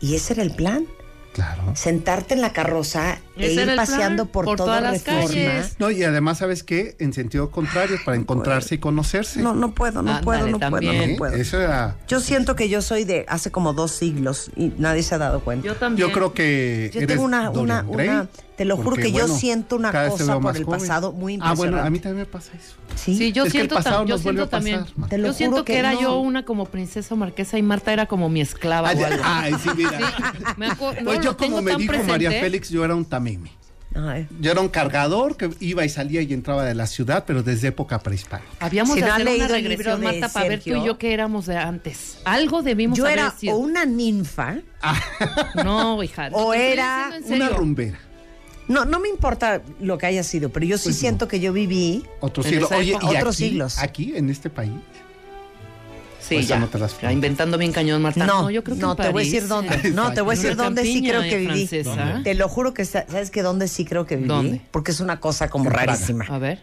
y 0.00 0.14
ese 0.16 0.32
era 0.32 0.42
el 0.42 0.54
plan. 0.54 0.84
Claro. 1.32 1.72
Sentarte 1.74 2.34
en 2.34 2.42
la 2.42 2.52
carroza 2.52 3.18
e 3.36 3.52
ir 3.52 3.62
plan, 3.62 3.76
paseando 3.76 4.26
por, 4.26 4.44
por 4.44 4.58
toda 4.58 4.78
todas 4.78 4.82
las 4.82 5.04
Reforma. 5.04 5.28
calles. 5.28 5.76
No, 5.78 5.90
y 5.90 6.02
además, 6.04 6.38
¿sabes 6.38 6.62
qué? 6.62 6.94
En 6.98 7.12
sentido 7.14 7.50
contrario, 7.50 7.96
para 8.04 8.18
encontrarse 8.18 8.74
y 8.74 8.78
conocerse. 8.78 9.40
No, 9.40 9.54
no 9.54 9.72
puedo, 9.74 10.02
no 10.02 10.10
Ándale, 10.10 10.24
puedo, 10.24 10.46
no 10.48 10.58
también. 10.58 10.92
puedo, 10.96 11.06
no 11.12 11.16
puedo. 11.16 11.34
Eso 11.34 11.58
era. 11.60 11.96
Yo 12.06 12.20
siento 12.20 12.54
que 12.54 12.68
yo 12.68 12.82
soy 12.82 13.04
de 13.04 13.24
hace 13.28 13.50
como 13.50 13.72
dos 13.72 13.92
siglos 13.92 14.50
y 14.56 14.74
nadie 14.76 15.02
se 15.02 15.14
ha 15.14 15.18
dado 15.18 15.40
cuenta. 15.40 15.66
Yo 15.66 15.74
también. 15.76 16.06
Yo 16.08 16.12
creo 16.14 16.34
que. 16.34 16.90
Yo 16.92 17.00
eres 17.00 17.08
tengo 17.08 17.22
una, 17.22 17.50
una, 17.50 17.82
Dorian 17.82 17.92
Gray, 17.92 18.08
una, 18.08 18.28
te 18.62 18.68
lo 18.68 18.76
juro 18.76 18.90
porque, 18.90 19.02
que 19.04 19.12
yo 19.12 19.28
siento 19.28 19.76
una 19.76 19.90
cosa 19.92 20.40
por 20.40 20.56
el 20.56 20.64
joven. 20.64 20.80
pasado 20.80 21.12
muy 21.12 21.34
Ah, 21.40 21.54
bueno, 21.54 21.78
impresionante. 21.78 21.86
a 21.86 21.90
mí 21.90 21.98
también 21.98 22.18
me 22.18 22.26
pasa 22.26 22.52
eso. 22.56 22.74
Sí, 22.94 23.16
Sí, 23.16 23.32
yo 23.32 23.44
Es 23.44 23.52
que 23.52 23.60
el 23.60 23.68
siento, 23.68 23.76
tam- 23.90 24.06
yo 24.06 24.18
siento 24.18 24.42
a 24.44 24.48
también. 24.48 24.84
pasar. 24.84 25.08
Te 25.08 25.18
lo 25.18 25.26
Yo 25.28 25.32
siento 25.32 25.56
juro 25.56 25.64
que, 25.64 25.72
que 25.72 25.78
era 25.78 25.92
no. 25.94 26.00
yo 26.00 26.18
una 26.20 26.44
como 26.44 26.66
princesa 26.66 27.14
marquesa 27.14 27.58
y 27.58 27.62
Marta 27.62 27.92
era 27.92 28.06
como 28.06 28.28
mi 28.28 28.40
esclava 28.40 28.88
Ay, 28.90 29.02
o 29.02 29.06
algo. 29.06 29.22
ay, 29.24 29.54
sí, 29.62 29.70
mira. 29.76 29.98
Me 30.56 30.68
acu- 30.68 30.96
no, 30.98 31.04
Pues 31.04 31.20
yo, 31.20 31.36
como 31.36 31.60
me 31.62 31.74
dijo 31.76 31.88
presente. 31.88 32.12
María 32.12 32.30
Félix, 32.30 32.68
yo 32.70 32.84
era 32.84 32.94
un 32.94 33.04
tameme. 33.04 33.50
Ay. 33.94 34.26
Yo 34.40 34.50
era 34.50 34.62
un 34.62 34.70
cargador 34.70 35.36
que 35.36 35.50
iba 35.60 35.84
y 35.84 35.88
salía 35.90 36.22
y 36.22 36.32
entraba 36.32 36.64
de 36.64 36.74
la 36.74 36.86
ciudad, 36.86 37.24
pero 37.26 37.42
desde 37.42 37.68
época 37.68 37.98
prehispánica. 37.98 38.48
Habíamos 38.60 38.94
Si 38.94 39.02
de 39.02 39.06
no 39.06 39.12
hacer 39.12 39.28
una 39.28 39.48
regresión, 39.48 40.00
de 40.00 40.06
Marta, 40.06 40.28
para 40.30 40.48
ver 40.48 40.62
tú 40.62 40.70
y 40.70 40.82
yo 40.84 40.96
qué 40.96 41.12
éramos 41.12 41.44
de 41.44 41.58
antes. 41.58 42.16
Algo 42.24 42.62
debimos 42.62 42.96
Yo 42.96 43.04
haber 43.04 43.18
era 43.18 43.30
sido. 43.32 43.54
o 43.54 43.58
una 43.58 43.84
ninfa, 43.84 44.56
No, 45.62 46.02
hija. 46.02 46.30
o 46.32 46.54
era 46.54 47.12
Una 47.28 47.48
rumbera. 47.50 47.98
No, 48.72 48.84
no 48.84 48.98
me 49.00 49.08
importa 49.08 49.62
lo 49.80 49.98
que 49.98 50.06
haya 50.06 50.22
sido, 50.22 50.48
pero 50.50 50.66
yo 50.66 50.78
sí 50.78 50.84
Pues 50.84 50.96
no. 50.96 51.00
siento 51.00 51.28
que 51.28 51.38
yo 51.40 51.52
viví 51.52 52.04
Otro 52.20 52.42
En 52.44 52.50
siglo. 52.50 52.68
Oye, 52.76 52.90
época. 52.92 53.06
y 53.06 53.16
Otros 53.16 53.36
aquí, 53.36 53.44
siglos. 53.48 53.78
aquí, 53.78 54.12
en 54.16 54.30
este 54.30 54.50
país. 54.50 54.72
Sí, 56.20 56.36
Pues 56.36 56.46
ya. 56.48 56.58
no 56.60 56.68
te 56.68 56.78
las 56.78 56.98
Ya, 57.00 57.10
inventando 57.12 57.58
bien 57.58 57.72
cañón, 57.72 58.00
Marta. 58.00 58.24
No, 58.24 58.48
yo 58.48 58.62
creo 58.62 58.76
que 58.76 58.82
no, 58.82 58.92
en 58.92 58.96
te 58.96 59.08
voy 59.10 59.22
a 59.22 59.24
decir 59.24 59.48
dónde. 59.48 59.74
eh. 59.74 59.90
No, 59.92 60.12
te 60.12 60.20
voy 60.20 60.34
a 60.34 60.36
decir 60.36 60.52
En 60.52 60.56
dónde 60.56 60.84
sí 60.84 61.02
creo 61.02 61.20
que 61.22 61.36
viví. 61.36 61.66
francesa. 61.66 62.20
Te 62.22 62.34
lo 62.34 62.48
juro 62.48 62.72
que 62.72 62.84
sa- 62.84 63.06
sabes 63.08 63.30
que 63.32 63.42
dónde 63.42 63.66
sí 63.66 63.84
creo 63.84 64.06
que 64.06 64.14
viví, 64.16 64.28
¿Dónde? 64.28 64.60
porque 64.70 64.92
es 64.92 65.00
una 65.00 65.18
cosa 65.18 65.48
como 65.50 65.64
En 65.66 65.72
Praga. 65.72 65.92
rarísima. 65.94 66.24
A 66.28 66.38
ver, 66.38 66.60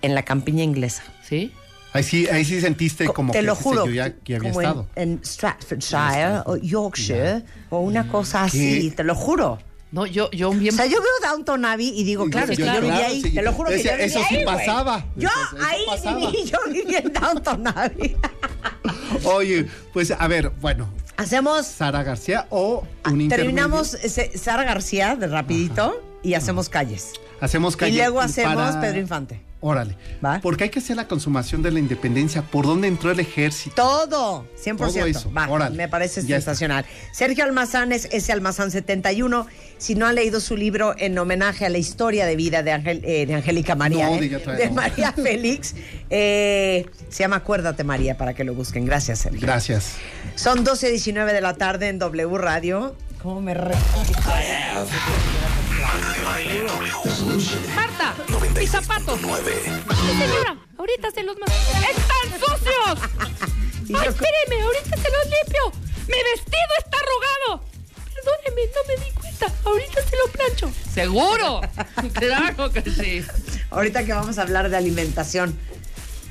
En 0.00 0.14
la 0.14 0.22
campiña 0.24 0.62
inglesa. 0.64 1.02
¿sí? 1.28 1.52
Ahí 1.92 2.02
sí, 2.02 2.26
ahí 2.28 2.44
sí 2.44 2.60
sentiste 2.60 3.04
Co- 3.06 3.12
como 3.14 3.32
te 3.32 3.40
que 3.40 3.42
lo 3.44 3.54
juro, 3.54 3.86
yo 3.86 3.92
ya 3.92 4.04
aquí 4.04 4.34
había 4.34 4.50
como 4.50 4.60
en, 4.62 4.66
estado. 4.68 4.86
en 4.94 5.20
Stratfordshire 5.24 6.42
o 6.46 6.56
Yorkshire 6.56 7.42
o 7.70 7.80
una 7.80 8.08
cosa 8.08 8.40
¿Qué? 8.50 8.58
así, 8.78 8.90
te 8.90 9.04
lo 9.04 9.14
juro. 9.14 9.58
No, 9.90 10.04
yo, 10.06 10.30
yo 10.32 10.50
bien. 10.52 10.74
O 10.74 10.76
sea, 10.76 10.86
yo 10.86 10.98
veo 11.00 11.30
Downton 11.30 11.64
Abbey 11.64 11.88
y 11.98 12.04
digo, 12.04 12.28
claro, 12.28 12.52
es 12.52 12.58
que 12.58 12.64
yo- 12.66 12.74
yo 12.74 12.80
viví 12.82 12.88
claro, 12.92 13.06
ahí, 13.06 13.22
sí, 13.22 13.30
te 13.34 13.42
lo 13.42 13.52
juro 13.52 13.70
que 13.70 13.82
yo 13.82 13.90
eso 13.92 14.18
sí 14.28 14.36
ahí, 14.36 14.44
güey. 14.44 14.56
pasaba. 14.58 15.04
Yo 15.16 15.28
Eso- 15.28 15.56
eso 15.56 15.66
ahí 15.66 15.82
pasaba. 15.86 16.16
viví, 16.18 16.44
yo 16.44 16.58
viví 16.70 16.94
en 16.96 17.12
Downton 17.12 17.66
Abbey. 17.68 18.16
Oye, 19.24 19.66
pues 19.92 20.10
a 20.10 20.28
ver, 20.28 20.50
bueno, 20.60 20.88
Hacemos, 21.16 21.66
Sara 21.66 22.04
García 22.04 22.46
o 22.50 22.86
un 23.04 23.28
terminamos 23.28 23.96
Sara 24.36 24.62
García 24.62 25.16
de 25.16 25.26
rapidito 25.26 26.00
y 26.22 26.34
hacemos 26.34 26.68
calles. 26.68 27.12
Hacemos 27.40 27.76
calle 27.76 27.92
y 27.94 27.96
luego 27.98 28.20
hacemos 28.20 28.54
para- 28.54 28.80
Pedro 28.80 28.98
Infante. 29.00 29.40
Órale. 29.60 29.96
Va. 30.24 30.38
Porque 30.40 30.64
hay 30.64 30.70
que 30.70 30.78
hacer 30.78 30.94
la 30.96 31.08
consumación 31.08 31.62
de 31.62 31.72
la 31.72 31.80
independencia. 31.80 32.42
¿Por 32.42 32.64
dónde 32.64 32.86
entró 32.86 33.10
el 33.10 33.18
ejército? 33.18 33.74
Todo, 33.74 34.46
100%. 34.64 34.76
Todo 34.76 35.06
eso, 35.06 35.32
Va, 35.32 35.48
órale. 35.48 35.76
me 35.76 35.88
parece 35.88 36.20
Ya 36.22 36.36
está. 36.36 36.52
sensacional. 36.52 36.86
Sergio 37.12 37.42
Almazán 37.42 37.90
es 37.90 38.06
ese 38.12 38.30
Almazán 38.32 38.70
71. 38.70 39.48
Si 39.78 39.96
no 39.96 40.06
han 40.06 40.14
leído 40.14 40.40
su 40.40 40.56
libro 40.56 40.94
en 40.96 41.18
homenaje 41.18 41.66
a 41.66 41.70
la 41.70 41.78
historia 41.78 42.24
de 42.26 42.36
vida 42.36 42.62
de, 42.62 42.70
Ángel- 42.72 43.00
eh, 43.04 43.26
de 43.26 43.34
Angélica 43.34 43.74
María, 43.74 44.06
No, 44.08 44.14
eh, 44.22 44.28
de 44.28 44.66
no. 44.68 44.74
María 44.74 45.12
Félix, 45.16 45.74
eh, 46.08 46.86
se 47.08 47.18
llama 47.24 47.36
Acuérdate 47.36 47.82
María 47.82 48.16
para 48.16 48.34
que 48.34 48.44
lo 48.44 48.54
busquen. 48.54 48.84
Gracias, 48.86 49.18
Sergio. 49.20 49.40
Gracias. 49.40 49.94
Son 50.36 50.64
12.19 50.64 51.32
de 51.32 51.40
la 51.40 51.54
tarde 51.54 51.88
en 51.88 51.98
W 51.98 52.38
Radio. 52.38 52.94
¿Cómo 53.20 53.40
me 53.40 53.54
re... 53.54 53.74
Marta, 57.74 58.14
mis 58.58 58.70
zapatos. 58.70 59.18
Sí, 59.20 60.18
señora, 60.18 60.56
ahorita 60.78 61.10
se 61.10 61.22
los 61.22 61.36
mando. 61.38 61.54
¡Están 61.90 62.40
sucios! 62.40 63.10
¡Ay, 64.00 64.08
espéreme! 64.08 64.62
Ahorita 64.62 64.96
se 64.96 65.08
los 65.10 65.24
limpio. 65.24 65.72
¡Mi 66.06 66.14
vestido 66.34 66.74
está 66.78 66.96
arrugado! 66.98 67.64
Perdóneme, 68.14 68.70
no 68.74 68.80
me 68.88 69.04
di 69.04 69.10
cuenta. 69.12 69.46
Ahorita 69.64 70.00
se 70.02 70.16
lo 70.16 70.32
plancho. 70.32 70.72
¿Seguro? 70.92 71.60
claro 72.14 72.70
que 72.72 72.82
sí. 72.82 73.24
Ahorita 73.70 74.04
que 74.04 74.12
vamos 74.12 74.38
a 74.38 74.42
hablar 74.42 74.68
de 74.70 74.76
alimentación. 74.76 75.58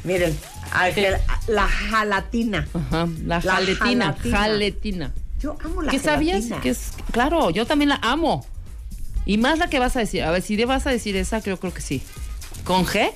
Miren, 0.03 0.37
Ángel, 0.71 1.17
la 1.47 1.67
jalatina. 1.67 2.67
Ajá, 2.73 3.07
la, 3.25 3.35
La 3.35 3.41
jaletina, 3.41 4.05
jalatina. 4.13 4.37
jaletina. 4.37 5.13
Yo 5.39 5.55
amo 5.63 5.81
la 5.83 5.91
¿Qué 5.91 5.99
sabías? 5.99 6.37
gelatina. 6.43 6.61
Que 6.61 6.69
es, 6.69 6.91
claro, 7.11 7.49
yo 7.49 7.65
también 7.65 7.89
la 7.89 7.99
amo. 8.01 8.45
Y 9.27 9.37
más 9.37 9.59
la 9.59 9.69
que 9.69 9.77
vas 9.77 9.95
a 9.95 9.99
decir. 9.99 10.23
A 10.23 10.31
ver, 10.31 10.41
si 10.41 10.63
vas 10.65 10.87
a 10.87 10.89
decir 10.89 11.15
esa, 11.15 11.41
creo, 11.41 11.59
creo 11.59 11.73
que 11.73 11.81
sí. 11.81 12.01
Con 12.63 12.85
G, 12.85 13.11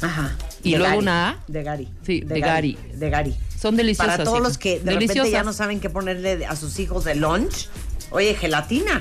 Ajá. 0.00 0.36
¿Y 0.62 0.72
De 0.72 0.78
luego 0.78 0.90
Gary. 0.94 1.02
una 1.02 1.28
A? 1.30 1.38
De 1.46 1.62
Gary. 1.62 1.88
Sí, 2.04 2.20
de 2.20 2.40
Gary. 2.40 2.78
De 2.94 3.10
Gary. 3.10 3.36
son 3.60 3.76
deliciosas. 3.76 4.14
Para 4.14 4.24
todos 4.24 4.38
hija. 4.38 4.48
los 4.48 4.58
que 4.58 4.80
de 4.80 4.92
repente 4.92 5.30
ya 5.30 5.42
no 5.44 5.52
saben 5.52 5.80
qué 5.80 5.90
ponerle 5.90 6.44
a 6.46 6.56
sus 6.56 6.78
hijos 6.80 7.04
de 7.04 7.14
lunch, 7.14 7.68
oye, 8.10 8.34
gelatina. 8.34 9.00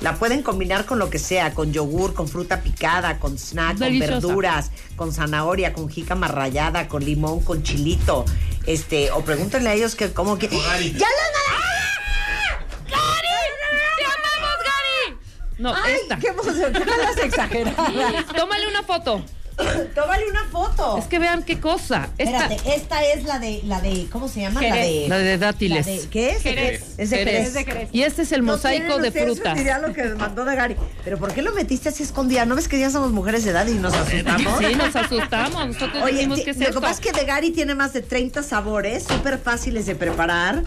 La 0.00 0.16
pueden 0.16 0.42
combinar 0.42 0.84
con 0.84 0.98
lo 0.98 1.10
que 1.10 1.20
sea, 1.20 1.54
con 1.54 1.72
yogur, 1.72 2.12
con 2.12 2.26
fruta 2.26 2.60
picada, 2.60 3.20
con 3.20 3.38
snack, 3.38 3.76
Deliciosa. 3.78 4.12
con 4.14 4.22
verduras, 4.22 4.70
con 4.96 5.12
zanahoria, 5.12 5.72
con 5.72 5.88
jícama 5.88 6.26
rallada, 6.26 6.88
con 6.88 7.04
limón, 7.04 7.40
con 7.40 7.62
chilito. 7.62 8.24
Este, 8.66 9.12
o 9.12 9.24
pregúntenle 9.24 9.70
a 9.70 9.74
ellos 9.74 9.94
que 9.94 10.12
cómo 10.12 10.38
que. 10.38 10.48
¡Ya 10.48 10.56
lo 10.56 10.60
No, 15.62 15.72
¡Ay, 15.74 15.94
esta. 16.02 16.16
qué 16.16 16.28
emoción! 16.28 16.72
¡Qué 16.72 16.84
las 16.84 17.16
exageradas! 17.18 18.26
Tómale 18.36 18.66
una 18.68 18.82
foto. 18.82 19.24
Tómale 19.94 20.28
una 20.30 20.44
foto. 20.50 20.96
Es 20.98 21.04
que 21.04 21.18
vean 21.18 21.42
qué 21.42 21.60
cosa. 21.60 22.08
Esta, 22.18 22.46
Espérate, 22.46 22.74
esta 22.74 23.04
es 23.04 23.24
la 23.24 23.38
de, 23.38 23.60
la 23.64 23.80
de, 23.80 24.06
¿cómo 24.10 24.26
se 24.26 24.40
llama? 24.40 24.62
La 24.62 24.74
de, 24.76 25.06
la 25.08 25.18
de 25.18 25.38
dátiles. 25.38 25.86
la 25.86 25.92
de- 25.92 26.08
¿Qué 26.08 26.30
es? 26.30 26.42
Jerez. 26.42 26.94
Es 26.96 27.10
de 27.10 27.18
Jerez. 27.18 27.52
Jerez. 27.54 27.88
Y 27.92 28.02
este 28.02 28.22
es 28.22 28.32
el 28.32 28.42
mosaico 28.42 28.98
de 28.98 29.12
frutas. 29.12 29.58
idea 29.60 29.78
lo 29.78 29.92
que 29.92 30.04
mandó 30.14 30.44
de 30.46 30.56
Gary. 30.56 30.76
Pero 31.04 31.18
¿por 31.18 31.32
qué 31.34 31.42
lo 31.42 31.52
metiste 31.52 31.90
así 31.90 32.02
escondida? 32.02 32.44
¿No 32.46 32.56
ves 32.56 32.66
que 32.66 32.78
ya 32.80 32.90
somos 32.90 33.12
mujeres 33.12 33.44
de 33.44 33.50
edad 33.50 33.66
y 33.66 33.74
nos 33.74 33.92
asustamos? 33.94 34.58
Sí, 34.58 34.74
nos 34.74 34.96
asustamos. 34.96 35.66
Nosotros 35.68 36.02
Oye, 36.02 36.14
decimos 36.14 36.40
que 36.40 36.50
es 36.50 36.56
lo 36.58 36.66
que 36.66 36.80
pasa 36.80 36.92
es 36.94 37.00
que 37.00 37.12
de 37.12 37.24
Gary 37.26 37.50
tiene 37.50 37.74
más 37.74 37.92
de 37.92 38.00
30 38.02 38.42
sabores, 38.42 39.04
súper 39.04 39.38
fáciles 39.38 39.86
de 39.86 39.94
preparar. 39.94 40.64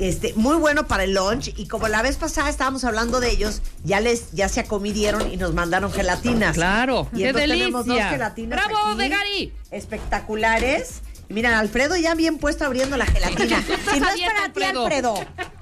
Este, 0.00 0.32
muy 0.36 0.56
bueno 0.56 0.86
para 0.86 1.02
el 1.04 1.14
lunch 1.14 1.52
y 1.56 1.66
como 1.66 1.88
la 1.88 2.02
vez 2.02 2.16
pasada 2.16 2.48
estábamos 2.48 2.84
hablando 2.84 3.18
de 3.18 3.30
ellos, 3.30 3.62
ya 3.84 3.98
les 4.00 4.30
ya 4.32 4.48
se 4.48 4.60
acomidieron 4.60 5.32
y 5.32 5.36
nos 5.36 5.54
mandaron 5.54 5.90
gelatinas. 5.92 6.54
Claro, 6.54 7.08
Y 7.12 7.18
qué 7.18 7.26
entonces 7.28 7.48
delicia. 7.48 7.64
tenemos 7.66 7.86
dos 7.86 7.98
gelatinas 7.98 8.58
¡Bravo, 8.64 8.88
aquí, 8.90 8.98
de 8.98 9.08
Gary! 9.08 9.52
Espectaculares. 9.72 11.02
Y 11.28 11.34
Mira, 11.34 11.58
Alfredo 11.58 11.94
ya 11.96 12.14
bien 12.14 12.38
puesto 12.38 12.64
abriendo 12.64 12.96
la 12.96 13.04
gelatina. 13.06 13.62
si 13.92 14.00
no 14.00 14.08
es 14.08 14.20
para 14.20 14.52
ti, 14.52 14.62
Alfredo. 14.62 15.14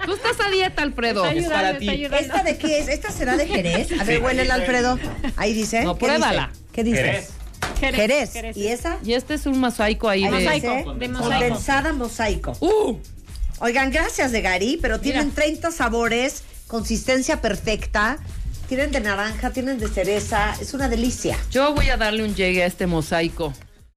Tú 0.05 0.13
estás 0.13 0.39
a 0.45 0.49
dieta, 0.49 0.81
Alfredo. 0.81 1.25
Es 1.25 1.49
para 1.49 1.77
ti. 1.77 1.89
¿Esta 2.05 2.43
de 2.43 2.57
qué 2.57 2.79
es? 2.79 2.87
¿Esta 2.87 3.11
será 3.11 3.35
de 3.35 3.47
Jerez? 3.47 3.89
A 3.99 4.03
ver, 4.03 4.21
huele 4.23 4.43
el 4.43 4.51
Alfredo. 4.51 4.97
Ahí 5.35 5.53
dice. 5.53 5.83
No, 5.83 5.97
¿Qué 5.97 6.05
pruébala. 6.05 6.51
dice? 6.53 6.71
¿Qué 6.71 6.83
dices? 6.83 7.29
Jerez. 7.79 8.31
¿Y 8.55 8.67
esa? 8.67 8.97
Y 9.03 9.13
este 9.13 9.33
es 9.33 9.45
un 9.45 9.59
mosaico 9.59 10.07
ahí 10.09 10.23
Ahí 10.25 10.45
de... 10.45 10.51
dice, 10.53 10.67
de 10.97 11.07
mosaico. 11.09 11.29
condensada 11.29 11.93
mosaico. 11.93 12.53
¡Uh! 12.61 12.97
Oigan, 13.59 13.89
gracias 13.89 14.31
de 14.31 14.41
Gary, 14.41 14.77
pero 14.79 14.99
tienen 14.99 15.31
30 15.31 15.71
sabores, 15.71 16.43
consistencia 16.67 17.41
perfecta. 17.41 18.19
Tienen 18.67 18.91
de 18.91 18.99
naranja, 18.99 19.51
tienen 19.51 19.79
de 19.79 19.87
cereza. 19.87 20.55
Es 20.61 20.75
una 20.75 20.87
delicia. 20.89 21.37
Yo 21.49 21.73
voy 21.73 21.89
a 21.89 21.97
darle 21.97 22.23
un 22.23 22.35
llegue 22.35 22.61
a 22.61 22.67
este 22.67 22.85
mosaico. 22.85 23.53